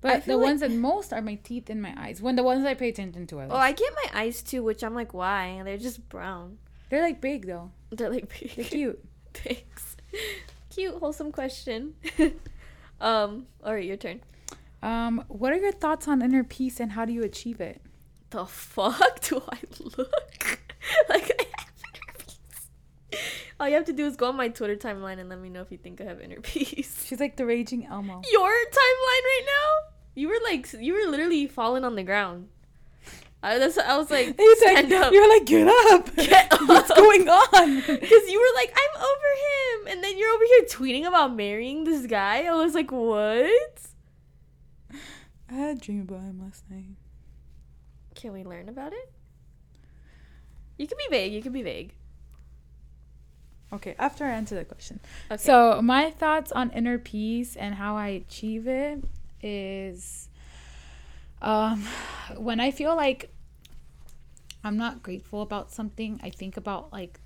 But 0.02 0.26
the 0.26 0.38
like, 0.38 0.46
ones 0.46 0.62
that 0.62 0.72
most 0.72 1.14
are 1.14 1.22
my 1.22 1.36
teeth 1.36 1.70
and 1.70 1.82
my 1.82 1.94
eyes. 1.98 2.22
When 2.22 2.36
the 2.36 2.44
ones 2.44 2.66
i 2.66 2.76
pay 2.76 2.90
attention 2.90 3.26
to 3.28 3.40
are 3.40 3.48
like. 3.48 3.58
oh 3.58 3.60
i 3.60 3.72
get 3.72 3.92
my 4.04 4.22
eyes 4.22 4.44
too 4.44 4.64
which 4.64 4.84
i'm 4.84 4.94
like 4.94 5.14
why? 5.14 5.62
They're 5.64 5.78
just 5.78 6.08
brown. 6.10 6.60
They're 6.90 7.02
like 7.02 7.22
big 7.22 7.48
though. 7.48 7.72
They're 7.92 8.10
like 8.10 8.30
big. 8.30 8.56
They're 8.56 8.66
cute. 8.66 9.04
Thanks. 9.34 9.98
Cute 10.70 10.96
wholesome 10.96 11.32
question 11.32 11.94
Um, 13.02 13.48
all 13.64 13.74
right, 13.74 13.86
your 13.86 13.98
turn. 13.98 14.22
Um, 14.82 15.24
what 15.28 15.52
are 15.52 15.58
your 15.58 15.72
thoughts 15.72 16.08
on 16.08 16.22
inner 16.22 16.44
peace 16.44 16.80
and 16.80 16.92
how 16.92 17.06
do 17.06 17.14
you 17.14 17.24
achieve 17.24 17.60
it? 17.60 17.82
The 18.30 18.46
fuck 18.46 19.22
do 19.28 19.42
I 19.52 19.58
look 19.98 19.98
like 21.10 21.32
I 21.40 21.46
have 21.58 21.74
inner 21.80 22.14
peace? 22.20 22.68
All 23.60 23.68
you 23.68 23.76
have 23.76 23.86
to 23.86 23.94
do 23.94 24.06
is 24.06 24.16
go 24.16 24.28
on 24.30 24.36
my 24.36 24.50
Twitter 24.50 24.76
timeline 24.76 25.20
and 25.20 25.30
let 25.30 25.40
me 25.40 25.50
know 25.50 25.62
if 25.62 25.72
you 25.72 25.78
think 25.78 26.02
I 26.02 26.04
have 26.04 26.22
inner 26.22 26.40
peace. 26.42 27.06
She's 27.08 27.20
like 27.20 27.36
the 27.36 27.46
raging 27.46 27.86
Elmo. 27.86 28.22
Your 28.32 28.50
timeline 28.50 29.24
right 29.24 29.46
now? 29.46 29.92
You 30.14 30.30
were 30.30 30.40
like, 30.44 30.72
you 30.74 30.94
were 30.94 31.10
literally 31.10 31.48
falling 31.48 31.84
on 31.84 31.96
the 31.96 32.04
ground. 32.04 32.50
I, 33.44 33.60
that's, 33.60 33.78
I 33.78 33.98
was 33.98 34.10
like, 34.10 34.40
stand 34.58 34.90
like, 34.90 35.02
up. 35.02 35.14
You're 35.14 35.30
like, 35.30 35.46
get 35.46 35.68
up. 35.68 36.16
Get 36.16 36.52
up. 36.54 36.68
What's 36.68 36.92
going 36.94 37.30
on? 37.30 37.76
Because 37.76 38.30
you 38.30 38.40
were 38.40 38.60
like, 38.60 38.74
I'm 38.76 39.02
over 39.02 39.32
him. 39.46 39.94
And 39.94 40.04
then 40.04 40.18
you're 40.18 40.34
over 40.34 40.44
here 40.46 40.64
tweeting 40.64 41.08
about 41.08 41.36
marrying 41.36 41.84
this 41.84 42.08
guy. 42.08 42.44
I 42.44 42.54
was 42.56 42.74
like, 42.74 42.92
what? 42.92 43.80
I 45.48 45.54
had 45.54 45.78
a 45.78 45.80
dream 45.80 46.02
about 46.02 46.22
him 46.22 46.42
last 46.44 46.64
night. 46.70 46.96
Can 48.16 48.34
we 48.34 48.44
learn 48.44 48.68
about 48.68 48.94
it? 48.94 49.12
You 50.78 50.88
can 50.88 50.98
be 50.98 51.06
vague. 51.10 51.34
You 51.34 51.42
can 51.42 51.52
be 51.52 51.62
vague. 51.62 51.94
Okay, 53.74 53.96
after 54.00 54.26
I 54.26 54.30
answer 54.30 54.56
the 54.56 54.66
question. 54.66 55.00
Okay. 55.30 55.42
So, 55.42 55.82
my 55.82 56.12
thoughts 56.12 56.52
on 56.52 56.70
inner 56.72 56.98
peace 56.98 57.56
and 57.56 57.76
how 57.76 57.98
I 57.98 58.08
achieve 58.08 58.68
it 58.68 59.04
is 59.42 60.30
um, 61.42 61.86
when 62.38 62.60
I 62.60 62.72
feel 62.72 62.96
like 62.96 63.32
I'm 64.64 64.78
not 64.78 65.04
grateful 65.04 65.42
about 65.42 65.72
something, 65.72 66.20
I 66.24 66.30
think 66.30 66.58
about 66.58 66.92
like 66.92 67.20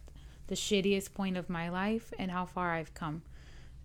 the 0.47 0.55
shittiest 0.55 1.13
point 1.13 1.37
of 1.37 1.49
my 1.49 1.69
life 1.69 2.11
and 2.19 2.31
how 2.31 2.45
far 2.45 2.73
I've 2.73 2.93
come. 2.93 3.21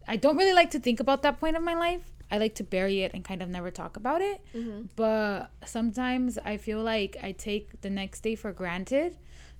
I 0.09 0.17
don't 0.17 0.37
really 0.37 0.53
like 0.53 0.71
to 0.73 0.81
think 0.81 1.01
about 1.01 1.23
that 1.23 1.39
point 1.41 1.57
of 1.57 1.63
my 1.63 1.75
life. 1.75 2.03
I 2.31 2.39
like 2.39 2.55
to 2.57 2.65
bury 2.65 3.03
it 3.03 3.13
and 3.15 3.25
kind 3.25 3.43
of 3.43 3.49
never 3.49 3.71
talk 3.71 3.97
about 3.97 4.21
it. 4.21 4.43
Mm-hmm. 4.55 4.87
But 4.97 5.51
sometimes 5.65 6.39
I 6.45 6.57
feel 6.57 6.83
like 6.83 7.17
I 7.23 7.33
take 7.33 7.81
the 7.83 7.91
next 7.91 8.23
day 8.23 8.35
for 8.35 8.53
granted. 8.53 9.17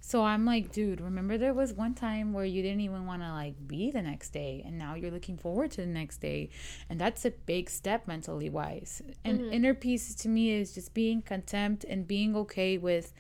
So 0.07 0.23
I'm 0.23 0.45
like, 0.45 0.71
dude, 0.71 1.01
remember 1.01 1.39
there 1.39 1.55
was 1.55 1.73
one 1.73 1.95
time 1.95 2.35
where 2.35 2.45
you 2.45 2.61
didn't 2.63 2.81
even 2.83 3.07
want 3.07 3.23
to 3.23 3.31
like 3.33 3.55
be 3.67 3.91
the 3.91 4.03
next 4.03 4.31
day 4.35 4.63
and 4.65 4.79
now 4.79 4.95
you're 4.95 5.11
looking 5.11 5.39
forward 5.39 5.71
to 5.73 5.81
the 5.81 5.87
next 5.87 6.19
day. 6.19 6.51
And 6.91 7.01
that's 7.01 7.25
a 7.25 7.31
big 7.31 7.71
step 7.71 8.07
mentally 8.07 8.51
wise. 8.51 9.01
And 9.25 9.41
Mm-hmm. 9.41 9.53
inner 9.55 9.73
peace 9.73 10.15
to 10.17 10.29
me 10.29 10.51
is 10.51 10.75
just 10.75 10.93
being 10.93 11.23
content 11.23 11.85
and 11.89 12.07
being 12.07 12.37
okay 12.37 12.77
with 12.77 13.15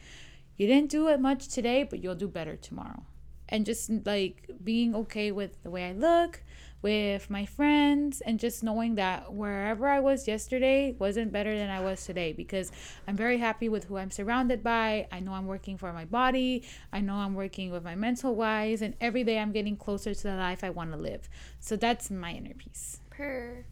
you 0.56 0.66
didn't 0.66 0.90
do 0.90 1.08
it 1.08 1.20
much 1.20 1.48
today, 1.48 1.84
but 1.84 2.02
you'll 2.02 2.14
do 2.14 2.28
better 2.28 2.54
tomorrow. 2.56 3.02
And 3.48 3.64
just 3.64 3.90
like 4.04 4.50
being 4.62 4.94
okay 4.94 5.32
with 5.32 5.62
the 5.62 5.70
way 5.70 5.88
I 5.88 5.92
look, 5.92 6.42
with 6.84 7.30
my 7.30 7.46
friends, 7.46 8.20
and 8.20 8.38
just 8.38 8.62
knowing 8.62 8.96
that 8.96 9.32
wherever 9.32 9.88
I 9.88 10.00
was 10.00 10.28
yesterday 10.28 10.94
wasn't 10.98 11.32
better 11.32 11.56
than 11.56 11.70
I 11.70 11.80
was 11.80 12.04
today 12.04 12.34
because 12.34 12.70
I'm 13.08 13.16
very 13.16 13.38
happy 13.38 13.70
with 13.70 13.84
who 13.84 13.96
I'm 13.96 14.10
surrounded 14.10 14.62
by. 14.62 15.08
I 15.10 15.20
know 15.20 15.32
I'm 15.32 15.46
working 15.46 15.78
for 15.78 15.94
my 15.94 16.04
body, 16.04 16.62
I 16.92 17.00
know 17.00 17.14
I'm 17.14 17.34
working 17.34 17.72
with 17.72 17.82
my 17.82 17.94
mental 17.94 18.36
wise, 18.36 18.82
and 18.82 18.94
every 19.00 19.24
day 19.24 19.38
I'm 19.38 19.50
getting 19.50 19.78
closer 19.78 20.12
to 20.12 20.22
the 20.22 20.36
life 20.36 20.62
I 20.62 20.68
want 20.68 20.92
to 20.92 20.98
live. 20.98 21.30
So 21.58 21.74
that's 21.74 22.10
my 22.10 22.32
inner 22.32 22.52
peace. 22.52 23.00
Per. 23.08 23.64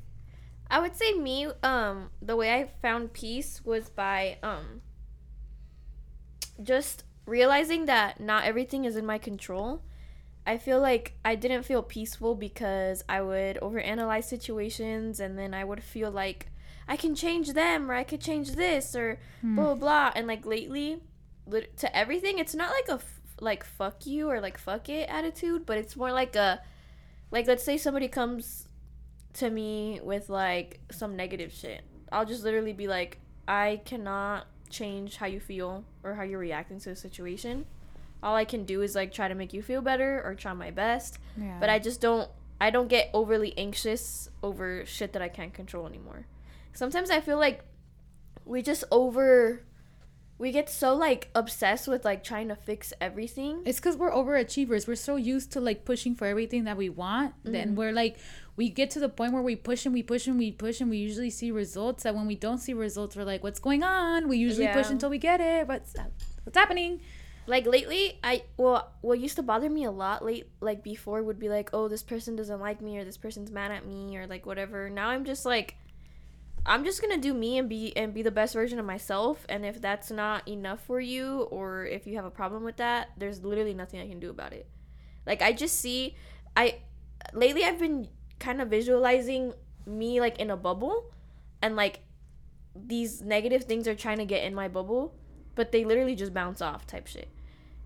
I 0.70 0.80
would 0.80 0.96
say 0.96 1.12
me, 1.12 1.48
um, 1.62 2.08
the 2.22 2.34
way 2.34 2.54
I 2.54 2.70
found 2.80 3.12
peace 3.12 3.62
was 3.62 3.90
by 3.90 4.38
um 4.42 4.80
just 6.62 7.04
realizing 7.26 7.84
that 7.84 8.20
not 8.20 8.44
everything 8.44 8.86
is 8.86 8.96
in 8.96 9.04
my 9.04 9.18
control. 9.18 9.82
I 10.46 10.58
feel 10.58 10.80
like 10.80 11.14
I 11.24 11.34
didn't 11.36 11.62
feel 11.62 11.82
peaceful 11.82 12.34
because 12.34 13.04
I 13.08 13.22
would 13.22 13.58
overanalyze 13.62 14.24
situations 14.24 15.20
and 15.20 15.38
then 15.38 15.54
I 15.54 15.64
would 15.64 15.82
feel 15.82 16.10
like 16.10 16.48
I 16.88 16.96
can 16.96 17.14
change 17.14 17.52
them 17.52 17.90
or 17.90 17.94
I 17.94 18.02
could 18.02 18.20
change 18.20 18.52
this 18.52 18.96
or 18.96 19.20
hmm. 19.40 19.54
blah 19.54 19.64
blah 19.66 19.74
blah. 19.74 20.12
And 20.16 20.26
like 20.26 20.44
lately, 20.44 21.00
lit- 21.46 21.76
to 21.78 21.96
everything, 21.96 22.38
it's 22.38 22.54
not 22.54 22.70
like 22.70 22.88
a 22.88 23.00
f- 23.00 23.20
like 23.40 23.64
fuck 23.64 24.04
you 24.06 24.28
or 24.28 24.40
like 24.40 24.58
fuck 24.58 24.88
it 24.88 25.08
attitude, 25.08 25.64
but 25.64 25.78
it's 25.78 25.96
more 25.96 26.12
like 26.12 26.34
a 26.34 26.60
like 27.30 27.46
let's 27.46 27.64
say 27.64 27.76
somebody 27.78 28.08
comes 28.08 28.68
to 29.34 29.48
me 29.48 30.00
with 30.02 30.28
like 30.28 30.80
some 30.90 31.16
negative 31.16 31.52
shit. 31.52 31.82
I'll 32.10 32.26
just 32.26 32.44
literally 32.44 32.72
be 32.72 32.88
like, 32.88 33.18
I 33.48 33.80
cannot 33.84 34.46
change 34.68 35.16
how 35.16 35.26
you 35.26 35.40
feel 35.40 35.84
or 36.02 36.14
how 36.14 36.22
you're 36.22 36.38
reacting 36.38 36.80
to 36.80 36.90
a 36.90 36.96
situation. 36.96 37.66
All 38.22 38.36
I 38.36 38.44
can 38.44 38.64
do 38.64 38.82
is 38.82 38.94
like 38.94 39.12
try 39.12 39.28
to 39.28 39.34
make 39.34 39.52
you 39.52 39.62
feel 39.62 39.82
better 39.82 40.22
or 40.24 40.34
try 40.34 40.52
my 40.52 40.70
best. 40.70 41.18
Yeah. 41.36 41.56
But 41.58 41.70
I 41.70 41.78
just 41.78 42.00
don't 42.00 42.30
I 42.60 42.70
don't 42.70 42.88
get 42.88 43.10
overly 43.12 43.56
anxious 43.58 44.28
over 44.42 44.86
shit 44.86 45.12
that 45.14 45.22
I 45.22 45.28
can't 45.28 45.52
control 45.52 45.86
anymore. 45.86 46.26
Sometimes 46.72 47.10
I 47.10 47.20
feel 47.20 47.38
like 47.38 47.64
we 48.44 48.62
just 48.62 48.84
over 48.90 49.62
we 50.42 50.50
get 50.50 50.68
so 50.68 50.94
like 50.94 51.28
obsessed 51.36 51.86
with 51.86 52.04
like 52.04 52.24
trying 52.24 52.48
to 52.48 52.56
fix 52.56 52.92
everything. 53.00 53.62
It's 53.64 53.78
because 53.78 53.96
we're 53.96 54.10
overachievers. 54.10 54.88
We're 54.88 54.96
so 54.96 55.14
used 55.14 55.52
to 55.52 55.60
like 55.60 55.84
pushing 55.84 56.16
for 56.16 56.26
everything 56.26 56.64
that 56.64 56.76
we 56.76 56.88
want. 56.88 57.34
Then 57.44 57.68
mm-hmm. 57.68 57.76
we're 57.76 57.92
like, 57.92 58.18
we 58.56 58.68
get 58.68 58.90
to 58.90 58.98
the 58.98 59.08
point 59.08 59.34
where 59.34 59.42
we 59.42 59.54
push 59.54 59.86
and 59.86 59.94
we 59.94 60.02
push 60.02 60.26
and 60.26 60.38
we 60.38 60.50
push 60.50 60.80
and 60.80 60.90
we 60.90 60.96
usually 60.96 61.30
see 61.30 61.52
results. 61.52 62.02
That 62.02 62.16
when 62.16 62.26
we 62.26 62.34
don't 62.34 62.58
see 62.58 62.74
results, 62.74 63.14
we're 63.14 63.22
like, 63.22 63.44
what's 63.44 63.60
going 63.60 63.84
on? 63.84 64.26
We 64.28 64.36
usually 64.36 64.66
push 64.66 64.90
until 64.90 65.10
we 65.10 65.18
get 65.18 65.40
it. 65.40 65.68
What's 65.68 65.94
what's 66.42 66.58
happening? 66.58 67.00
Like 67.46 67.66
lately 67.66 68.18
i 68.22 68.42
well 68.56 68.92
what 69.00 69.18
used 69.18 69.36
to 69.36 69.42
bother 69.42 69.68
me 69.68 69.84
a 69.84 69.90
lot 69.90 70.24
late 70.24 70.46
like 70.60 70.82
before 70.82 71.22
would 71.22 71.38
be 71.38 71.48
like 71.48 71.70
oh 71.72 71.88
this 71.88 72.02
person 72.02 72.36
doesn't 72.36 72.60
like 72.60 72.80
me 72.80 72.98
or 72.98 73.04
this 73.04 73.16
person's 73.16 73.50
mad 73.50 73.70
at 73.70 73.86
me 73.86 74.16
or 74.16 74.26
like 74.26 74.46
whatever. 74.46 74.88
Now 74.88 75.08
i'm 75.08 75.24
just 75.24 75.44
like 75.44 75.76
i'm 76.64 76.84
just 76.84 77.00
gonna 77.00 77.18
do 77.18 77.34
me 77.34 77.58
and 77.58 77.68
be 77.68 77.96
and 77.96 78.14
be 78.14 78.22
the 78.22 78.30
best 78.30 78.54
version 78.54 78.78
of 78.78 78.86
myself. 78.86 79.44
And 79.48 79.64
if 79.64 79.80
that's 79.80 80.10
not 80.10 80.46
enough 80.46 80.84
for 80.86 81.00
you 81.00 81.42
or 81.50 81.84
if 81.84 82.06
you 82.06 82.16
have 82.16 82.24
a 82.24 82.30
problem 82.30 82.62
with 82.62 82.76
that 82.76 83.10
there's 83.16 83.42
literally 83.42 83.74
nothing 83.74 84.00
i 84.00 84.08
can 84.08 84.20
do 84.20 84.30
about 84.30 84.52
it. 84.52 84.68
Like 85.26 85.42
i 85.42 85.52
just 85.52 85.78
see 85.80 86.14
i 86.56 86.78
lately 87.32 87.64
i've 87.64 87.78
been 87.78 88.08
kind 88.38 88.60
of 88.60 88.68
visualizing 88.68 89.54
me 89.84 90.20
like 90.20 90.38
in 90.38 90.50
a 90.50 90.56
bubble. 90.56 91.10
And 91.60 91.74
like 91.76 92.00
these 92.74 93.20
negative 93.20 93.64
things 93.64 93.86
are 93.86 93.94
trying 93.94 94.18
to 94.18 94.24
get 94.24 94.44
in 94.44 94.54
my 94.54 94.68
bubble 94.68 95.14
but 95.54 95.72
they 95.72 95.84
literally 95.84 96.14
just 96.14 96.34
bounce 96.34 96.60
off 96.60 96.86
type 96.86 97.06
shit. 97.06 97.28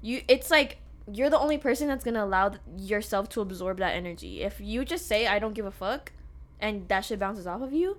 You 0.01 0.23
it's 0.29 0.51
like 0.51 0.79
you're 1.13 1.31
the 1.31 1.39
only 1.39 1.59
person 1.59 1.89
that's 1.89 2.05
gonna 2.05 2.25
allow 2.25 2.51
th- 2.51 2.61
yourself 2.77 3.29
to 3.31 3.41
absorb 3.41 3.79
that 3.79 3.95
energy. 3.95 4.43
If 4.43 4.61
you 4.61 4.85
just 4.85 5.07
say 5.07 5.27
i 5.27 5.39
don't 5.39 5.55
give 5.55 5.67
a 5.67 5.71
fuck 5.71 6.13
and 6.61 6.89
that 6.89 7.05
shit 7.05 7.19
bounces 7.19 7.47
off 7.47 7.63
of 7.63 7.73
you 7.73 7.99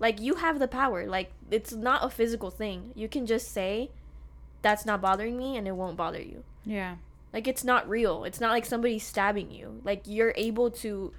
like 0.00 0.20
you 0.20 0.36
have 0.36 0.58
the 0.58 0.66
power. 0.66 1.06
Like 1.06 1.30
it's 1.50 1.72
not 1.72 2.04
a 2.04 2.10
physical 2.10 2.50
thing. 2.50 2.90
You 2.96 3.08
can 3.08 3.26
just 3.26 3.52
say 3.52 3.90
that's 4.62 4.84
not 4.84 5.00
bothering 5.00 5.36
me 5.36 5.56
and 5.56 5.68
it 5.68 5.72
won't 5.72 5.96
bother 5.96 6.20
you. 6.20 6.42
Yeah. 6.64 6.96
like 7.32 7.46
it's 7.46 7.62
not 7.62 7.88
real. 7.88 8.24
It's 8.24 8.40
not 8.40 8.50
like 8.50 8.66
somebody 8.66 8.98
stabbing 8.98 9.50
you. 9.52 9.80
Like 9.84 10.02
you're 10.06 10.34
able 10.36 10.70
to 10.82 11.12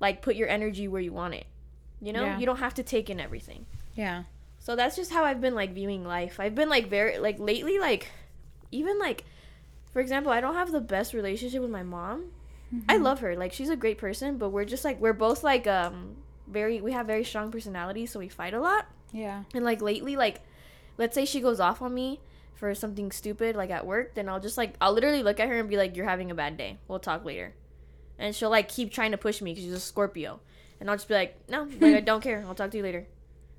like 0.00 0.22
put 0.22 0.34
your 0.34 0.48
energy 0.48 0.88
where 0.88 1.00
you 1.00 1.12
want 1.12 1.34
it. 1.34 1.46
You 2.00 2.12
know? 2.12 2.24
Yeah. 2.24 2.38
you 2.38 2.46
don't 2.46 2.58
have 2.58 2.74
to 2.74 2.82
take 2.82 3.08
in 3.08 3.20
everything. 3.20 3.66
Yeah. 3.94 4.24
So 4.62 4.76
that's 4.76 4.94
just 4.94 5.10
how 5.12 5.24
I've 5.24 5.40
been 5.40 5.56
like 5.56 5.74
viewing 5.74 6.04
life. 6.04 6.38
I've 6.38 6.54
been 6.54 6.68
like 6.68 6.88
very 6.88 7.18
like 7.18 7.40
lately 7.40 7.80
like 7.80 8.06
even 8.70 8.98
like 9.00 9.24
for 9.92 10.00
example, 10.00 10.30
I 10.30 10.40
don't 10.40 10.54
have 10.54 10.70
the 10.70 10.80
best 10.80 11.12
relationship 11.12 11.60
with 11.60 11.70
my 11.70 11.82
mom. 11.82 12.30
I 12.88 12.96
love 12.96 13.20
her. 13.20 13.36
Like 13.36 13.52
she's 13.52 13.68
a 13.68 13.76
great 13.76 13.98
person, 13.98 14.38
but 14.38 14.50
we're 14.50 14.64
just 14.64 14.84
like 14.84 15.00
we're 15.00 15.12
both 15.12 15.42
like 15.42 15.66
um 15.66 16.16
very 16.46 16.80
we 16.80 16.92
have 16.92 17.08
very 17.08 17.24
strong 17.24 17.50
personalities, 17.50 18.12
so 18.12 18.20
we 18.20 18.28
fight 18.28 18.54
a 18.54 18.60
lot. 18.60 18.86
Yeah. 19.12 19.42
And 19.52 19.64
like 19.64 19.82
lately 19.82 20.14
like 20.14 20.40
let's 20.96 21.14
say 21.16 21.24
she 21.24 21.40
goes 21.40 21.58
off 21.58 21.82
on 21.82 21.92
me 21.92 22.20
for 22.54 22.72
something 22.72 23.10
stupid 23.10 23.56
like 23.56 23.70
at 23.70 23.84
work, 23.84 24.14
then 24.14 24.28
I'll 24.28 24.40
just 24.40 24.56
like 24.56 24.74
I'll 24.80 24.92
literally 24.92 25.24
look 25.24 25.40
at 25.40 25.48
her 25.48 25.58
and 25.58 25.68
be 25.68 25.76
like 25.76 25.96
you're 25.96 26.08
having 26.08 26.30
a 26.30 26.36
bad 26.36 26.56
day. 26.56 26.78
We'll 26.86 27.00
talk 27.00 27.24
later. 27.24 27.52
And 28.16 28.32
she'll 28.32 28.50
like 28.50 28.68
keep 28.68 28.92
trying 28.92 29.10
to 29.10 29.18
push 29.18 29.42
me 29.42 29.54
cuz 29.54 29.64
she's 29.64 29.72
a 29.72 29.80
Scorpio. 29.80 30.38
And 30.78 30.88
I'll 30.88 30.96
just 30.96 31.08
be 31.08 31.14
like, 31.14 31.36
"No, 31.48 31.68
like 31.80 31.94
I 31.96 32.00
don't 32.10 32.22
care. 32.22 32.44
I'll 32.46 32.54
talk 32.54 32.70
to 32.70 32.76
you 32.76 32.82
later." 32.84 33.06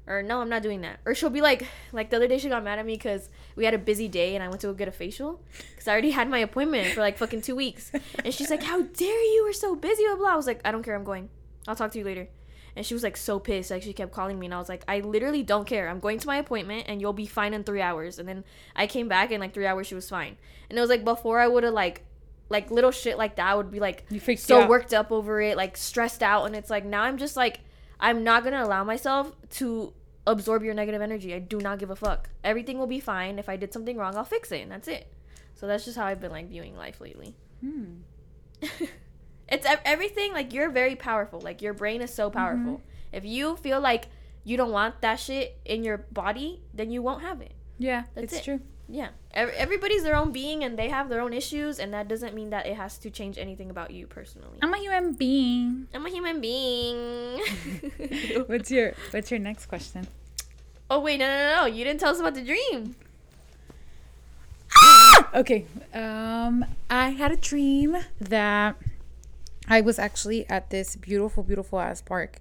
Or 0.08 0.22
no 0.22 0.42
i'm 0.42 0.50
not 0.50 0.62
doing 0.62 0.82
that. 0.82 1.00
Or 1.06 1.16
she'll 1.16 1.30
be 1.30 1.42
like 1.42 1.66
like 1.92 2.10
the 2.10 2.18
other 2.18 2.28
day 2.28 2.38
she 2.38 2.50
got 2.50 2.64
mad 2.64 2.80
at 2.80 2.86
me 2.86 2.94
because 2.96 3.30
we 3.56 3.66
had 3.66 3.74
a 3.74 3.78
busy 3.78 4.08
day 4.08 4.36
and 4.36 4.44
i 4.44 4.48
went 4.48 4.62
to 4.62 4.68
go 4.68 4.74
get 4.74 4.88
a 4.88 4.92
facial 4.92 5.42
because 5.72 5.88
i 5.88 5.92
already 5.92 6.12
had 6.12 6.30
my 6.30 6.40
appointment 6.40 6.94
for 6.94 7.02
like 7.02 7.18
fucking 7.18 7.42
two 7.42 7.56
weeks. 7.56 7.92
And 8.24 8.34
she's 8.34 8.50
like 8.50 8.64
how 8.64 8.82
dare 8.82 9.24
you? 9.34 9.44
We're 9.46 9.54
so 9.54 9.76
busy 9.76 10.04
blah 10.06 10.16
blah 10.16 10.34
i 10.34 10.36
was 10.36 10.48
like 10.48 10.62
i 10.66 10.72
don't 10.72 10.84
care. 10.84 10.96
I'm 10.96 11.04
going. 11.04 11.30
I'll 11.68 11.76
talk 11.76 11.92
to 11.92 12.00
you 12.00 12.06
later. 12.06 12.28
And 12.76 12.84
she 12.86 12.96
was 12.96 13.04
like 13.04 13.16
so 13.16 13.40
pissed. 13.40 13.70
Like 13.72 13.84
she 13.84 13.94
kept 13.94 14.12
calling 14.12 14.40
me 14.40 14.48
and 14.48 14.54
i 14.54 14.60
was 14.60 14.70
like 14.70 14.84
i 14.88 15.00
literally 15.00 15.44
don't 15.44 15.66
care. 15.66 15.88
I'm 15.88 16.00
going 16.00 16.20
to 16.20 16.28
my 16.28 16.38
appointment 16.38 16.86
and 16.88 17.00
you'll 17.00 17.14
be 17.14 17.26
fine 17.28 17.54
in 17.54 17.64
three 17.64 17.82
hours. 17.82 18.20
And 18.20 18.28
then 18.28 18.44
i 18.76 18.88
came 18.88 19.08
back 19.08 19.32
in 19.32 19.40
like 19.40 19.54
three 19.54 19.66
hours 19.68 19.88
she 19.88 19.96
was 19.96 20.10
fine. 20.10 20.38
And 20.70 20.78
it 20.78 20.82
was 20.82 20.90
like 20.90 21.04
before 21.06 21.40
i 21.40 21.48
would 21.48 21.64
have 21.64 21.74
like 21.74 22.04
like 22.50 22.70
little 22.70 22.92
shit 22.92 23.18
like 23.18 23.38
that 23.38 23.48
I 23.48 23.56
would 23.56 23.72
be 23.72 23.80
like 23.80 24.06
so 24.38 24.62
out. 24.62 24.70
worked 24.70 24.94
up 24.94 25.12
over 25.12 25.42
it, 25.42 25.58
like 25.58 25.76
stressed 25.78 26.22
out, 26.22 26.46
and 26.46 26.56
it's 26.56 26.70
like 26.70 26.86
now 26.86 27.02
I'm 27.02 27.18
just 27.18 27.36
like 27.36 27.62
I'm 28.04 28.24
not 28.24 28.44
gonna 28.44 28.62
allow 28.64 28.84
myself 28.84 29.32
to 29.52 29.94
absorb 30.28 30.62
your 30.62 30.74
negative 30.74 31.02
energy. 31.02 31.34
I 31.34 31.40
do 31.40 31.58
not 31.60 31.80
give 31.80 31.90
a 31.90 31.96
fuck. 31.96 32.30
Everything 32.44 32.78
will 32.78 32.86
be 32.86 33.00
fine. 33.00 33.40
If 33.40 33.48
I 33.48 33.56
did 33.56 33.72
something 33.72 33.98
wrong, 33.98 34.18
I'll 34.18 34.26
fix 34.26 34.52
it, 34.52 34.60
and 34.60 34.72
that's 34.72 34.90
it. 34.90 35.08
So 35.56 35.68
that's 35.68 35.86
just 35.86 35.98
how 35.98 36.06
I've 36.06 36.20
been 36.20 36.32
like 36.32 36.50
viewing 36.50 36.76
life 36.76 37.00
lately. 37.00 37.38
Hmm. 37.62 38.02
it's 39.48 39.66
everything 39.86 40.34
like 40.34 40.54
you're 40.54 40.70
very 40.70 40.96
powerful. 40.98 41.40
Like 41.40 41.62
your 41.62 41.74
brain 41.74 42.02
is 42.02 42.14
so 42.14 42.30
powerful. 42.30 42.82
If 43.14 43.24
you 43.24 43.56
feel 43.56 43.80
like 43.80 44.10
you 44.44 44.58
don't 44.58 44.72
want 44.72 45.00
that 45.00 45.20
shit 45.20 45.58
in 45.64 45.86
your 45.86 46.00
body, 46.12 46.62
then 46.74 46.92
you 46.92 47.02
won't 47.02 47.22
have 47.22 47.40
it. 47.40 47.54
Yeah, 47.78 48.04
That's 48.16 48.34
it's 48.34 48.42
it. 48.42 48.44
true. 48.44 48.60
Yeah. 48.90 49.10
Everybody's 49.34 50.04
their 50.04 50.16
own 50.16 50.32
being 50.32 50.64
and 50.64 50.78
they 50.78 50.90
have 50.90 51.10
their 51.10 51.22
own 51.22 51.34
issues, 51.34 51.80
and 51.80 51.94
that 51.94 52.08
doesn't 52.08 52.36
mean 52.36 52.50
that 52.52 52.66
it 52.68 52.76
has 52.76 52.98
to 53.00 53.10
change 53.10 53.38
anything 53.38 53.70
about 53.70 53.92
you 53.92 54.06
personally. 54.08 54.60
I'm 54.62 54.74
a 54.74 54.78
human 54.78 55.14
being. 55.14 55.88
I'm 55.94 56.06
a 56.06 56.10
human 56.10 56.42
being. 56.42 57.42
What's 58.48 58.70
your 58.70 58.94
What's 59.12 59.32
your 59.32 59.40
next 59.40 59.66
question? 59.68 60.08
oh 60.90 61.00
wait, 61.00 61.18
no, 61.18 61.26
no, 61.26 61.38
no, 61.38 61.62
no! 61.62 61.66
You 61.66 61.84
didn't 61.86 62.00
tell 62.02 62.12
us 62.12 62.20
about 62.20 62.36
the 62.36 62.44
dream. 62.44 62.96
Okay. 65.34 65.66
Um, 65.94 66.66
I 66.90 67.10
had 67.10 67.32
a 67.32 67.36
dream 67.38 67.98
that 68.20 68.76
I 69.68 69.82
was 69.82 69.98
actually 69.98 70.48
at 70.50 70.70
this 70.70 70.96
beautiful, 70.96 71.42
beautiful 71.42 71.80
ass 71.80 72.02
park. 72.02 72.40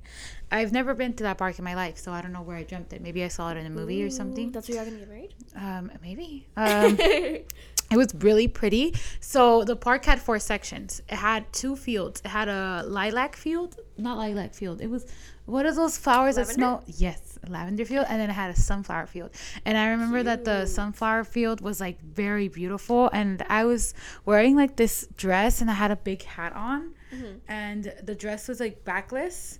I've 0.52 0.72
never 0.72 0.94
been 0.94 1.14
to 1.14 1.22
that 1.24 1.38
park 1.38 1.58
in 1.58 1.64
my 1.64 1.74
life, 1.74 1.98
so 1.98 2.12
I 2.12 2.20
don't 2.22 2.32
know 2.32 2.42
where 2.42 2.56
I 2.56 2.62
dreamt 2.62 2.92
it. 2.92 3.00
Maybe 3.00 3.24
I 3.24 3.28
saw 3.28 3.50
it 3.50 3.56
in 3.56 3.66
a 3.66 3.70
movie 3.70 4.02
or 4.02 4.10
something. 4.10 4.52
That's 4.52 4.68
where 4.68 4.76
you're 4.76 4.84
gonna 4.84 4.98
get 4.98 5.08
married. 5.08 5.34
Um, 5.56 5.90
maybe. 6.02 6.46
Um, 6.56 6.96
it 7.00 7.96
was 7.96 8.14
really 8.16 8.48
pretty. 8.48 8.94
So 9.20 9.64
the 9.64 9.76
park 9.76 10.04
had 10.04 10.20
four 10.20 10.38
sections. 10.38 11.02
It 11.08 11.16
had 11.16 11.50
two 11.52 11.74
fields. 11.74 12.20
It 12.24 12.28
had 12.28 12.48
a 12.48 12.84
lilac 12.86 13.34
field, 13.34 13.76
not 13.96 14.18
lilac 14.18 14.54
field. 14.54 14.80
It 14.80 14.90
was 14.90 15.06
what 15.46 15.66
are 15.66 15.74
those 15.74 15.98
flowers 15.98 16.36
that 16.36 16.46
smell? 16.46 16.84
Yes, 16.86 17.38
a 17.44 17.50
lavender 17.50 17.84
field, 17.84 18.06
and 18.08 18.20
then 18.20 18.30
it 18.30 18.34
had 18.34 18.50
a 18.50 18.56
sunflower 18.56 19.06
field. 19.06 19.30
And 19.64 19.76
I 19.76 19.88
remember 19.88 20.22
that 20.22 20.44
the 20.44 20.66
sunflower 20.66 21.24
field 21.24 21.60
was 21.60 21.80
like 21.80 22.00
very 22.00 22.48
beautiful, 22.48 23.10
and 23.12 23.42
I 23.48 23.64
was 23.64 23.92
wearing 24.24 24.54
like 24.54 24.76
this 24.76 25.08
dress, 25.16 25.60
and 25.60 25.68
I 25.70 25.74
had 25.74 25.90
a 25.90 25.96
big 25.96 26.22
hat 26.22 26.52
on, 26.54 26.94
and 27.48 27.92
the 28.02 28.14
dress 28.14 28.46
was 28.48 28.60
like 28.60 28.84
backless. 28.84 29.58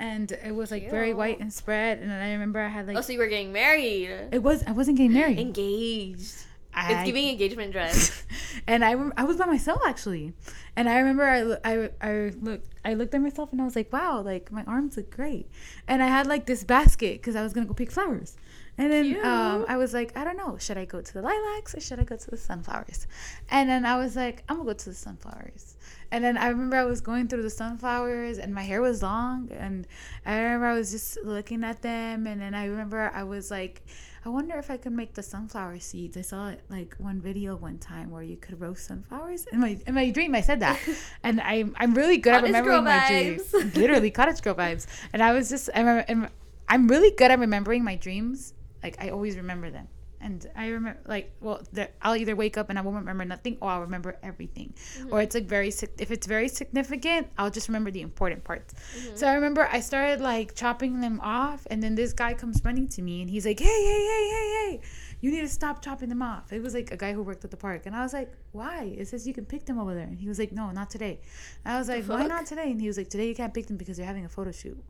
And 0.00 0.32
it 0.32 0.54
was 0.54 0.70
like 0.70 0.90
very 0.90 1.12
white 1.12 1.40
and 1.40 1.52
spread, 1.52 1.98
and 1.98 2.10
then 2.10 2.20
I 2.22 2.32
remember 2.32 2.58
I 2.58 2.68
had 2.68 2.86
like 2.88 2.96
oh, 2.96 3.02
so 3.02 3.12
you 3.12 3.18
were 3.18 3.26
getting 3.28 3.52
married, 3.52 4.08
it 4.32 4.42
was 4.42 4.64
I 4.66 4.72
wasn't 4.72 4.96
getting 4.96 5.12
married. 5.12 5.38
engaged. 5.38 6.46
it's 6.74 7.04
giving 7.04 7.28
engagement 7.28 7.72
dress. 7.72 8.24
and 8.66 8.82
I, 8.82 8.92
I 9.16 9.24
was 9.24 9.36
by 9.36 9.44
myself 9.44 9.80
actually, 9.86 10.32
and 10.74 10.88
I 10.88 10.98
remember 11.00 11.24
I, 11.24 11.70
I, 11.70 11.90
I 12.00 12.32
looked 12.40 12.68
I 12.82 12.94
looked 12.94 13.14
at 13.14 13.20
myself 13.20 13.52
and 13.52 13.60
I 13.60 13.64
was 13.64 13.76
like, 13.76 13.92
wow, 13.92 14.22
like 14.22 14.50
my 14.50 14.64
arms 14.64 14.96
look 14.96 15.10
great, 15.14 15.50
and 15.86 16.02
I 16.02 16.06
had 16.06 16.26
like 16.26 16.46
this 16.46 16.64
basket 16.64 17.20
because 17.20 17.36
I 17.36 17.42
was 17.42 17.52
gonna 17.52 17.66
go 17.66 17.74
pick 17.74 17.90
flowers, 17.90 18.38
and 18.78 18.90
then 18.90 19.16
um, 19.22 19.66
I 19.68 19.76
was 19.76 19.92
like, 19.92 20.16
I 20.16 20.24
don't 20.24 20.38
know, 20.38 20.56
should 20.58 20.78
I 20.78 20.86
go 20.86 21.02
to 21.02 21.12
the 21.12 21.20
lilacs 21.20 21.74
or 21.74 21.80
should 21.80 22.00
I 22.00 22.04
go 22.04 22.16
to 22.16 22.30
the 22.30 22.38
sunflowers, 22.38 23.06
and 23.50 23.68
then 23.68 23.84
I 23.84 23.98
was 23.98 24.16
like, 24.16 24.44
I'm 24.48 24.56
gonna 24.56 24.68
go 24.70 24.72
to 24.72 24.88
the 24.88 24.94
sunflowers, 24.94 25.76
and 26.10 26.24
then 26.24 26.36
I 26.36 26.48
remember 26.48 26.76
I 26.76 26.84
was 26.84 27.00
going 27.00 27.28
through 27.28 27.42
the 27.42 27.50
sunflowers 27.50 28.38
and 28.38 28.54
my 28.54 28.62
hair 28.62 28.80
was 28.80 29.02
long, 29.02 29.50
and 29.52 29.86
I 30.26 30.38
remember 30.38 30.66
I 30.66 30.74
was 30.74 30.90
just 30.90 31.18
looking 31.24 31.64
at 31.64 31.82
them, 31.82 32.26
and 32.26 32.40
then 32.40 32.54
I 32.54 32.66
remember 32.66 33.10
I 33.14 33.22
was 33.22 33.50
like. 33.50 33.82
I 34.22 34.28
wonder 34.28 34.58
if 34.58 34.70
I 34.70 34.76
could 34.76 34.92
make 34.92 35.14
the 35.14 35.22
sunflower 35.22 35.78
seeds. 35.78 36.14
I 36.14 36.20
saw 36.20 36.50
it 36.50 36.60
like 36.68 36.94
one 36.98 37.22
video 37.22 37.56
one 37.56 37.78
time 37.78 38.10
where 38.10 38.22
you 38.22 38.36
could 38.36 38.60
roast 38.60 38.86
sunflowers. 38.86 39.46
In 39.46 39.60
my 39.60 39.78
in 39.86 39.94
my 39.94 40.10
dream, 40.10 40.34
I 40.34 40.42
said 40.42 40.60
that, 40.60 40.78
and 41.22 41.40
I'm 41.40 41.74
I'm 41.78 41.94
really 41.94 42.18
good 42.18 42.34
at 42.34 42.42
remembering 42.42 42.84
my 42.84 43.08
dreams. 43.08 43.50
Literally 43.74 44.10
cottage 44.10 44.42
girl 44.42 44.54
vibes. 44.54 44.86
And 45.14 45.22
I 45.22 45.32
was 45.32 45.48
just 45.48 45.70
I 45.74 45.80
remember 45.80 46.28
I'm 46.68 46.86
really 46.86 47.10
good 47.10 47.30
at 47.30 47.38
remembering 47.38 47.82
my 47.82 47.96
dreams. 47.96 48.52
Like 48.82 49.02
I 49.02 49.08
always 49.08 49.36
remember 49.36 49.70
them. 49.70 49.88
And 50.22 50.46
I 50.54 50.68
remember, 50.68 51.00
like, 51.06 51.32
well, 51.40 51.62
I'll 52.02 52.16
either 52.16 52.36
wake 52.36 52.58
up 52.58 52.68
and 52.68 52.78
I 52.78 52.82
won't 52.82 52.96
remember 52.96 53.24
nothing, 53.24 53.56
or 53.60 53.70
I'll 53.70 53.80
remember 53.80 54.18
everything. 54.22 54.74
Mm-hmm. 54.74 55.12
Or 55.12 55.22
it's 55.22 55.34
like 55.34 55.46
very, 55.46 55.68
if 55.68 56.10
it's 56.10 56.26
very 56.26 56.48
significant, 56.48 57.28
I'll 57.38 57.50
just 57.50 57.68
remember 57.68 57.90
the 57.90 58.02
important 58.02 58.44
parts. 58.44 58.74
Mm-hmm. 58.74 59.16
So 59.16 59.26
I 59.26 59.34
remember 59.34 59.66
I 59.72 59.80
started 59.80 60.20
like 60.20 60.54
chopping 60.54 61.00
them 61.00 61.20
off, 61.22 61.66
and 61.70 61.82
then 61.82 61.94
this 61.94 62.12
guy 62.12 62.34
comes 62.34 62.60
running 62.64 62.88
to 62.88 63.02
me, 63.02 63.22
and 63.22 63.30
he's 63.30 63.46
like, 63.46 63.58
"Hey, 63.58 63.64
hey, 63.64 64.06
hey, 64.10 64.28
hey, 64.30 64.48
hey! 64.60 64.80
You 65.22 65.30
need 65.30 65.40
to 65.40 65.48
stop 65.48 65.82
chopping 65.82 66.10
them 66.10 66.22
off." 66.22 66.52
It 66.52 66.62
was 66.62 66.74
like 66.74 66.92
a 66.92 66.96
guy 66.98 67.14
who 67.14 67.22
worked 67.22 67.44
at 67.44 67.50
the 67.50 67.56
park, 67.56 67.86
and 67.86 67.96
I 67.96 68.02
was 68.02 68.12
like, 68.12 68.30
"Why? 68.52 68.94
It 68.98 69.08
says 69.08 69.26
you 69.26 69.32
can 69.32 69.46
pick 69.46 69.64
them 69.64 69.78
over 69.78 69.94
there." 69.94 70.04
And 70.04 70.18
he 70.18 70.28
was 70.28 70.38
like, 70.38 70.52
"No, 70.52 70.70
not 70.70 70.90
today." 70.90 71.20
And 71.64 71.74
I 71.74 71.78
was 71.78 71.88
like, 71.88 72.04
"Why 72.04 72.26
not 72.26 72.44
today?" 72.44 72.70
And 72.70 72.80
he 72.80 72.88
was 72.88 72.98
like, 72.98 73.08
"Today 73.08 73.28
you 73.28 73.34
can't 73.34 73.54
pick 73.54 73.68
them 73.68 73.78
because 73.78 73.96
they're 73.96 74.06
having 74.06 74.26
a 74.26 74.28
photo 74.28 74.52
shoot." 74.52 74.82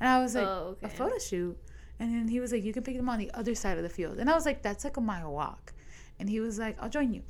And 0.00 0.08
I 0.08 0.22
was 0.22 0.34
oh, 0.36 0.40
like, 0.40 0.48
Oh, 0.48 0.76
"A 0.82 0.88
photo 0.88 1.18
shoot?" 1.18 1.58
And 2.00 2.12
then 2.12 2.26
he 2.26 2.40
was 2.40 2.50
like, 2.50 2.64
"You 2.64 2.72
can 2.72 2.82
pick 2.82 2.96
them 2.96 3.08
on 3.08 3.18
the 3.18 3.30
other 3.32 3.54
side 3.54 3.76
of 3.76 3.84
the 3.84 3.88
field." 3.88 4.18
And 4.18 4.28
I 4.28 4.34
was 4.34 4.46
like, 4.46 4.62
"That's 4.62 4.82
like 4.82 4.96
a 4.96 5.00
mile 5.00 5.32
walk." 5.32 5.72
And 6.18 6.28
he 6.28 6.40
was 6.40 6.58
like, 6.58 6.76
"I'll 6.82 6.88
join 6.88 7.14
you." 7.14 7.22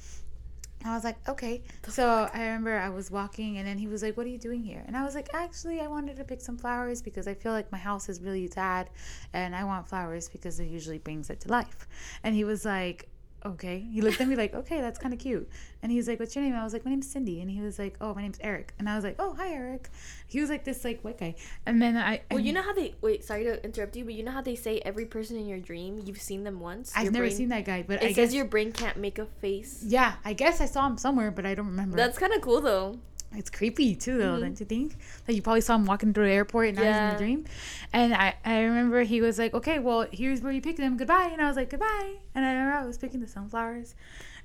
I 0.83 0.95
was 0.95 1.05
like, 1.05 1.17
okay. 1.29 1.63
So 1.89 2.31
I 2.33 2.41
remember 2.41 2.79
I 2.79 2.89
was 2.89 3.11
walking, 3.11 3.59
and 3.59 3.67
then 3.67 3.77
he 3.77 3.87
was 3.87 4.03
like, 4.03 4.17
"What 4.17 4.25
are 4.25 4.31
you 4.31 4.39
doing 4.39 4.63
here?" 4.63 4.83
And 4.87 4.97
I 4.97 5.05
was 5.05 5.15
like, 5.15 5.29
"Actually, 5.35 5.81
I 5.81 5.89
wanted 5.89 6.17
to 6.17 6.25
pick 6.25 6.41
some 6.41 6.57
flowers 6.57 7.03
because 7.03 7.29
I 7.29 7.35
feel 7.35 7.53
like 7.53 7.71
my 7.71 7.77
house 7.77 8.09
is 8.09 8.23
really 8.23 8.47
sad, 8.49 8.89
and 9.35 9.55
I 9.55 9.65
want 9.65 9.87
flowers 9.87 10.31
because 10.31 10.59
it 10.59 10.69
usually 10.69 10.97
brings 10.97 11.29
it 11.29 11.41
to 11.41 11.49
life." 11.49 11.87
And 12.23 12.35
he 12.35 12.45
was 12.45 12.65
like, 12.65 13.10
"Okay." 13.45 13.81
He 13.93 14.01
looked 14.01 14.21
at 14.21 14.29
me 14.29 14.37
like, 14.37 14.55
"Okay, 14.55 14.81
that's 14.81 14.99
kind 14.99 15.13
of 15.15 15.21
cute." 15.21 15.49
And 15.83 15.91
he 15.91 15.97
was 15.99 16.09
like, 16.09 16.21
"What's 16.21 16.35
your 16.37 16.45
name?" 16.45 16.55
I 16.55 16.63
was 16.65 16.73
like, 16.73 16.85
"My 16.85 16.91
name's 16.91 17.11
Cindy." 17.11 17.41
And 17.41 17.51
he 17.51 17.61
was 17.61 17.79
like, 17.79 17.97
"Oh, 18.01 18.15
my 18.15 18.23
name's 18.23 18.39
Eric." 18.43 18.75
And 18.79 18.89
I 18.89 18.95
was 18.97 19.05
like, 19.05 19.17
"Oh, 19.19 19.35
hi, 19.35 19.51
Eric." 19.53 19.89
He 20.27 20.41
was 20.41 20.51
like 20.51 20.65
this 20.65 20.85
like 20.85 21.01
white 21.03 21.19
guy, 21.19 21.35
and 21.67 21.81
then 21.83 21.97
I. 21.97 22.23
well, 22.31 22.41
you 22.41 22.53
know 22.53 22.63
how 22.63 22.73
they 22.73 22.95
wait. 23.01 23.25
Sorry 23.25 23.45
to 23.45 23.63
interrupt 23.65 23.97
you, 23.97 24.05
but 24.05 24.15
you 24.15 24.23
know 24.23 24.31
how 24.33 24.43
they 24.43 24.55
say 24.57 24.79
every 24.85 25.07
person 25.07 25.37
in 25.37 25.47
your 25.47 25.59
dream 25.59 26.01
you've 26.05 26.21
seen 26.21 26.45
them 26.45 26.61
once. 26.61 26.93
I've 26.95 27.05
Your 27.05 27.13
never 27.13 27.25
brain- 27.27 27.37
seen 27.37 27.49
that 27.49 27.65
guy, 27.65 27.83
but 27.83 27.97
It 28.03 28.03
I 28.03 28.07
says 28.09 28.17
guess 28.17 28.35
your 28.35 28.45
brain 28.45 28.73
can't 28.73 28.97
make 28.97 29.19
a 29.19 29.27
face. 29.27 29.83
yeah, 29.87 30.15
I 30.25 30.33
guess 30.35 30.61
I 30.61 30.67
saw 30.67 30.87
him 30.87 30.99
somewhere, 30.99 31.31
but 31.31 31.47
I 31.47 31.55
don't 31.55 31.67
remember. 31.67 31.97
That's 31.97 32.19
kind 32.19 32.33
of 32.33 32.41
cool 32.43 32.61
though. 32.61 32.99
It's 33.33 33.49
creepy 33.49 33.95
too, 33.95 34.19
though, 34.19 34.37
Mhm. 34.39 34.41
don't 34.41 34.61
you 34.61 34.67
think? 34.67 34.97
Like 35.29 35.37
you 35.37 35.43
probably 35.43 35.61
saw 35.61 35.77
him 35.77 35.85
walking 35.87 36.13
through 36.13 36.27
the 36.27 36.33
airport 36.33 36.69
and 36.71 36.77
now 36.79 36.83
he's 36.83 36.97
in 36.97 37.07
Yeah. 37.09 37.15
a 37.15 37.19
dream. 37.19 37.45
And 37.93 38.13
I, 38.13 38.35
I 38.45 38.61
remember 38.63 39.03
he 39.03 39.21
was 39.21 39.39
like, 39.39 39.55
"Okay, 39.55 39.79
well, 39.79 40.07
here's 40.11 40.41
where 40.43 40.53
you 40.53 40.61
pick 40.61 40.77
them. 40.77 40.97
Goodbye." 40.97 41.29
And 41.33 41.41
I 41.41 41.47
was 41.47 41.57
like, 41.57 41.71
"Goodbye." 41.71 42.15
And 42.35 42.45
I 42.45 42.53
remember 42.53 42.73
I 42.75 42.85
was 42.85 42.99
picking 42.99 43.21
the 43.21 43.29
sunflowers, 43.29 43.95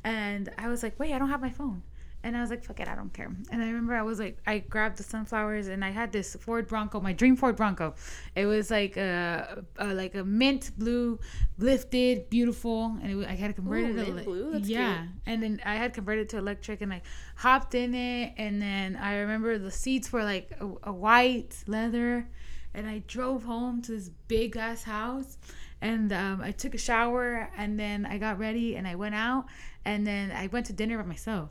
and 0.03 0.49
I 0.57 0.67
was 0.67 0.83
like, 0.83 0.99
"Wait, 0.99 1.13
I 1.13 1.17
don't 1.17 1.29
have 1.29 1.41
my 1.41 1.49
phone." 1.49 1.81
And 2.25 2.35
I 2.35 2.41
was 2.41 2.49
like, 2.49 2.63
"Fuck 2.63 2.79
it, 2.79 2.87
I 2.87 2.95
don't 2.95 3.13
care." 3.13 3.31
And 3.51 3.61
I 3.61 3.67
remember 3.67 3.93
I 3.93 4.01
was 4.01 4.19
like, 4.19 4.39
I 4.47 4.57
grabbed 4.57 4.97
the 4.97 5.03
sunflowers 5.03 5.67
and 5.67 5.85
I 5.85 5.91
had 5.91 6.11
this 6.11 6.35
Ford 6.35 6.67
Bronco, 6.67 6.99
my 6.99 7.13
dream 7.13 7.35
Ford 7.35 7.55
Bronco. 7.55 7.93
It 8.35 8.47
was 8.47 8.71
like 8.71 8.97
a, 8.97 9.63
a 9.77 9.93
like 9.93 10.15
a 10.15 10.23
mint 10.23 10.71
blue, 10.75 11.19
lifted, 11.59 12.29
beautiful, 12.31 12.97
and 13.01 13.07
it, 13.23 13.27
I 13.29 13.35
had 13.35 13.55
converted 13.55 13.95
Ooh, 13.95 14.01
it. 14.01 14.13
mint 14.15 14.25
blue? 14.25 14.51
That's 14.53 14.67
yeah, 14.67 14.97
cute. 14.97 15.09
and 15.27 15.43
then 15.43 15.61
I 15.63 15.75
had 15.75 15.93
converted 15.93 16.27
to 16.29 16.37
electric 16.39 16.81
and 16.81 16.91
I 16.91 17.03
hopped 17.35 17.75
in 17.75 17.93
it 17.93 18.33
and 18.37 18.59
then 18.59 18.95
I 18.95 19.17
remember 19.17 19.59
the 19.59 19.71
seats 19.71 20.11
were 20.11 20.23
like 20.23 20.49
a, 20.59 20.89
a 20.89 20.93
white 20.93 21.63
leather 21.67 22.27
and 22.73 22.87
I 22.87 23.03
drove 23.07 23.43
home 23.43 23.83
to 23.83 23.91
this 23.91 24.09
big 24.27 24.57
ass 24.57 24.83
house 24.83 25.37
and 25.81 26.11
um, 26.11 26.41
I 26.41 26.51
took 26.51 26.73
a 26.73 26.79
shower 26.79 27.51
and 27.55 27.79
then 27.79 28.05
I 28.05 28.17
got 28.17 28.39
ready 28.39 28.75
and 28.75 28.87
I 28.87 28.95
went 28.95 29.13
out 29.13 29.45
and 29.85 30.07
then 30.07 30.31
I 30.31 30.47
went 30.47 30.65
to 30.67 30.73
dinner 30.73 30.97
by 30.97 31.05
myself 31.07 31.49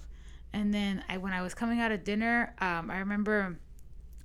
and 0.55 0.73
then 0.73 1.05
I 1.09 1.19
when 1.19 1.33
I 1.33 1.43
was 1.43 1.53
coming 1.53 1.81
out 1.81 1.93
of 1.93 2.05
dinner 2.05 2.55
um, 2.61 2.90
I 2.90 2.99
remember 2.99 3.59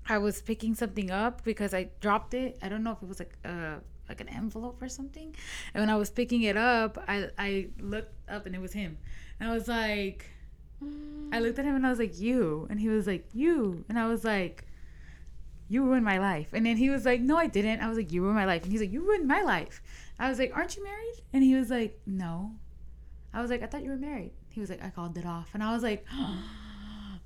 I 0.07 0.17
was 0.17 0.41
picking 0.41 0.73
something 0.75 1.11
up 1.11 1.43
because 1.43 1.73
I 1.73 1.89
dropped 1.99 2.33
it 2.33 2.57
I 2.61 2.69
don't 2.69 2.83
know 2.83 2.93
if 2.93 3.01
it 3.03 3.09
was 3.09 3.19
like 3.19 3.35
a 3.43 3.79
like 4.07 4.21
an 4.21 4.29
envelope 4.29 4.81
or 4.81 4.89
something 4.89 5.35
and 5.73 5.81
when 5.81 5.89
I 5.89 5.97
was 5.97 6.09
picking 6.09 6.43
it 6.43 6.55
up 6.55 6.97
I, 7.07 7.29
I 7.37 7.67
looked 7.79 8.13
up 8.29 8.45
and 8.45 8.55
it 8.55 8.61
was 8.61 8.73
him 8.73 8.97
and 9.39 9.49
I 9.49 9.53
was 9.53 9.67
like 9.67 10.29
I 11.31 11.39
looked 11.39 11.59
at 11.59 11.65
him 11.65 11.75
and 11.75 11.85
I 11.85 11.89
was 11.89 11.99
like, 11.99 12.19
"You," 12.19 12.67
and 12.69 12.79
he 12.79 12.89
was 12.89 13.05
like, 13.05 13.27
"You," 13.33 13.83
and 13.89 13.99
I 13.99 14.07
was 14.07 14.23
like, 14.23 14.65
"You 15.67 15.83
ruined 15.83 16.05
my 16.05 16.17
life." 16.17 16.53
And 16.53 16.65
then 16.65 16.77
he 16.77 16.89
was 16.89 17.05
like, 17.05 17.21
"No, 17.21 17.37
I 17.37 17.47
didn't." 17.47 17.81
I 17.81 17.87
was 17.87 17.97
like, 17.97 18.11
"You 18.11 18.21
ruined 18.21 18.37
my 18.37 18.45
life," 18.45 18.63
and 18.63 18.71
he's 18.71 18.81
like, 18.81 18.91
"You 18.91 19.01
ruined 19.01 19.27
my 19.27 19.41
life." 19.41 19.81
I 20.17 20.29
was 20.29 20.39
like, 20.39 20.55
"Aren't 20.55 20.75
you 20.77 20.83
married?" 20.83 21.21
And 21.33 21.43
he 21.43 21.55
was 21.55 21.69
like, 21.69 21.99
"No." 22.05 22.55
I 23.33 23.41
was 23.41 23.51
like, 23.51 23.61
"I 23.61 23.67
thought 23.67 23.83
you 23.83 23.91
were 23.91 23.97
married." 23.97 24.31
He 24.49 24.59
was 24.59 24.69
like, 24.69 24.83
"I 24.83 24.89
called 24.89 25.17
it 25.17 25.25
off," 25.25 25.49
and 25.53 25.63
I 25.63 25.73
was 25.73 25.83
like. 25.83 26.05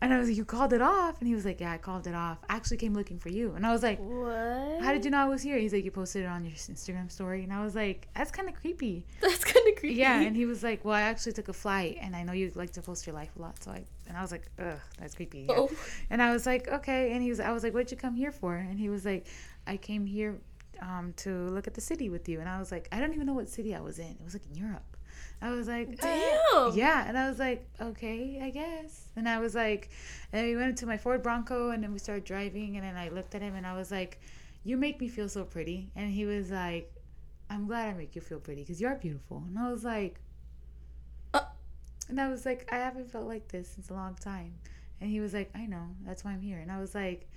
And 0.01 0.13
I 0.13 0.19
was 0.19 0.27
like, 0.27 0.35
"You 0.35 0.43
called 0.43 0.73
it 0.73 0.81
off?" 0.81 1.19
And 1.19 1.29
he 1.29 1.33
was 1.33 1.45
like, 1.45 1.61
"Yeah, 1.61 1.71
I 1.71 1.77
called 1.77 2.07
it 2.07 2.13
off. 2.13 2.37
I 2.49 2.57
actually 2.57 2.75
came 2.75 2.93
looking 2.93 3.19
for 3.19 3.29
you." 3.29 3.53
And 3.55 3.65
I 3.65 3.71
was 3.71 3.81
like, 3.83 3.99
What? 3.99 4.81
"How 4.81 4.91
did 4.91 5.05
you 5.05 5.11
know 5.11 5.19
I 5.19 5.25
was 5.29 5.41
here?" 5.41 5.57
He's 5.57 5.71
like, 5.71 5.85
"You 5.85 5.91
posted 5.91 6.23
it 6.23 6.27
on 6.27 6.43
your 6.43 6.53
Instagram 6.53 7.09
story." 7.09 7.41
And 7.43 7.53
I 7.53 7.63
was 7.63 7.73
like, 7.73 8.09
"That's 8.13 8.29
kind 8.29 8.49
of 8.49 8.55
creepy." 8.55 9.05
That's 9.21 9.45
kind 9.45 9.65
of 9.65 9.75
creepy. 9.77 9.95
Yeah, 9.95 10.19
and 10.19 10.35
he 10.35 10.45
was 10.45 10.61
like, 10.61 10.83
"Well, 10.83 10.93
I 10.93 11.03
actually 11.03 11.31
took 11.31 11.47
a 11.47 11.53
flight, 11.53 11.99
and 12.01 12.17
I 12.17 12.23
know 12.23 12.33
you 12.33 12.51
like 12.53 12.71
to 12.71 12.81
post 12.81 13.07
your 13.07 13.15
life 13.15 13.31
a 13.37 13.41
lot, 13.41 13.63
so 13.63 13.71
I." 13.71 13.85
And 14.07 14.17
I 14.17 14.21
was 14.21 14.33
like, 14.33 14.45
"Ugh, 14.59 14.77
that's 14.99 15.15
creepy." 15.15 15.45
Yeah. 15.47 15.55
Oh. 15.57 15.69
And 16.09 16.21
I 16.21 16.33
was 16.33 16.45
like, 16.45 16.67
"Okay." 16.67 17.13
And 17.13 17.23
he 17.23 17.29
was, 17.29 17.39
I 17.39 17.53
was 17.53 17.63
like, 17.63 17.73
"What'd 17.73 17.89
you 17.91 17.95
come 17.95 18.15
here 18.15 18.33
for?" 18.33 18.55
And 18.55 18.77
he 18.77 18.89
was 18.89 19.05
like, 19.05 19.27
"I 19.65 19.77
came 19.77 20.05
here 20.05 20.41
um, 20.81 21.13
to 21.23 21.29
look 21.55 21.65
at 21.65 21.75
the 21.75 21.81
city 21.81 22.09
with 22.09 22.27
you." 22.27 22.41
And 22.41 22.49
I 22.49 22.59
was 22.59 22.73
like, 22.73 22.89
"I 22.91 22.99
don't 22.99 23.13
even 23.13 23.25
know 23.25 23.35
what 23.35 23.47
city 23.47 23.73
I 23.73 23.79
was 23.79 23.99
in. 23.99 24.07
It 24.19 24.23
was 24.25 24.33
like 24.33 24.45
in 24.51 24.55
Europe." 24.55 24.92
I 25.43 25.49
was 25.51 25.67
like, 25.67 25.89
uh, 26.01 26.07
Damn. 26.07 26.75
yeah." 26.75 27.05
And 27.07 27.17
I 27.17 27.29
was 27.29 27.37
like, 27.39 27.67
"Okay, 27.79 28.39
I 28.41 28.49
guess." 28.49 29.09
And 29.15 29.27
I 29.27 29.37
was 29.39 29.53
like, 29.53 29.89
and 30.31 30.47
we 30.47 30.55
went 30.55 30.77
to 30.79 30.85
my 30.85 30.97
Ford 30.97 31.21
Bronco, 31.21 31.71
and 31.71 31.83
then 31.83 31.91
we 31.93 31.99
started 31.99 32.23
driving, 32.23 32.77
and 32.77 32.85
then 32.85 32.95
I 32.95 33.09
looked 33.09 33.35
at 33.35 33.41
him, 33.41 33.55
and 33.55 33.65
I 33.67 33.75
was 33.75 33.91
like, 33.91 34.19
"You 34.63 34.77
make 34.77 34.99
me 34.99 35.07
feel 35.09 35.29
so 35.29 35.43
pretty." 35.43 35.91
And 35.95 36.11
he 36.11 36.25
was 36.25 36.49
like, 36.49 36.91
"I'm 37.49 37.67
glad 37.67 37.89
I 37.89 37.93
make 37.93 38.15
you 38.15 38.21
feel 38.21 38.39
pretty 38.39 38.61
because 38.61 38.79
you're 38.81 38.95
beautiful." 38.95 39.43
And 39.47 39.59
I 39.59 39.71
was 39.71 39.83
like. 39.83 40.19
Uh. 41.33 41.41
And 42.09 42.19
I 42.19 42.27
was 42.29 42.45
like, 42.45 42.67
I 42.71 42.77
haven't 42.77 43.09
felt 43.11 43.27
like 43.27 43.47
this 43.47 43.69
since 43.69 43.89
a 43.89 43.93
long 43.93 44.15
time. 44.15 44.53
And 44.99 45.09
he 45.09 45.19
was 45.19 45.33
like, 45.33 45.49
I 45.55 45.65
know. 45.65 45.87
That's 46.05 46.23
why 46.23 46.31
I'm 46.31 46.41
here. 46.41 46.59
And 46.59 46.71
I 46.71 46.79
was 46.79 46.93
like, 46.93 47.27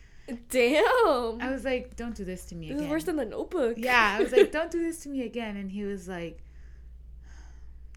Damn. 0.51 1.41
I 1.41 1.51
was 1.51 1.65
like, 1.65 1.97
don't 1.97 2.15
do 2.15 2.25
this 2.25 2.45
to 2.47 2.55
me 2.57 2.71
again. 2.71 2.83
is 2.83 2.89
worse 2.89 3.05
than 3.05 3.17
the 3.17 3.25
Notebook. 3.25 3.77
yeah, 3.79 4.17
I 4.19 4.23
was 4.23 4.33
like, 4.33 4.51
don't 4.53 4.71
do 4.71 4.83
this 4.83 5.01
to 5.05 5.09
me 5.09 5.23
again. 5.23 5.57
And 5.57 5.71
he 5.71 5.85
was 5.85 6.09
like, 6.09 6.43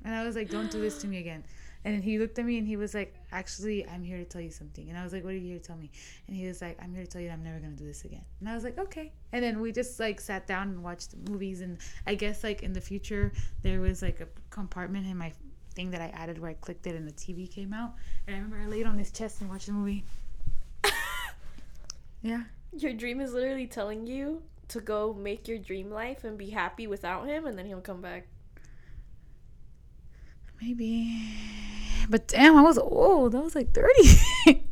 and 0.04 0.16
I 0.16 0.26
was 0.26 0.36
like, 0.36 0.50
don't 0.50 0.72
do 0.72 0.82
this 0.82 0.98
to 1.00 1.08
me 1.08 1.18
again. 1.18 1.44
And 1.86 2.04
he 2.04 2.20
looked 2.20 2.38
at 2.38 2.46
me 2.46 2.58
and 2.58 2.68
he 2.68 2.76
was 2.76 2.94
like, 2.94 3.16
actually, 3.32 3.88
I'm 3.88 4.04
here 4.04 4.18
to 4.18 4.26
tell 4.26 4.42
you 4.42 4.52
something. 4.52 4.90
And 4.90 4.98
I 4.98 5.04
was 5.04 5.14
like, 5.14 5.24
what 5.24 5.32
are 5.32 5.38
you 5.38 5.48
here 5.48 5.60
to 5.60 5.64
tell 5.64 5.78
me? 5.78 5.90
And 6.28 6.36
he 6.36 6.46
was 6.46 6.62
like, 6.62 6.78
I'm 6.82 6.94
here 6.94 7.06
to 7.06 7.10
tell 7.10 7.22
you 7.22 7.28
that 7.28 7.34
I'm 7.34 7.44
never 7.44 7.60
going 7.60 7.72
to 7.72 7.78
do 7.78 7.88
this 7.88 8.04
again. 8.04 8.24
And 8.42 8.50
I 8.50 8.56
was 8.56 8.66
like, 8.66 8.78
okay. 8.78 9.14
And 9.32 9.42
then 9.42 9.62
we 9.62 9.72
just 9.72 9.98
like 9.98 10.20
sat 10.20 10.46
down 10.46 10.70
and 10.70 10.84
watched 10.84 11.16
movies. 11.30 11.62
And 11.62 11.78
I 12.06 12.16
guess 12.16 12.44
like 12.44 12.64
in 12.64 12.74
the 12.74 12.82
future, 12.82 13.32
there 13.62 13.80
was 13.80 14.02
like 14.02 14.20
a 14.20 14.28
compartment 14.50 15.08
in 15.08 15.18
my 15.18 15.32
thing 15.74 15.92
that 15.92 16.02
I 16.02 16.08
added 16.08 16.38
where 16.38 16.52
I 16.52 16.56
clicked 16.56 16.86
it 16.86 16.96
and 16.96 17.08
the 17.08 17.14
TV 17.14 17.50
came 17.50 17.74
out. 17.74 17.94
And 18.28 18.36
I 18.36 18.40
remember 18.40 18.62
I 18.62 18.68
laid 18.68 18.86
on 18.86 18.98
his 18.98 19.12
chest 19.12 19.40
and 19.40 19.50
watched 19.50 19.68
the 19.68 19.74
movie. 19.74 20.04
Yeah. 22.22 22.44
Your 22.78 22.94
dream 22.94 23.22
is 23.22 23.34
literally 23.34 23.68
telling 23.68 24.06
you 24.06 24.44
to 24.70 24.82
go 24.82 25.14
make 25.14 25.48
your 25.48 25.58
dream 25.58 25.90
life 25.90 26.24
and 26.24 26.38
be 26.38 26.50
happy 26.50 26.86
without 26.88 27.26
him, 27.26 27.46
and 27.46 27.58
then 27.58 27.66
he'll 27.66 27.82
come 27.82 28.02
back. 28.02 28.28
Maybe. 30.62 31.22
But 32.10 32.28
damn, 32.28 32.58
I 32.58 32.62
was 32.62 32.78
old. 32.78 33.36
I 33.36 33.40
was 33.40 33.56
like 33.56 33.74
30. 33.74 34.64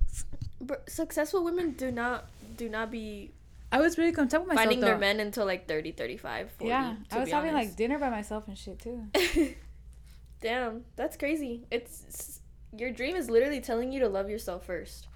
But 0.59 0.89
successful 0.89 1.43
women 1.43 1.71
do 1.71 1.91
not 1.91 2.25
do 2.57 2.67
not 2.67 2.91
be 2.91 3.31
I 3.71 3.79
was 3.79 3.97
really 3.97 4.11
content 4.11 4.43
with 4.43 4.49
myself. 4.49 4.65
finding 4.65 4.79
their 4.79 4.97
men 4.97 5.19
until 5.19 5.45
like 5.45 5.67
30, 5.67 5.91
35, 5.91 6.51
40. 6.51 6.69
Yeah. 6.69 6.95
I 7.11 7.19
was 7.19 7.29
having 7.29 7.53
like 7.53 7.75
dinner 7.75 7.99
by 7.99 8.09
myself 8.09 8.47
and 8.47 8.57
shit 8.57 8.79
too. 8.79 9.05
Damn, 10.41 10.85
that's 10.95 11.17
crazy. 11.17 11.65
It's, 11.71 12.03
it's 12.07 12.41
your 12.77 12.91
dream 12.91 13.15
is 13.15 13.29
literally 13.29 13.61
telling 13.61 13.91
you 13.91 13.99
to 14.01 14.09
love 14.09 14.29
yourself 14.29 14.65
first. 14.65 15.07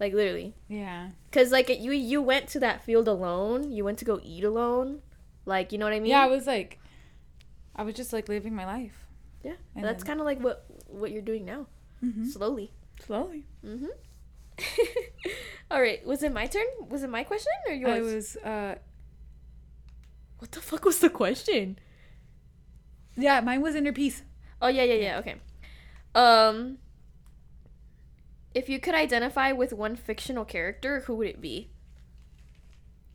Like 0.00 0.12
literally. 0.12 0.54
Yeah. 0.68 1.10
Cuz 1.32 1.52
like 1.52 1.68
you 1.68 1.92
you 1.92 2.20
went 2.22 2.48
to 2.48 2.60
that 2.60 2.82
field 2.82 3.08
alone. 3.08 3.72
You 3.72 3.84
went 3.84 3.98
to 3.98 4.04
go 4.04 4.20
eat 4.22 4.44
alone. 4.44 5.00
Like, 5.46 5.72
you 5.72 5.78
know 5.78 5.84
what 5.84 5.92
I 5.92 6.00
mean? 6.00 6.10
Yeah, 6.10 6.22
I 6.22 6.26
was 6.26 6.46
like, 6.46 6.78
I 7.76 7.82
was 7.82 7.94
just 7.94 8.12
like 8.12 8.28
living 8.28 8.54
my 8.54 8.64
life. 8.64 9.03
Yeah, 9.44 9.52
And 9.76 9.84
that's 9.84 10.02
kind 10.02 10.18
of 10.20 10.24
like 10.26 10.40
what 10.40 10.64
what 10.88 11.12
you're 11.12 11.22
doing 11.22 11.44
now, 11.44 11.66
Mm-hmm. 12.02 12.26
slowly. 12.26 12.72
Slowly. 13.04 13.44
Mm-hmm. 13.64 13.92
All 15.70 15.80
right, 15.80 16.04
was 16.06 16.22
it 16.22 16.32
my 16.32 16.46
turn? 16.46 16.64
Was 16.88 17.02
it 17.02 17.10
my 17.10 17.24
question 17.24 17.52
or 17.68 17.74
yours? 17.74 17.90
I 17.92 18.00
was. 18.00 18.36
uh 18.36 18.74
What 20.38 20.52
the 20.52 20.60
fuck 20.60 20.84
was 20.84 20.98
the 21.00 21.10
question? 21.10 21.78
Yeah, 23.16 23.40
mine 23.40 23.60
was 23.60 23.74
inner 23.74 23.92
peace. 23.92 24.22
Oh 24.62 24.68
yeah, 24.68 24.84
yeah, 24.84 24.94
yeah. 24.94 25.18
Okay. 25.18 25.36
Um, 26.14 26.78
if 28.54 28.68
you 28.68 28.78
could 28.78 28.94
identify 28.94 29.52
with 29.52 29.72
one 29.72 29.96
fictional 29.96 30.44
character, 30.44 31.00
who 31.06 31.16
would 31.16 31.28
it 31.28 31.40
be? 31.40 31.70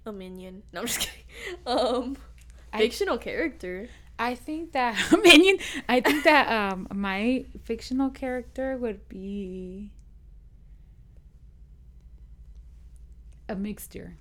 A 0.05 0.11
minion. 0.11 0.63
No, 0.73 0.81
I'm 0.81 0.87
just 0.87 0.99
kidding. 0.99 1.25
Um, 1.65 2.17
I- 2.73 2.79
fictional 2.79 3.17
character. 3.17 3.89
I 4.19 4.35
think 4.35 4.73
that 4.73 4.95
minion. 5.23 5.57
I 5.87 6.01
think 6.01 6.25
that 6.25 6.47
um 6.51 6.87
my 6.93 7.45
fictional 7.63 8.09
character 8.09 8.77
would 8.77 9.07
be 9.07 9.91
a 13.47 13.55
mixture. 13.55 14.17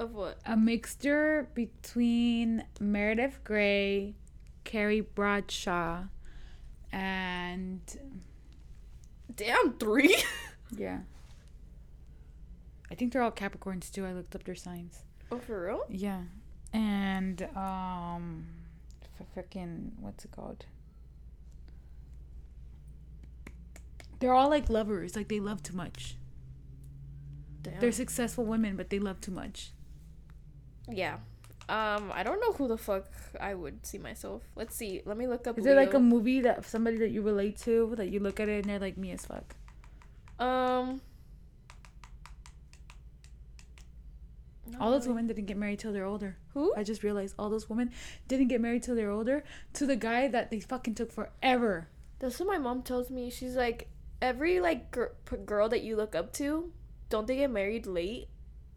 Of 0.00 0.12
what? 0.12 0.38
A 0.44 0.56
mixture 0.56 1.48
between 1.54 2.64
Meredith 2.80 3.38
Grey, 3.44 4.14
Carrie 4.64 5.00
Bradshaw, 5.00 6.04
and 6.92 7.80
Damn, 9.36 9.74
three. 9.74 10.16
yeah. 10.76 11.00
I 12.90 12.94
think 12.96 13.12
they're 13.12 13.22
all 13.22 13.30
Capricorns 13.32 13.90
too. 13.90 14.04
I 14.04 14.12
looked 14.12 14.34
up 14.34 14.44
their 14.44 14.54
signs. 14.54 15.04
oh, 15.32 15.38
for 15.38 15.66
real? 15.66 15.84
Yeah. 15.88 16.22
And 16.72 17.42
um 17.56 18.46
f- 19.36 19.44
freaking 19.50 19.90
what's 20.00 20.24
it 20.24 20.30
called? 20.32 20.66
They're 24.20 24.34
all 24.34 24.48
like 24.48 24.68
lovers, 24.70 25.16
like 25.16 25.28
they 25.28 25.40
love 25.40 25.62
too 25.62 25.76
much. 25.76 26.16
Damn. 27.62 27.80
They're 27.80 27.92
successful 27.92 28.44
women, 28.44 28.76
but 28.76 28.90
they 28.90 28.98
love 28.98 29.20
too 29.20 29.32
much. 29.32 29.72
yeah. 30.90 31.16
Um, 31.66 32.12
I 32.14 32.22
don't 32.22 32.40
know 32.42 32.52
who 32.52 32.68
the 32.68 32.76
fuck 32.76 33.06
I 33.40 33.54
would 33.54 33.86
see 33.86 33.96
myself. 33.96 34.42
Let's 34.54 34.76
see. 34.76 35.00
Let 35.06 35.16
me 35.16 35.26
look 35.26 35.46
up. 35.46 35.56
Is 35.58 35.64
there 35.64 35.74
like 35.74 35.94
a 35.94 35.98
movie 35.98 36.40
that 36.42 36.66
somebody 36.66 36.98
that 36.98 37.08
you 37.10 37.22
relate 37.22 37.56
to 37.60 37.94
that 37.96 38.10
you 38.10 38.20
look 38.20 38.38
at 38.38 38.50
it 38.50 38.56
and 38.56 38.64
they're 38.66 38.78
like 38.78 38.98
me 38.98 39.12
as 39.12 39.24
fuck? 39.24 39.56
um? 40.38 41.00
Not 44.70 44.80
All 44.80 44.90
those 44.90 45.02
really. 45.02 45.10
women 45.14 45.26
didn't 45.28 45.46
get 45.46 45.56
married 45.56 45.78
till 45.78 45.92
they're 45.92 46.04
older. 46.04 46.36
Who? 46.54 46.74
I 46.76 46.82
just 46.82 47.02
realized 47.02 47.34
all 47.38 47.50
those 47.50 47.68
women 47.68 47.90
didn't 48.28 48.48
get 48.48 48.60
married 48.60 48.82
till 48.82 48.94
they're 48.94 49.10
older 49.10 49.44
to 49.74 49.86
the 49.86 49.96
guy 49.96 50.28
that 50.28 50.50
they 50.50 50.60
fucking 50.60 50.94
took 50.94 51.12
forever. 51.12 51.88
That's 52.18 52.38
what 52.40 52.48
my 52.48 52.58
mom 52.58 52.82
tells 52.82 53.10
me. 53.10 53.30
She's 53.30 53.56
like, 53.56 53.88
every 54.22 54.60
like 54.60 54.90
gr- 54.90 55.12
p- 55.26 55.36
girl 55.36 55.68
that 55.68 55.82
you 55.82 55.96
look 55.96 56.14
up 56.14 56.32
to, 56.34 56.72
don't 57.10 57.26
they 57.26 57.36
get 57.36 57.50
married 57.50 57.86
late? 57.86 58.28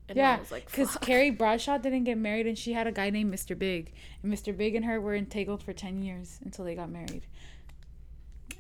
And 0.10 0.18
Yeah, 0.18 0.40
was 0.40 0.52
like, 0.52 0.66
Because. 0.72 0.96
Carrie 0.98 1.32
Bradshaw 1.32 1.78
didn't 1.78 2.06
get 2.06 2.18
married 2.18 2.48
and 2.48 2.58
she 2.58 2.74
had 2.74 2.88
a 2.88 2.92
guy 2.92 3.10
named 3.10 3.34
Mr. 3.34 3.58
Big. 3.58 3.94
And 4.24 4.34
Mr. 4.34 4.56
Big 4.56 4.76
and 4.76 4.86
her 4.86 5.00
were 5.02 5.16
entangled 5.16 5.64
for 5.64 5.74
10 5.74 6.02
years 6.02 6.40
until 6.44 6.64
they 6.66 6.76
got 6.76 6.90
married. 6.90 7.26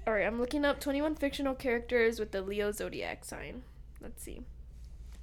All 0.05 0.13
right, 0.13 0.25
I'm 0.25 0.39
looking 0.39 0.63
up 0.65 0.79
21 0.79 1.15
fictional 1.15 1.53
characters 1.55 2.19
with 2.19 2.31
the 2.31 2.41
Leo 2.41 2.71
zodiac 2.71 3.25
sign. 3.25 3.63
Let's 4.01 4.23
see. 4.23 4.41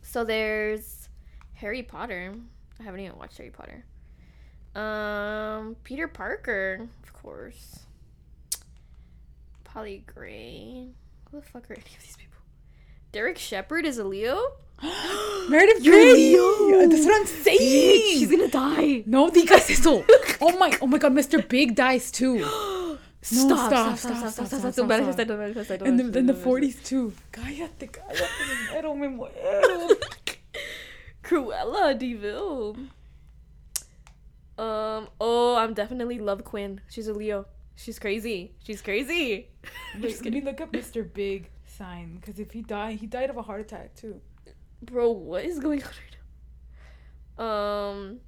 So 0.03 0.25
there's 0.25 1.04
Harry 1.65 1.83
Potter. 1.83 2.35
I 2.79 2.83
haven't 2.83 3.01
even 3.01 3.17
watched 3.17 3.39
Harry 3.39 3.49
Potter. 3.49 3.87
Um, 4.79 5.77
Peter 5.83 6.07
Parker, 6.07 6.87
of 7.03 7.13
course. 7.15 7.79
Polly 9.65 10.05
Gray. 10.05 10.89
Who 11.31 11.41
the 11.41 11.43
fuck 11.43 11.71
are 11.71 11.73
any 11.73 11.81
of 11.97 12.03
these 12.03 12.19
people? 12.19 12.37
Derek 13.13 13.39
Shepherd 13.39 13.87
is 13.87 13.97
a 13.97 14.05
Leo. 14.05 14.39
Meredith 15.49 15.83
You're 15.83 15.95
Grey! 15.95 16.13
Leo! 16.13 16.87
That's 16.87 17.07
what 17.07 17.19
I'm 17.19 17.27
saying! 17.27 17.59
She's 17.59 18.31
gonna 18.31 18.49
die. 18.49 19.03
No 19.07 19.31
digas 19.31 19.71
eso! 19.71 20.05
oh 20.43 20.59
my, 20.59 20.77
oh 20.83 20.87
my 20.87 20.99
god, 20.99 21.15
Mr. 21.15 21.49
Big 21.49 21.75
dies 21.75 22.11
too. 22.11 22.45
stop, 23.23 23.73
stop, 23.73 23.97
stop, 23.97 23.97
stop, 23.97 23.97
stop, 23.97 23.97
stop, 23.97 24.33
stop, 24.33 24.33
stop, 24.33 24.47
stop, 24.49 24.59
stop, 24.59 24.63
Don't 24.63 24.73
stop. 24.75 24.87
manifest, 24.89 25.29
don't 25.29 25.39
manifest, 25.39 25.69
don't 25.71 25.89
And 25.89 25.99
then 25.99 26.07
the 26.13 26.21
don't 26.21 26.45
manifest. 26.45 26.47
40s 26.47 26.85
too. 26.85 27.15
Cállate, 27.33 27.89
cállate, 27.89 28.49
me 28.51 28.55
muero, 28.69 28.95
me 28.95 29.09
muero. 29.09 29.97
Cruella 31.25 31.99
de 31.99 32.15
Vil. 32.15 32.77
Um. 34.57 35.09
Oh, 35.21 35.57
I'm 35.57 35.75
definitely 35.75 36.19
love 36.19 36.45
Quinn. 36.45 36.81
She's 36.89 37.09
a 37.09 37.13
Leo. 37.13 37.47
She's 37.75 37.99
crazy. 37.99 38.53
She's 38.63 38.81
crazy. 38.81 39.49
Wait, 39.95 40.03
just 40.03 40.25
let 40.25 40.33
me 40.33 40.41
look 40.41 40.61
up 40.61 40.71
Mr. 40.73 41.13
Big 41.13 41.51
sign 41.67 42.19
because 42.21 42.39
if 42.39 42.53
he 42.53 42.63
died, 42.63 42.99
he 42.99 43.07
died 43.07 43.31
of 43.31 43.37
a 43.37 43.43
heart 43.43 43.63
attack 43.63 43.97
too. 43.97 44.21
Bro, 44.83 45.11
what 45.13 45.45
is 45.45 45.59
going 45.59 45.83
on 45.83 45.89
right 45.89 46.17
now? 47.39 47.45
Um. 47.45 48.21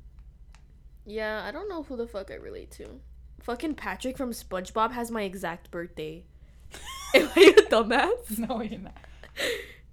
Yeah, 1.04 1.44
I 1.44 1.52
don't 1.52 1.68
know 1.68 1.85
who 1.85 1.96
the 1.96 2.09
fuck 2.09 2.32
I 2.32 2.35
relate 2.35 2.72
to. 2.72 3.00
Fucking 3.40 3.76
Patrick 3.76 4.16
from 4.16 4.32
SpongeBob 4.32 4.90
has 4.90 5.12
my 5.12 5.22
exact 5.22 5.70
birthday. 5.70 6.24
Am 7.14 7.28
I 7.37 7.54
a 7.56 7.62
dumbass? 7.70 8.38
No, 8.38 8.61
you're 8.61 8.80
not. 8.80 8.96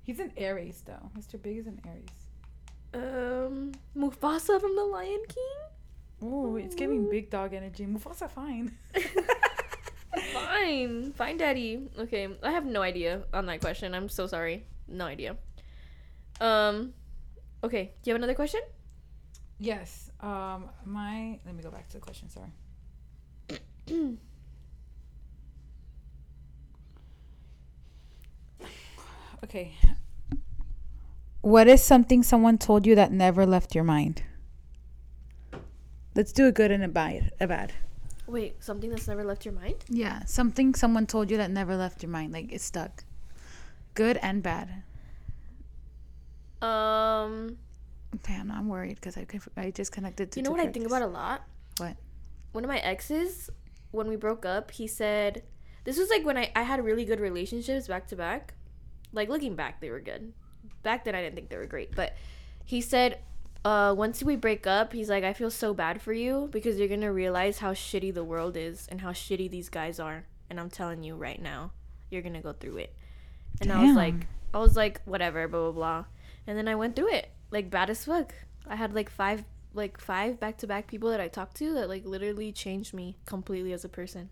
He's 0.02 0.20
an 0.20 0.32
Aries 0.36 0.82
though. 0.86 1.12
Mr. 1.16 1.39
Big 1.39 1.58
is 1.58 1.68
an 1.68 1.80
Aries. 1.86 2.23
Um, 2.94 3.74
Mufasa 3.98 4.60
from 4.60 4.76
The 4.76 4.84
Lion 4.84 5.24
King. 5.28 6.30
Ooh, 6.30 6.58
it's 6.58 6.76
giving 6.76 7.10
big 7.10 7.30
dog 7.30 7.54
energy. 7.54 7.86
Mufasa 7.86 8.30
fine. 8.30 8.78
Fine, 10.32 11.14
fine, 11.14 11.38
daddy. 11.38 11.90
Okay, 11.98 12.28
I 12.44 12.52
have 12.52 12.66
no 12.66 12.82
idea 12.82 13.24
on 13.34 13.46
that 13.48 13.62
question. 13.62 13.96
I'm 13.96 14.10
so 14.10 14.28
sorry. 14.28 14.66
No 14.88 15.06
idea. 15.06 15.38
Um, 16.40 16.94
okay. 17.64 17.94
Do 18.02 18.10
you 18.10 18.14
have 18.14 18.20
another 18.20 18.36
question? 18.36 18.62
Yes. 19.60 20.12
Um, 20.20 20.70
my 20.86 21.40
let 21.46 21.56
me 21.56 21.64
go 21.64 21.72
back 21.72 21.88
to 21.90 21.94
the 21.94 22.00
question. 22.00 22.30
Sorry. 22.30 22.52
okay. 29.44 29.74
What 31.44 31.68
is 31.68 31.84
something 31.84 32.24
someone 32.24 32.58
told 32.58 32.86
you 32.88 32.96
that 32.96 33.12
never 33.12 33.46
left 33.46 33.76
your 33.76 33.84
mind? 33.84 34.24
Let's 36.16 36.32
do 36.32 36.48
a 36.48 36.54
good 36.54 36.72
and 36.72 36.82
a 36.82 36.88
bad. 36.88 37.34
A 37.42 37.48
bad. 37.48 37.74
Wait, 38.28 38.64
something 38.64 38.90
that's 38.90 39.10
never 39.10 39.26
left 39.26 39.44
your 39.44 39.54
mind? 39.54 39.76
Yeah, 39.90 40.24
something 40.24 40.74
someone 40.74 41.06
told 41.06 41.30
you 41.30 41.36
that 41.36 41.52
never 41.52 41.76
left 41.76 42.02
your 42.02 42.10
mind. 42.10 42.32
Like 42.32 42.54
it 42.54 42.62
stuck. 42.62 43.04
Good 43.94 44.18
and 44.22 44.42
bad. 44.42 44.84
Um, 46.62 47.58
Man, 48.30 48.50
I'm 48.50 48.70
worried 48.70 48.96
because 48.96 49.18
I 49.18 49.28
I 49.58 49.72
just 49.72 49.92
connected 49.92 50.32
to. 50.32 50.40
you 50.40 50.44
know 50.46 50.52
two 50.52 50.56
what 50.56 50.66
I 50.66 50.72
think 50.72 50.86
about 50.86 51.02
a 51.02 51.08
lot? 51.08 51.44
What? 51.76 51.98
One 52.54 52.64
of 52.64 52.70
my 52.70 52.78
exes, 52.78 53.50
when 53.92 54.08
we 54.08 54.16
broke 54.16 54.46
up, 54.46 54.72
he 54.72 54.88
said, 54.88 55.44
"This 55.84 55.98
was 55.98 56.10
like 56.10 56.24
when 56.24 56.38
I 56.38 56.54
I 56.56 56.64
had 56.64 56.82
really 56.86 57.04
good 57.04 57.20
relationships 57.20 57.90
back 57.90 58.08
to 58.08 58.16
back. 58.16 58.54
Like 59.12 59.28
looking 59.28 59.58
back, 59.58 59.82
they 59.82 59.90
were 59.90 60.00
good. 60.00 60.32
Back 60.84 61.06
then, 61.06 61.15
I 61.15 61.22
didn't 61.22 61.36
think 61.36 61.50
they 61.50 61.58
were 61.58 61.65
great, 61.65 61.96
but 61.96 62.13
he 62.65 62.82
said." 62.82 63.19
Uh, 63.65 63.96
once 63.98 64.22
we 64.22 64.36
break 64.36 64.67
up, 64.67 64.91
he's 64.91 65.10
like, 65.10 65.24
I 65.24 65.32
feel 65.32 65.50
so 65.50 65.74
bad 65.74 66.02
for 66.02 66.12
you 66.12 66.50
because 66.52 66.78
you're 66.78 66.89
gonna 66.89 67.13
realize 67.13 67.60
how 67.60 67.72
shitty 67.72 68.13
the 68.13 68.22
world 68.22 68.58
is 68.58 68.89
and 68.91 69.00
how 69.00 69.12
shitty 69.12 69.50
these 69.50 69.69
guys 69.69 70.02
are. 70.02 70.26
And 70.50 70.60
I'm 70.60 70.69
telling 70.69 71.02
you 71.02 71.15
right 71.15 71.41
now, 71.41 71.72
you're 72.10 72.22
gonna 72.22 72.41
go 72.41 72.52
through 72.52 72.78
it. 72.78 72.93
And 73.62 73.72
I 73.72 73.84
was 73.86 73.96
like, 73.96 74.15
I 74.54 74.60
was 74.60 74.76
like, 74.76 75.02
whatever, 75.06 75.48
blah 75.48 75.62
blah 75.62 75.72
blah. 75.72 76.06
And 76.46 76.58
then 76.58 76.67
I 76.67 76.76
went 76.76 76.96
through 76.96 77.13
it, 77.13 77.30
like 77.52 77.69
bad 77.69 77.89
as 77.89 78.06
fuck. 78.06 78.34
I 78.67 78.76
had 78.76 78.93
like 78.93 79.10
five, 79.10 79.46
like 79.74 80.00
five 80.00 80.39
back 80.39 80.58
to 80.58 80.67
back 80.67 80.88
people 80.88 81.10
that 81.10 81.22
I 81.22 81.28
talked 81.28 81.56
to 81.58 81.74
that 81.74 81.89
like 81.89 82.06
literally 82.06 82.52
changed 82.52 82.93
me 82.93 83.17
completely 83.26 83.74
as 83.74 83.86
a 83.86 83.89
person. 83.89 84.30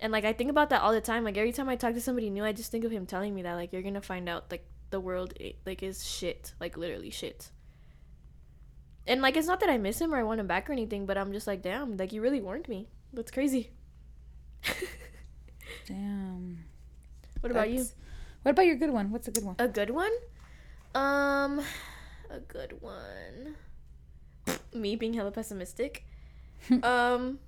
And 0.00 0.12
like 0.12 0.24
I 0.24 0.32
think 0.32 0.50
about 0.50 0.70
that 0.70 0.82
all 0.82 0.92
the 0.92 1.00
time. 1.00 1.24
Like 1.24 1.36
every 1.36 1.52
time 1.52 1.68
I 1.68 1.76
talk 1.76 1.94
to 1.94 2.00
somebody 2.00 2.30
new, 2.30 2.44
I 2.44 2.52
just 2.52 2.70
think 2.70 2.84
of 2.84 2.90
him 2.90 3.06
telling 3.06 3.34
me 3.34 3.42
that 3.42 3.54
like 3.54 3.72
you're 3.72 3.82
gonna 3.82 4.00
find 4.00 4.28
out 4.28 4.50
like 4.50 4.66
the 4.90 5.00
world 5.00 5.34
like 5.64 5.82
is 5.82 6.06
shit, 6.06 6.54
like 6.60 6.76
literally 6.76 7.10
shit. 7.10 7.50
And 9.06 9.22
like 9.22 9.36
it's 9.36 9.46
not 9.46 9.60
that 9.60 9.70
I 9.70 9.78
miss 9.78 10.00
him 10.00 10.12
or 10.12 10.18
I 10.18 10.22
want 10.22 10.40
him 10.40 10.46
back 10.46 10.68
or 10.68 10.72
anything, 10.72 11.06
but 11.06 11.16
I'm 11.16 11.32
just 11.32 11.46
like, 11.46 11.62
damn, 11.62 11.96
like 11.96 12.12
you 12.12 12.20
really 12.20 12.40
warned 12.40 12.68
me. 12.68 12.88
That's 13.12 13.30
crazy. 13.30 13.70
Damn. 15.86 16.64
what 17.40 17.50
about 17.50 17.70
you? 17.70 17.86
What 18.42 18.50
about 18.52 18.66
your 18.66 18.76
good 18.76 18.90
one? 18.90 19.10
What's 19.10 19.28
a 19.28 19.30
good 19.30 19.44
one? 19.44 19.56
A 19.58 19.68
good 19.68 19.90
one? 19.90 20.12
Um, 20.94 21.60
a 22.30 22.40
good 22.40 22.80
one. 22.80 23.56
Me 24.74 24.96
being 24.96 25.14
hella 25.14 25.30
pessimistic. 25.30 26.04
um, 26.82 27.38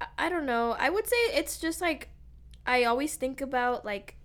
I, 0.00 0.06
I 0.18 0.28
don't 0.28 0.46
know. 0.46 0.76
I 0.78 0.90
would 0.90 1.06
say 1.06 1.16
it's 1.32 1.58
just 1.58 1.80
like 1.80 2.10
I 2.66 2.84
always 2.84 3.16
think 3.16 3.40
about 3.40 3.84
like 3.84 4.16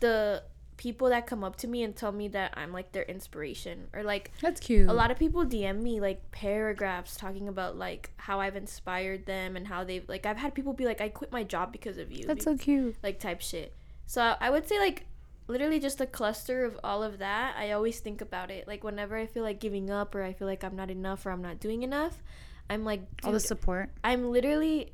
the 0.00 0.42
people 0.76 1.08
that 1.08 1.26
come 1.26 1.42
up 1.42 1.56
to 1.56 1.66
me 1.66 1.82
and 1.82 1.94
tell 1.94 2.12
me 2.12 2.28
that 2.28 2.54
I'm 2.56 2.72
like 2.72 2.92
their 2.92 3.02
inspiration 3.02 3.88
or 3.92 4.04
like 4.04 4.30
That's 4.40 4.60
cute. 4.60 4.88
a 4.88 4.92
lot 4.92 5.10
of 5.10 5.18
people 5.18 5.44
DM 5.44 5.82
me 5.82 6.00
like 6.00 6.30
paragraphs 6.30 7.16
talking 7.16 7.48
about 7.48 7.76
like 7.76 8.10
how 8.16 8.40
I've 8.40 8.54
inspired 8.56 9.26
them 9.26 9.56
and 9.56 9.66
how 9.66 9.82
they've 9.84 10.08
like 10.08 10.24
I've 10.24 10.36
had 10.36 10.54
people 10.54 10.72
be 10.72 10.84
like 10.84 11.00
I 11.00 11.08
quit 11.08 11.32
my 11.32 11.42
job 11.42 11.72
because 11.72 11.98
of 11.98 12.12
you. 12.12 12.24
That's 12.24 12.44
so 12.44 12.56
cute. 12.56 12.96
like 13.02 13.18
type 13.18 13.40
shit. 13.40 13.74
So 14.06 14.36
I 14.40 14.50
would 14.50 14.68
say 14.68 14.78
like 14.78 15.04
literally 15.48 15.80
just 15.80 16.00
a 16.00 16.06
cluster 16.06 16.64
of 16.64 16.78
all 16.84 17.02
of 17.02 17.18
that. 17.18 17.56
I 17.58 17.72
always 17.72 17.98
think 17.98 18.20
about 18.20 18.50
it. 18.50 18.68
Like 18.68 18.84
whenever 18.84 19.16
I 19.16 19.26
feel 19.26 19.42
like 19.42 19.58
giving 19.58 19.90
up 19.90 20.14
or 20.14 20.22
I 20.22 20.32
feel 20.32 20.46
like 20.46 20.62
I'm 20.62 20.76
not 20.76 20.90
enough 20.90 21.26
or 21.26 21.32
I'm 21.32 21.42
not 21.42 21.58
doing 21.58 21.82
enough, 21.82 22.22
I'm 22.70 22.84
like 22.84 23.00
All 23.24 23.32
the 23.32 23.40
support. 23.40 23.90
I'm 24.04 24.30
literally 24.30 24.92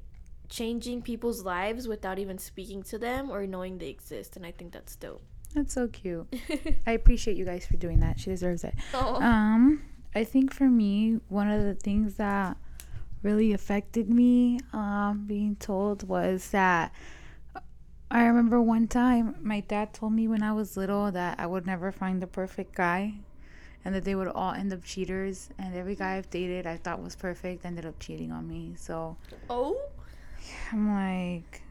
changing 0.49 1.03
people's 1.03 1.45
lives 1.45 1.89
without 1.89 2.19
even 2.19 2.39
speaking 2.39 2.83
to 2.83 2.99
them 2.99 3.31
or 3.31 3.47
knowing 3.47 3.79
they 3.79 3.89
exist 3.89 4.37
and 4.37 4.45
I 4.45 4.51
think 4.53 4.73
that's 4.73 4.97
dope. 4.97 5.23
That's 5.55 5.73
so 5.73 5.89
cute. 5.89 6.27
I 6.87 6.93
appreciate 6.93 7.37
you 7.37 7.45
guys 7.45 7.65
for 7.65 7.77
doing 7.77 8.01
that. 8.01 8.19
She 8.19 8.31
deserves 8.31 8.65
it. 8.65 8.75
oh. 8.93 9.21
Um, 9.23 9.83
I 10.15 10.25
think 10.25 10.53
for 10.53 10.69
me, 10.69 11.21
one 11.29 11.49
of 11.49 11.63
the 11.63 11.75
things 11.75 12.15
that 12.15 12.57
really 13.23 13.53
affected 13.53 14.11
me 14.11 14.61
um, 14.73 15.25
being 15.27 15.57
told 15.57 16.07
was 16.07 16.51
that 16.51 16.93
I 18.11 18.27
remember 18.27 18.61
one 18.61 18.87
time 18.87 19.35
my 19.43 19.61
dad 19.61 19.95
told 19.95 20.13
me 20.13 20.29
when 20.29 20.43
I 20.43 20.53
was 20.53 20.77
little 20.77 21.11
that 21.11 21.41
I 21.41 21.47
would 21.47 21.67
never 21.67 21.91
find 21.91 22.23
the 22.23 22.27
perfect 22.27 22.75
guy 22.75 23.15
and 23.85 23.95
that 23.95 24.05
they 24.05 24.15
would 24.15 24.29
all 24.29 24.53
end 24.53 24.73
up 24.73 24.85
cheaters 24.85 25.49
and 25.59 25.75
every 25.75 25.97
guy 25.97 26.17
I've 26.17 26.31
dated 26.31 26.67
I 26.67 26.77
thought 26.77 27.03
was 27.03 27.17
perfect 27.17 27.65
ended 27.65 27.87
up 27.87 27.99
cheating 27.99 28.31
on 28.31 28.47
me. 28.47 28.75
So 28.77 29.17
oh? 29.51 29.77
I'm 30.73 30.95
like, 30.95 31.63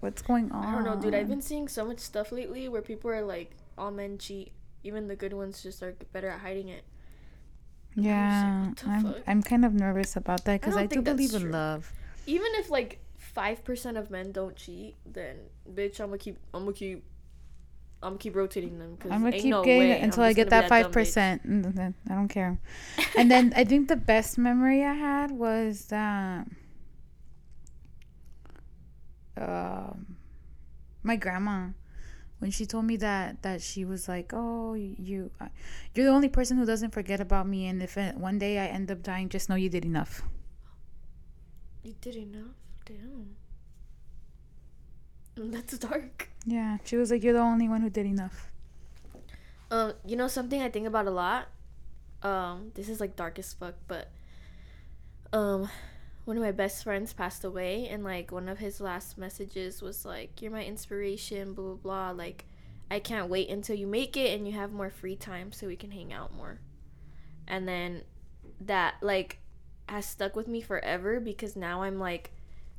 what's 0.00 0.22
going 0.22 0.50
on? 0.52 0.64
I 0.64 0.74
don't 0.74 0.84
know, 0.84 0.96
dude. 1.00 1.14
I've 1.14 1.28
been 1.28 1.42
seeing 1.42 1.68
so 1.68 1.84
much 1.84 1.98
stuff 2.00 2.32
lately 2.32 2.68
where 2.68 2.82
people 2.82 3.10
are 3.10 3.22
like 3.22 3.52
all 3.78 3.90
men 3.90 4.18
cheat. 4.18 4.52
Even 4.82 5.08
the 5.08 5.16
good 5.16 5.32
ones 5.32 5.62
just 5.62 5.82
are 5.82 5.94
better 6.12 6.28
at 6.28 6.40
hiding 6.40 6.68
it. 6.68 6.84
Yeah, 7.94 8.70
the 8.82 8.88
I'm, 8.90 9.02
fuck? 9.02 9.16
I'm 9.26 9.42
kind 9.42 9.64
of 9.64 9.74
nervous 9.74 10.16
about 10.16 10.44
that 10.44 10.60
because 10.60 10.74
don't 10.74 10.84
I, 10.84 10.86
do 10.86 11.02
believe 11.02 11.34
in 11.34 11.42
true. 11.42 11.50
love. 11.50 11.92
even 12.26 12.48
if 12.54 12.70
like 12.70 13.00
five 13.16 13.64
percent 13.64 13.96
of 13.96 14.10
men 14.10 14.32
don't 14.32 14.56
cheat, 14.56 14.96
then 15.04 15.36
bitch, 15.70 16.00
I'm 16.00 16.06
gonna 16.06 16.18
keep, 16.18 16.38
I'm 16.54 16.62
gonna 16.64 16.72
keep, 16.72 17.04
I'm 18.02 18.10
gonna 18.10 18.18
keep 18.18 18.36
rotating 18.36 18.78
them. 18.78 18.96
Cause 18.96 19.10
I'm 19.10 19.22
gonna 19.22 19.32
keep 19.32 19.50
no 19.50 19.64
getting 19.64 19.80
way 19.80 19.90
it 19.90 19.98
I'm 19.98 20.04
until 20.04 20.22
I 20.22 20.32
get 20.32 20.50
that 20.50 20.68
five 20.68 20.92
percent. 20.92 21.42
I 21.44 22.14
don't 22.14 22.28
care. 22.28 22.58
and 23.18 23.30
then 23.30 23.52
I 23.56 23.64
think 23.64 23.88
the 23.88 23.96
best 23.96 24.38
memory 24.38 24.84
I 24.84 24.94
had 24.94 25.32
was 25.32 25.86
that 25.86 26.46
um, 26.46 26.56
my 31.02 31.16
grandma 31.16 31.68
when 32.40 32.50
she 32.50 32.64
told 32.66 32.86
me 32.86 32.96
that 32.96 33.42
that 33.42 33.60
she 33.60 33.84
was 33.84 34.08
like, 34.08 34.32
"Oh, 34.34 34.74
you, 34.74 35.30
you're 35.94 36.06
the 36.06 36.12
only 36.12 36.28
person 36.28 36.56
who 36.56 36.64
doesn't 36.64 36.90
forget 36.90 37.20
about 37.20 37.46
me, 37.46 37.66
and 37.66 37.82
if 37.82 37.96
uh, 37.96 38.12
one 38.12 38.38
day 38.38 38.58
I 38.58 38.66
end 38.66 38.90
up 38.90 39.02
dying, 39.02 39.28
just 39.28 39.48
know 39.48 39.54
you 39.56 39.68
did 39.68 39.84
enough." 39.84 40.22
You 41.82 41.94
did 42.00 42.16
enough, 42.16 42.56
damn. 42.84 43.36
That's 45.52 45.78
dark. 45.78 46.28
Yeah, 46.44 46.78
she 46.84 46.96
was 46.96 47.10
like, 47.10 47.22
"You're 47.22 47.34
the 47.34 47.40
only 47.40 47.68
one 47.68 47.82
who 47.82 47.90
did 47.90 48.06
enough." 48.06 48.50
Um, 49.70 49.92
you 50.04 50.16
know 50.16 50.26
something 50.26 50.60
I 50.60 50.68
think 50.68 50.86
about 50.86 51.06
a 51.06 51.10
lot. 51.12 51.48
Um, 52.22 52.72
this 52.74 52.88
is 52.88 53.00
like 53.00 53.16
dark 53.16 53.38
as 53.38 53.52
fuck, 53.52 53.74
but 53.86 54.10
um, 55.32 55.68
one 56.24 56.36
of 56.36 56.42
my 56.42 56.52
best 56.52 56.84
friends 56.84 57.12
passed 57.12 57.44
away, 57.44 57.88
and 57.88 58.04
like 58.04 58.30
one 58.30 58.48
of 58.48 58.58
his 58.58 58.80
last 58.80 59.18
messages 59.18 59.82
was 59.82 60.04
like, 60.04 60.40
"You're 60.40 60.52
my 60.52 60.64
inspiration." 60.64 61.54
Blah 61.54 61.74
blah 61.74 61.74
blah. 61.74 62.10
Like, 62.10 62.44
I 62.90 63.00
can't 63.00 63.30
wait 63.30 63.48
until 63.50 63.76
you 63.76 63.86
make 63.86 64.16
it 64.16 64.36
and 64.36 64.46
you 64.46 64.54
have 64.54 64.72
more 64.72 64.90
free 64.90 65.16
time 65.16 65.52
so 65.52 65.66
we 65.66 65.76
can 65.76 65.90
hang 65.90 66.12
out 66.12 66.34
more. 66.34 66.60
And 67.46 67.66
then 67.68 68.02
that 68.60 68.94
like 69.02 69.38
has 69.88 70.06
stuck 70.06 70.36
with 70.36 70.48
me 70.48 70.60
forever 70.60 71.20
because 71.20 71.56
now 71.56 71.82
I'm 71.82 71.98
like. 71.98 72.32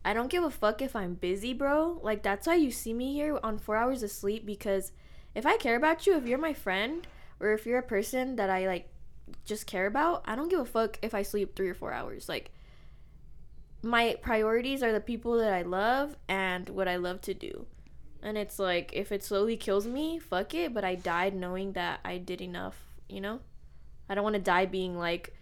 I 0.03 0.13
don't 0.13 0.31
give 0.31 0.43
a 0.43 0.49
fuck 0.49 0.81
if 0.81 0.95
I'm 0.95 1.13
busy, 1.13 1.53
bro. 1.53 1.99
Like 2.01 2.23
that's 2.23 2.47
why 2.47 2.55
you 2.55 2.71
see 2.71 2.91
me 2.91 3.13
here 3.13 3.39
on 3.43 3.59
4 3.59 3.75
hours 3.75 4.01
of 4.01 4.09
sleep 4.09 4.47
because 4.47 4.91
if 5.35 5.45
I 5.45 5.57
care 5.57 5.75
about 5.75 6.07
you, 6.07 6.17
if 6.17 6.25
you're 6.25 6.39
my 6.39 6.53
friend, 6.53 7.07
or 7.39 7.53
if 7.53 7.65
you're 7.65 7.79
a 7.79 7.83
person 7.83 8.35
that 8.35 8.49
I 8.49 8.67
like 8.67 8.89
just 9.45 9.65
care 9.65 9.87
about, 9.87 10.23
I 10.25 10.35
don't 10.35 10.49
give 10.49 10.59
a 10.59 10.65
fuck 10.65 10.99
if 11.01 11.13
I 11.13 11.23
sleep 11.23 11.55
three 11.55 11.69
or 11.69 11.73
four 11.73 11.91
hours. 11.91 12.29
Like, 12.29 12.51
my 13.81 14.17
priorities 14.21 14.83
are 14.83 14.91
the 14.91 14.99
people 14.99 15.37
that 15.37 15.53
I 15.53 15.61
love 15.61 16.15
and 16.27 16.69
what 16.69 16.87
I 16.87 16.97
love 16.97 17.21
to 17.21 17.33
do. 17.33 17.65
And 18.23 18.37
it's 18.37 18.59
like, 18.59 18.91
if 18.93 19.11
it 19.11 19.23
slowly 19.23 19.57
kills 19.57 19.87
me, 19.87 20.19
fuck 20.19 20.53
it, 20.53 20.73
but 20.73 20.83
I 20.83 20.95
died 20.95 21.33
knowing 21.33 21.73
that 21.73 21.99
I 22.05 22.17
did 22.17 22.41
enough, 22.41 22.75
you 23.09 23.19
know? 23.19 23.39
I 24.07 24.15
don't 24.15 24.23
want 24.23 24.35
to 24.35 24.41
die 24.41 24.65
being 24.65 24.97
like, 24.97 25.33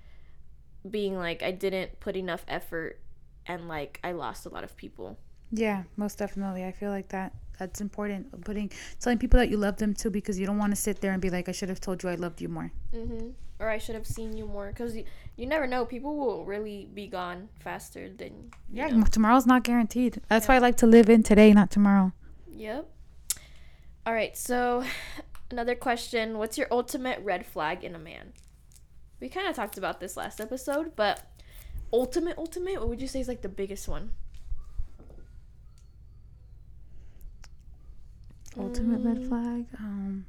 being 0.90 1.18
like, 1.18 1.44
I 1.44 1.52
didn't 1.52 2.00
put 2.00 2.16
enough 2.16 2.46
effort 2.48 3.02
and 3.46 3.68
like, 3.68 4.00
I 4.04 4.14
lost 4.14 4.46
a 4.46 4.50
lot 4.50 4.64
of 4.64 4.78
people. 4.78 5.18
Yeah, 5.52 5.84
most 5.98 6.18
definitely. 6.20 6.64
I 6.64 6.72
feel 6.72 6.92
like 6.92 7.10
that 7.10 7.34
that's 7.58 7.82
important. 7.82 8.46
Putting 8.46 8.72
telling 9.00 9.18
people 9.18 9.40
that 9.40 9.50
you 9.50 9.58
love 9.58 9.78
them 9.78 9.94
too, 9.94 10.10
because 10.10 10.40
you 10.40 10.46
don't 10.46 10.58
want 10.58 10.72
to 10.72 10.76
sit 10.76 11.02
there 11.02 11.12
and 11.12 11.22
be 11.22 11.30
like, 11.30 11.50
"I 11.50 11.52
should 11.52 11.70
have 11.70 11.82
told 11.82 12.04
you 12.04 12.10
I 12.10 12.16
loved 12.16 12.42
you 12.42 12.48
more." 12.48 12.72
Mm-hmm. 12.94 13.30
Or 13.60 13.70
I 13.70 13.78
should 13.78 13.96
have 13.96 14.08
seen 14.08 14.38
you 14.38 14.46
more. 14.46 14.68
Because 14.70 14.96
you, 14.96 15.04
you 15.36 15.46
never 15.46 15.68
know. 15.68 15.86
People 15.86 16.16
will 16.16 16.46
really 16.46 16.90
be 16.94 17.08
gone 17.08 17.50
faster 17.60 18.10
than. 18.10 18.52
Yeah, 18.72 18.88
know. 18.88 19.04
tomorrow's 19.04 19.46
not 19.46 19.64
guaranteed. 19.64 20.22
That's 20.30 20.48
why 20.48 20.56
I 20.56 20.60
like 20.60 20.78
to 20.78 20.88
live 20.88 21.10
in 21.10 21.24
today, 21.24 21.52
not 21.54 21.70
tomorrow. 21.70 22.14
Yep. 22.52 22.90
All 24.06 24.14
right. 24.14 24.38
So, 24.38 24.84
another 25.52 25.76
question 25.76 26.38
What's 26.38 26.58
your 26.58 26.68
ultimate 26.72 27.20
red 27.22 27.46
flag 27.46 27.84
in 27.84 27.96
a 27.96 28.00
man? 28.00 28.34
We 29.20 29.28
kind 29.28 29.48
of 29.50 29.56
talked 29.56 29.78
about 29.78 30.00
this 30.00 30.16
last 30.16 30.40
episode, 30.40 30.96
but 30.96 31.22
ultimate, 31.92 32.38
ultimate, 32.38 32.80
what 32.80 32.88
would 32.88 33.02
you 33.02 33.08
say 33.10 33.20
is 33.20 33.28
like 33.28 33.42
the 33.42 33.50
biggest 33.50 33.90
one? 33.90 34.12
Ultimate 38.58 39.02
red 39.04 39.18
Mm. 39.20 39.28
flag. 39.28 39.66
Um, 39.78 40.26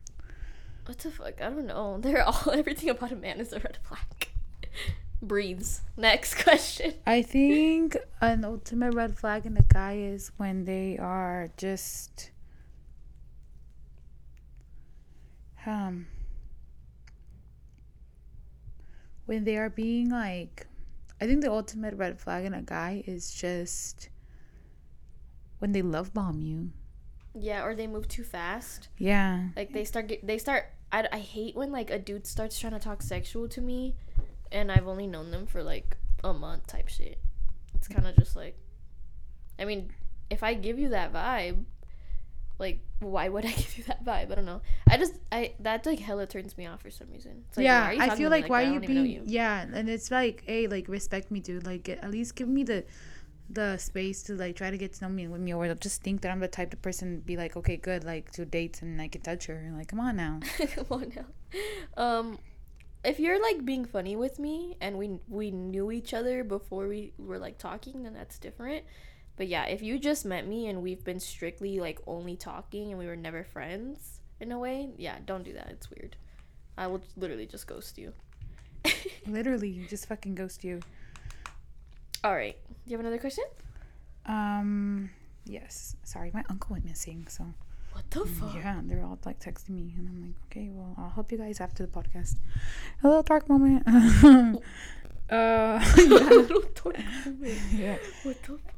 What 0.87 0.99
the 0.99 1.11
fuck? 1.11 1.41
I 1.41 1.51
don't 1.51 1.67
know. 1.67 1.99
They're 2.01 2.25
all, 2.25 2.51
everything 2.53 2.89
about 2.89 3.13
a 3.13 3.17
man 3.17 3.41
is 3.41 3.53
a 3.53 3.59
red 3.59 3.79
flag. 3.83 4.31
Breathes. 5.23 5.83
Next 5.97 6.35
question. 6.43 6.95
I 7.07 7.23
think 7.23 7.97
an 8.21 8.45
ultimate 8.45 8.95
red 8.95 9.19
flag 9.19 9.47
in 9.47 9.57
a 9.57 9.63
guy 9.63 9.97
is 9.97 10.33
when 10.37 10.65
they 10.65 10.97
are 10.99 11.51
just 11.57 12.31
um 15.67 16.07
when 19.27 19.45
they 19.45 19.57
are 19.59 19.69
being 19.69 20.09
like 20.09 20.67
I 21.21 21.27
think 21.27 21.43
the 21.43 21.53
ultimate 21.53 21.95
red 21.95 22.19
flag 22.19 22.47
in 22.47 22.55
a 22.55 22.63
guy 22.63 23.05
is 23.07 23.31
just 23.31 24.09
when 25.59 25.73
they 25.73 25.83
love 25.83 26.15
bomb 26.15 26.41
you. 26.41 26.71
Yeah, 27.35 27.65
or 27.65 27.75
they 27.75 27.87
move 27.87 28.09
too 28.09 28.25
fast. 28.25 28.89
Yeah. 28.99 29.49
Like 29.57 29.73
they 29.73 29.85
start 29.85 30.09
get, 30.09 30.27
they 30.27 30.39
start 30.39 30.67
I, 30.93 31.09
I 31.13 31.19
hate 31.19 31.55
when 31.55 31.71
like 31.71 31.91
a 31.91 31.99
dude 31.99 32.27
starts 32.27 32.59
trying 32.59 32.73
to 32.73 32.79
talk 32.79 33.03
sexual 33.03 33.49
to 33.49 33.61
me 33.61 33.95
and 34.51 34.73
I've 34.73 34.89
only 34.89 35.07
known 35.07 35.31
them 35.31 35.47
for 35.47 35.63
like 35.63 35.97
a 36.25 36.33
month 36.33 36.67
type 36.67 36.89
shit. 36.89 37.19
It's 37.75 37.89
kind 37.89 38.07
of 38.07 38.17
just 38.17 38.35
like 38.37 38.57
I 39.59 39.65
mean, 39.65 39.91
if 40.31 40.43
I 40.43 40.55
give 40.55 40.79
you 40.79 40.89
that 40.91 41.13
vibe, 41.13 41.65
like 42.59 42.81
why 42.99 43.29
would 43.29 43.45
I 43.47 43.53
give 43.53 43.79
you 43.79 43.85
that 43.85 44.05
vibe? 44.05 44.33
I 44.33 44.35
don't 44.35 44.47
know. 44.47 44.63
I 44.89 44.97
just 44.97 45.15
I 45.31 45.55
that 45.61 45.87
like 45.87 46.01
hella 46.01 46.27
turns 46.27 46.59
me 46.59 46.67
off 46.67 46.83
for 46.83 46.91
some 46.91 47.09
reason. 47.13 47.45
It's 47.49 47.57
like, 47.57 47.65
yeah, 47.65 47.93
you 47.93 48.01
I 48.01 48.11
feel 48.11 48.31
me 48.31 48.41
like 48.41 48.49
why 48.49 48.65
that? 48.65 48.71
Are 48.71 48.75
you 48.75 48.81
don't 48.81 48.91
even 48.91 48.97
know 48.97 49.03
being 49.03 49.23
yeah, 49.27 49.67
and 49.73 49.89
it's 49.89 50.11
like, 50.11 50.43
hey, 50.47 50.67
like 50.67 50.89
respect 50.89 51.31
me, 51.31 51.41
dude. 51.41 51.65
Like 51.65 51.89
at 51.89 52.11
least 52.11 52.35
give 52.35 52.49
me 52.49 52.65
the 52.65 52.85
the 53.53 53.77
space 53.79 54.23
to 54.25 54.35
like 54.35 54.57
try 54.57 54.71
to 54.71 54.79
get 54.79 54.93
to 54.95 55.05
know 55.05 55.11
me 55.11 55.27
with 55.27 55.41
me, 55.41 55.53
or 55.53 55.67
they'll 55.67 55.77
just 55.77 56.03
think 56.03 56.23
that 56.23 56.31
I'm 56.31 56.41
the 56.41 56.49
type 56.49 56.73
of 56.73 56.83
person 56.83 57.17
to 57.17 57.23
be 57.23 57.37
like, 57.37 57.57
okay, 57.57 57.77
good, 57.77 58.05
like 58.05 58.31
to 58.33 58.45
dates 58.45 58.83
and 58.83 59.01
I 59.01 59.09
can 59.09 59.21
touch 59.21 59.47
her. 59.47 59.73
Like, 59.77 59.89
come 59.89 60.01
on 60.01 60.17
now. 60.17 60.41
Come 60.75 60.87
on 60.91 61.13
now. 61.17 62.03
Um, 62.03 62.39
if 63.03 63.19
you're 63.19 63.43
like 63.43 63.65
being 63.65 63.85
funny 63.85 64.15
with 64.15 64.39
me 64.39 64.77
and 64.81 64.99
we 64.99 65.19
we 65.29 65.51
knew 65.51 65.91
each 65.91 66.15
other 66.15 66.45
before 66.45 66.87
we 66.87 67.13
were 67.19 67.39
like 67.39 67.59
talking, 67.59 68.03
then 68.03 68.15
that's 68.15 68.39
different. 68.39 68.85
But 69.37 69.49
yeah, 69.49 69.65
if 69.65 69.83
you 69.83 69.99
just 69.99 70.27
met 70.27 70.47
me 70.47 70.69
and 70.69 70.83
we've 70.83 71.03
been 71.03 71.21
strictly 71.21 71.81
like 71.81 71.99
only 72.07 72.37
talking 72.37 72.91
and 72.91 72.99
we 72.99 73.07
were 73.07 73.17
never 73.17 73.43
friends 73.43 74.21
in 74.39 74.53
a 74.53 74.59
way, 74.59 74.91
yeah, 74.99 75.17
don't 75.25 75.45
do 75.45 75.53
that. 75.55 75.69
It's 75.71 75.91
weird. 75.91 76.17
I 76.77 76.87
will 76.87 77.03
literally 77.17 77.47
just 77.47 77.67
ghost 77.67 77.99
you. 77.99 78.13
Literally, 79.27 79.87
just 79.89 80.07
fucking 80.07 80.35
ghost 80.35 80.65
you. 80.65 80.81
All 82.23 82.35
right. 82.35 82.57
Do 82.69 82.75
you 82.91 82.97
have 82.97 83.01
another 83.01 83.19
question? 83.21 83.45
Um, 84.27 85.11
yes. 85.45 85.97
Sorry, 86.05 86.31
my 86.35 86.45
uncle 86.51 86.75
went 86.75 86.85
missing, 86.85 87.27
so 87.29 87.47
What 87.93 88.11
the 88.11 88.27
fuck? 88.27 88.55
yeah, 88.55 88.81
they're 88.85 89.03
all 89.03 89.19
like 89.25 89.41
texting 89.41 89.71
me, 89.71 89.95
and 89.97 90.09
I'm 90.09 90.21
like, 90.23 90.35
okay, 90.51 90.69
well, 90.71 90.95
I'll 90.99 91.11
help 91.11 91.33
you 91.33 91.39
guys 91.39 91.61
after 91.61 91.87
the 91.87 91.93
podcast. 91.93 92.37
A 93.03 93.09
little 93.09 93.23
dark 93.23 93.49
moment. 93.49 93.83
uh, 93.89 94.61
moment. 96.09 97.03
yeah. 97.75 97.97
What 98.23 98.43
the 98.43 98.59
fuck? 98.59 98.75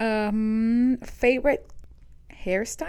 Um, 0.00 0.98
favorite 1.04 1.68
hairstyle? 2.30 2.88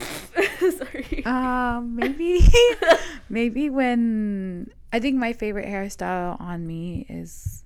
Sorry. 0.60 1.22
Um, 1.24 1.96
maybe, 1.96 2.46
maybe 3.28 3.70
when 3.70 4.70
I 4.92 5.00
think 5.00 5.16
my 5.16 5.32
favorite 5.32 5.66
hairstyle 5.66 6.40
on 6.40 6.66
me 6.66 7.06
is, 7.08 7.64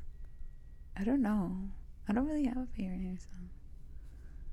I 0.97 1.05
don't 1.05 1.23
know. 1.23 1.57
I 2.09 2.13
don't 2.13 2.27
really 2.27 2.45
have 2.47 2.57
a 2.57 2.67
favorite 2.77 3.01
hairstyle. 3.01 3.49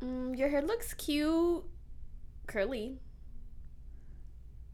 Mm, 0.04 0.38
your 0.38 0.50
hair 0.50 0.62
looks 0.62 0.94
cute, 0.94 1.64
curly. 2.48 3.00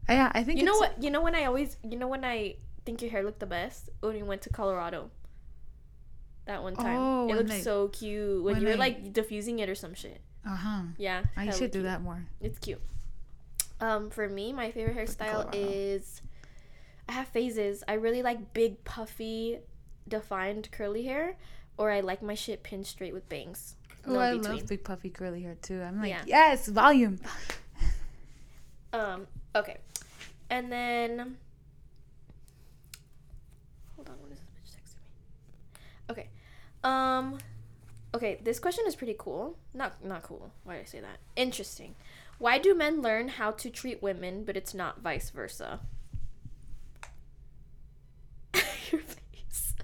Uh, 0.08 0.12
yeah, 0.12 0.30
I 0.34 0.44
think 0.44 0.58
You 0.58 0.64
know 0.64 0.76
what? 0.76 1.02
You 1.02 1.10
know 1.10 1.22
when 1.22 1.34
I 1.34 1.46
always, 1.46 1.76
you 1.82 1.98
know 1.98 2.06
when 2.06 2.24
I 2.24 2.56
think 2.84 3.02
your 3.02 3.10
hair 3.10 3.24
looked 3.24 3.40
the 3.40 3.46
best 3.46 3.90
when 4.00 4.14
we 4.14 4.22
went 4.22 4.42
to 4.42 4.50
Colorado. 4.50 5.10
That 6.46 6.62
one 6.62 6.76
time, 6.76 6.96
Oh, 6.96 7.28
it 7.28 7.34
looked 7.34 7.64
so 7.64 7.88
cute 7.88 8.44
when, 8.44 8.54
when 8.54 8.62
you 8.62 8.68
were 8.68 8.76
like 8.76 9.12
diffusing 9.12 9.58
it 9.58 9.68
or 9.68 9.74
some 9.74 9.94
shit. 9.94 10.20
Uh 10.46 10.54
huh. 10.54 10.82
Yeah, 10.96 11.24
I 11.36 11.50
should 11.50 11.72
do 11.72 11.80
cute. 11.80 11.84
that 11.84 12.02
more. 12.02 12.24
It's 12.40 12.60
cute. 12.60 12.80
Um, 13.80 14.10
for 14.10 14.28
me, 14.28 14.52
my 14.52 14.70
favorite 14.70 14.96
hairstyle 14.96 15.48
is 15.52 16.22
I 17.08 17.12
have 17.12 17.28
phases. 17.28 17.84
I 17.86 17.94
really 17.94 18.22
like 18.22 18.52
big, 18.54 18.82
puffy, 18.84 19.58
defined 20.08 20.70
curly 20.72 21.04
hair, 21.04 21.36
or 21.76 21.90
I 21.90 22.00
like 22.00 22.22
my 22.22 22.34
shit 22.34 22.62
pinned 22.62 22.86
straight 22.86 23.12
with 23.12 23.28
bangs. 23.28 23.76
Oh, 24.06 24.12
No 24.14 24.20
I 24.20 24.36
between. 24.36 24.56
love 24.58 24.66
big 24.68 24.84
puffy 24.84 25.10
curly 25.10 25.42
hair 25.42 25.56
too. 25.60 25.82
I'm 25.82 26.00
like, 26.00 26.08
Yeah. 26.10 26.22
yes, 26.26 26.68
volume. 26.68 27.18
Um, 28.92 29.26
okay. 29.54 29.76
And 30.48 30.70
then 30.72 31.36
Hold 33.96 34.08
on, 34.08 34.14
what 34.22 34.32
is 34.32 34.38
this 34.38 34.48
bitch 34.54 34.76
texting 34.78 34.94
me? 34.94 35.80
Okay. 36.10 36.28
Um 36.84 37.38
Okay, 38.14 38.38
this 38.42 38.58
question 38.58 38.84
is 38.86 38.96
pretty 38.96 39.16
cool. 39.18 39.58
Not 39.74 40.02
not 40.04 40.22
cool. 40.22 40.50
Why 40.64 40.74
did 40.76 40.82
I 40.82 40.84
say 40.86 41.00
that? 41.00 41.18
Interesting. 41.34 41.94
Why 42.38 42.58
do 42.58 42.74
men 42.74 43.00
learn 43.00 43.28
how 43.28 43.50
to 43.52 43.70
treat 43.70 44.02
women, 44.02 44.44
but 44.44 44.56
it's 44.56 44.74
not 44.74 45.00
vice 45.00 45.30
versa? 45.30 45.80
Your 48.54 49.00
face. 49.00 49.74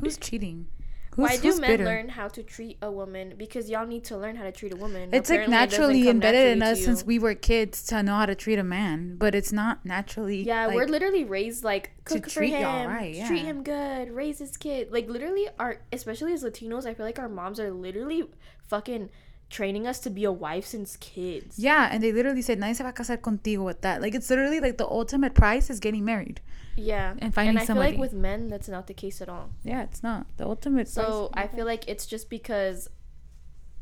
Who's 0.00 0.16
cheating? 0.16 0.68
Who's, 1.16 1.28
Why 1.28 1.36
do 1.36 1.58
men 1.58 1.70
bitter? 1.70 1.84
learn 1.84 2.08
how 2.08 2.28
to 2.28 2.42
treat 2.42 2.78
a 2.80 2.90
woman? 2.90 3.34
Because 3.36 3.68
y'all 3.68 3.86
need 3.86 4.04
to 4.04 4.16
learn 4.16 4.34
how 4.36 4.44
to 4.44 4.52
treat 4.52 4.72
a 4.72 4.76
woman. 4.76 5.10
It's 5.12 5.28
like 5.28 5.40
Apparently, 5.40 5.56
it 5.56 5.70
doesn't 5.70 5.80
naturally 5.80 6.08
embedded 6.08 6.56
in 6.56 6.62
us 6.62 6.78
to 6.78 6.84
since 6.84 7.04
we 7.04 7.18
were 7.18 7.34
kids 7.34 7.82
to 7.88 8.02
know 8.02 8.14
how 8.14 8.24
to 8.24 8.34
treat 8.34 8.58
a 8.58 8.64
man, 8.64 9.16
but 9.16 9.34
it's 9.34 9.52
not 9.52 9.84
naturally. 9.84 10.42
Yeah, 10.42 10.66
like, 10.66 10.76
we're 10.76 10.86
literally 10.86 11.24
raised 11.24 11.64
like 11.64 11.90
to 12.06 12.14
cook 12.14 12.24
for 12.24 12.30
treat 12.30 12.52
him, 12.52 12.62
y'all 12.62 12.86
right, 12.86 13.26
treat 13.26 13.42
him 13.42 13.62
good, 13.62 14.10
raise 14.10 14.38
his 14.38 14.56
kid. 14.56 14.90
Like 14.90 15.06
literally, 15.08 15.48
our 15.58 15.82
especially 15.92 16.32
as 16.32 16.44
Latinos, 16.44 16.86
I 16.86 16.94
feel 16.94 17.04
like 17.04 17.18
our 17.18 17.28
moms 17.28 17.60
are 17.60 17.70
literally 17.70 18.24
fucking 18.68 19.10
training 19.58 19.86
us 19.86 19.98
to 20.00 20.10
be 20.10 20.24
a 20.24 20.32
wife 20.32 20.64
since 20.74 20.96
kids. 20.96 21.58
Yeah, 21.58 21.88
and 21.92 22.02
they 22.02 22.10
literally 22.18 22.42
said, 22.42 22.58
"Nadie 22.58 22.74
se 22.78 22.84
va 22.84 22.90
a 22.90 22.92
casar 22.92 23.18
contigo 23.28 23.64
with 23.70 23.80
that." 23.82 24.00
Like 24.04 24.14
it's 24.18 24.30
literally 24.30 24.60
like 24.66 24.76
the 24.78 24.88
ultimate 25.00 25.34
price 25.34 25.70
is 25.74 25.78
getting 25.86 26.04
married. 26.04 26.40
Yeah, 26.74 27.14
And 27.18 27.34
finding 27.34 27.56
I 27.58 27.60
feel 27.60 27.66
somebody. 27.66 27.90
like 27.92 28.00
with 28.00 28.14
men, 28.14 28.48
that's 28.48 28.68
not 28.76 28.86
the 28.86 28.94
case 28.94 29.20
at 29.24 29.28
all. 29.28 29.50
Yeah, 29.62 29.82
it's 29.82 30.02
not 30.02 30.26
the 30.38 30.46
ultimate. 30.46 30.88
So. 30.88 31.28
I 31.34 31.46
feel 31.46 31.66
like 31.66 31.84
it's 31.86 32.06
just 32.06 32.30
because 32.30 32.88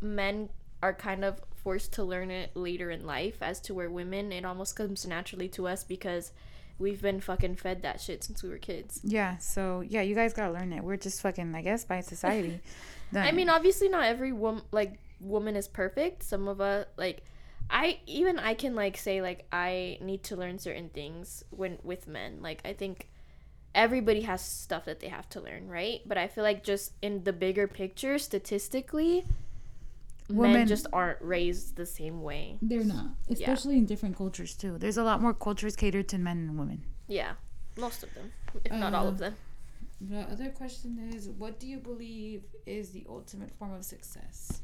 men 0.01 0.49
are 0.83 0.93
kind 0.93 1.25
of 1.25 1.41
forced 1.62 1.93
to 1.93 2.03
learn 2.03 2.31
it 2.31 2.51
later 2.57 2.91
in 2.91 3.07
life, 3.07 3.37
as 3.43 3.61
to 3.61 3.75
where 3.75 3.91
women, 3.91 4.33
it 4.33 4.45
almost 4.45 4.75
comes 4.75 5.07
naturally 5.07 5.49
to 5.51 5.68
us 5.68 5.85
because 5.85 6.33
we've 6.79 7.01
been 7.03 7.21
fucking 7.21 7.55
fed 7.57 7.83
that 7.83 8.01
shit 8.01 8.25
since 8.25 8.43
we 8.43 8.49
were 8.49 8.59
kids. 8.59 9.01
Yeah, 9.05 9.39
so 9.39 9.83
yeah, 9.83 10.03
you 10.03 10.14
guys 10.16 10.33
gotta 10.33 10.53
learn 10.53 10.73
it. 10.73 10.83
We're 10.83 10.97
just 10.97 11.21
fucking, 11.23 11.55
I 11.55 11.62
guess, 11.62 11.85
by 11.85 12.01
society. 12.01 12.61
I 13.14 13.33
mean, 13.33 13.49
obviously, 13.49 13.89
not 13.89 14.05
every 14.05 14.33
woman 14.33 14.62
like 14.73 14.99
woman 15.21 15.57
is 15.57 15.68
perfect. 15.68 16.23
Some 16.23 16.49
of 16.49 16.61
us 16.61 16.87
like. 16.97 17.23
I 17.73 18.01
even 18.07 18.37
I 18.41 18.55
can 18.55 18.75
like 18.75 18.97
say 18.97 19.23
like 19.23 19.47
I 19.53 19.99
need 20.01 20.25
to 20.25 20.35
learn 20.35 20.59
certain 20.59 20.89
things 20.89 21.45
when 21.51 21.79
with 21.85 22.09
men. 22.09 22.39
Like 22.43 22.61
I 22.64 22.73
think 22.73 23.09
everybody 23.77 24.23
has 24.23 24.45
stuff 24.45 24.87
that 24.87 24.99
they 24.99 25.07
have 25.07 25.29
to 25.31 25.41
learn, 25.41 25.68
right? 25.68 26.01
But 26.05 26.18
I 26.18 26.27
feel 26.27 26.43
like 26.43 26.64
just 26.64 26.95
in 27.01 27.23
the 27.23 27.33
bigger 27.33 27.68
picture, 27.68 28.18
statistically, 28.18 29.25
men 30.29 30.37
Women- 30.39 30.66
just 30.66 30.89
aren't 30.93 31.23
raised 31.23 31.77
the 31.77 31.87
same 31.87 32.23
way. 32.23 32.59
they're 32.61 32.83
not, 32.83 33.11
especially 33.29 33.77
in 33.79 33.87
different 33.87 34.16
cultures 34.16 34.55
too. 34.57 34.77
There's 34.77 34.97
a 34.97 35.05
lot 35.05 35.23
more 35.23 35.33
cultures 35.33 35.77
catered 35.77 36.09
to 36.09 36.18
men 36.18 36.39
and 36.39 36.59
women. 36.59 36.85
Yeah, 37.07 37.35
most 37.77 38.03
of 38.03 38.12
them, 38.14 38.33
if 38.64 38.73
not 38.73 38.95
all 38.95 39.07
Uh, 39.07 39.11
of 39.11 39.18
them. 39.18 39.35
The 40.01 40.23
other 40.23 40.49
question 40.51 40.99
is, 41.14 41.29
what 41.29 41.61
do 41.61 41.68
you 41.68 41.79
believe 41.79 42.43
is 42.66 42.91
the 42.91 43.07
ultimate 43.09 43.53
form 43.59 43.73
of 43.75 43.85
success? 43.85 44.62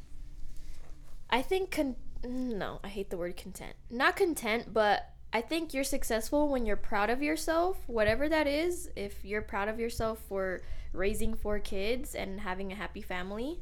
I 1.31 1.43
think 1.43 1.71
con- 1.71 1.97
mm, 2.23 2.57
no, 2.57 2.81
I 2.83 2.89
hate 2.89 3.11
the 3.11 3.17
word 3.17 3.37
content. 3.37 3.75
Not 3.91 4.17
content, 4.17 4.73
but 4.73 5.11
I 5.33 5.41
think 5.41 5.75
you're 5.75 5.85
successful 5.85 6.49
when 6.49 6.67
you're 6.67 6.77
proud 6.77 7.11
of 7.11 7.23
yourself, 7.23 7.77
whatever 7.87 8.29
that 8.29 8.47
is. 8.47 8.89
If 8.97 9.25
you're 9.25 9.43
proud 9.43 9.69
of 9.69 9.79
yourself 9.79 10.21
for 10.29 10.63
raising 10.93 11.35
four 11.35 11.59
kids 11.59 12.15
and 12.15 12.41
having 12.41 12.73
a 12.73 12.77
happy 12.77 13.03
family, 13.03 13.61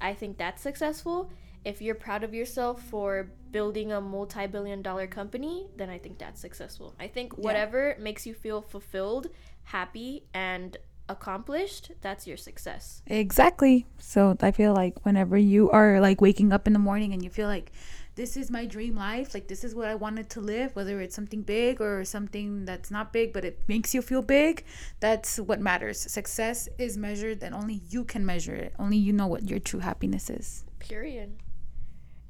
I 0.00 0.14
think 0.14 0.38
that's 0.38 0.62
successful. 0.62 1.30
If 1.64 1.80
you're 1.80 1.94
proud 1.94 2.24
of 2.24 2.34
yourself 2.34 2.82
for 2.82 3.30
building 3.50 3.92
a 3.92 4.00
multi-billion 4.00 4.82
dollar 4.82 5.06
company, 5.06 5.68
then 5.76 5.88
I 5.88 5.98
think 5.98 6.18
that's 6.18 6.40
successful. 6.40 6.94
I 6.98 7.06
think 7.06 7.38
whatever 7.38 7.96
makes 7.98 8.26
you 8.26 8.34
feel 8.34 8.60
fulfilled, 8.60 9.28
happy, 9.62 10.24
and 10.34 10.76
accomplished, 11.08 11.92
that's 12.00 12.26
your 12.26 12.36
success. 12.36 13.02
Exactly. 13.06 13.86
So 13.98 14.36
I 14.40 14.50
feel 14.50 14.74
like 14.74 15.04
whenever 15.04 15.36
you 15.36 15.70
are 15.70 16.00
like 16.00 16.20
waking 16.20 16.52
up 16.52 16.66
in 16.66 16.72
the 16.72 16.78
morning 16.78 17.12
and 17.12 17.22
you 17.22 17.30
feel 17.30 17.48
like 17.48 17.72
this 18.16 18.36
is 18.36 18.50
my 18.50 18.64
dream 18.64 18.94
life, 18.94 19.34
like 19.34 19.48
this 19.48 19.64
is 19.64 19.74
what 19.74 19.88
I 19.88 19.94
wanted 19.94 20.30
to 20.30 20.40
live, 20.40 20.74
whether 20.76 21.00
it's 21.00 21.14
something 21.16 21.42
big 21.42 21.80
or 21.80 22.04
something 22.04 22.64
that's 22.64 22.90
not 22.90 23.12
big, 23.12 23.32
but 23.32 23.44
it 23.44 23.60
makes 23.66 23.92
you 23.92 24.02
feel 24.02 24.22
big, 24.22 24.64
that's 25.00 25.38
what 25.38 25.60
matters. 25.60 26.00
Success 26.00 26.68
is 26.78 26.96
measured 26.96 27.42
and 27.42 27.54
only 27.54 27.82
you 27.88 28.04
can 28.04 28.24
measure 28.24 28.54
it. 28.54 28.72
Only 28.78 28.96
you 28.96 29.12
know 29.12 29.26
what 29.26 29.48
your 29.48 29.58
true 29.58 29.80
happiness 29.80 30.30
is. 30.30 30.64
Period. 30.78 31.36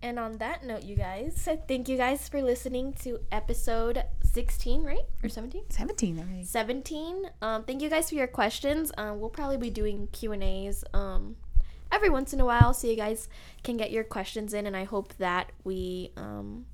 And 0.04 0.18
on 0.18 0.36
that 0.36 0.66
note, 0.66 0.82
you 0.82 0.96
guys, 0.96 1.48
thank 1.66 1.88
you 1.88 1.96
guys 1.96 2.28
for 2.28 2.42
listening 2.42 2.92
to 3.04 3.20
episode 3.32 4.04
16, 4.22 4.84
right? 4.84 4.98
Or 5.22 5.30
17? 5.30 5.62
17 5.70 6.18
already. 6.18 6.44
17. 6.44 7.30
Um, 7.40 7.64
thank 7.64 7.80
you 7.80 7.88
guys 7.88 8.10
for 8.10 8.16
your 8.16 8.26
questions. 8.26 8.92
Um, 8.98 9.18
we'll 9.18 9.30
probably 9.30 9.56
be 9.56 9.70
doing 9.70 10.08
Q&As 10.12 10.84
um, 10.92 11.36
every 11.90 12.10
once 12.10 12.34
in 12.34 12.40
a 12.40 12.44
while 12.44 12.74
so 12.74 12.86
you 12.86 12.96
guys 12.96 13.30
can 13.62 13.78
get 13.78 13.92
your 13.92 14.04
questions 14.04 14.52
in 14.52 14.66
and 14.66 14.76
I 14.76 14.84
hope 14.84 15.14
that 15.16 15.52
we, 15.64 16.12
um, 16.18 16.66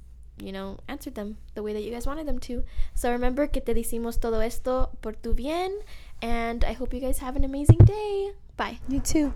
you 0.42 0.50
know, 0.50 0.78
answered 0.88 1.14
them 1.14 1.36
the 1.54 1.62
way 1.62 1.72
that 1.72 1.82
you 1.82 1.92
guys 1.92 2.08
wanted 2.08 2.26
them 2.26 2.40
to. 2.40 2.64
So 2.96 3.12
remember 3.12 3.46
que 3.46 3.62
te 3.62 3.74
decimos 3.74 4.20
todo 4.20 4.40
esto 4.40 4.90
por 5.02 5.12
tu 5.12 5.34
bien 5.34 5.78
and 6.20 6.64
I 6.64 6.72
hope 6.72 6.92
you 6.92 7.00
guys 7.00 7.18
have 7.18 7.36
an 7.36 7.44
amazing 7.44 7.78
day. 7.78 8.32
Bye. 8.56 8.80
You 8.88 8.98
too. 8.98 9.34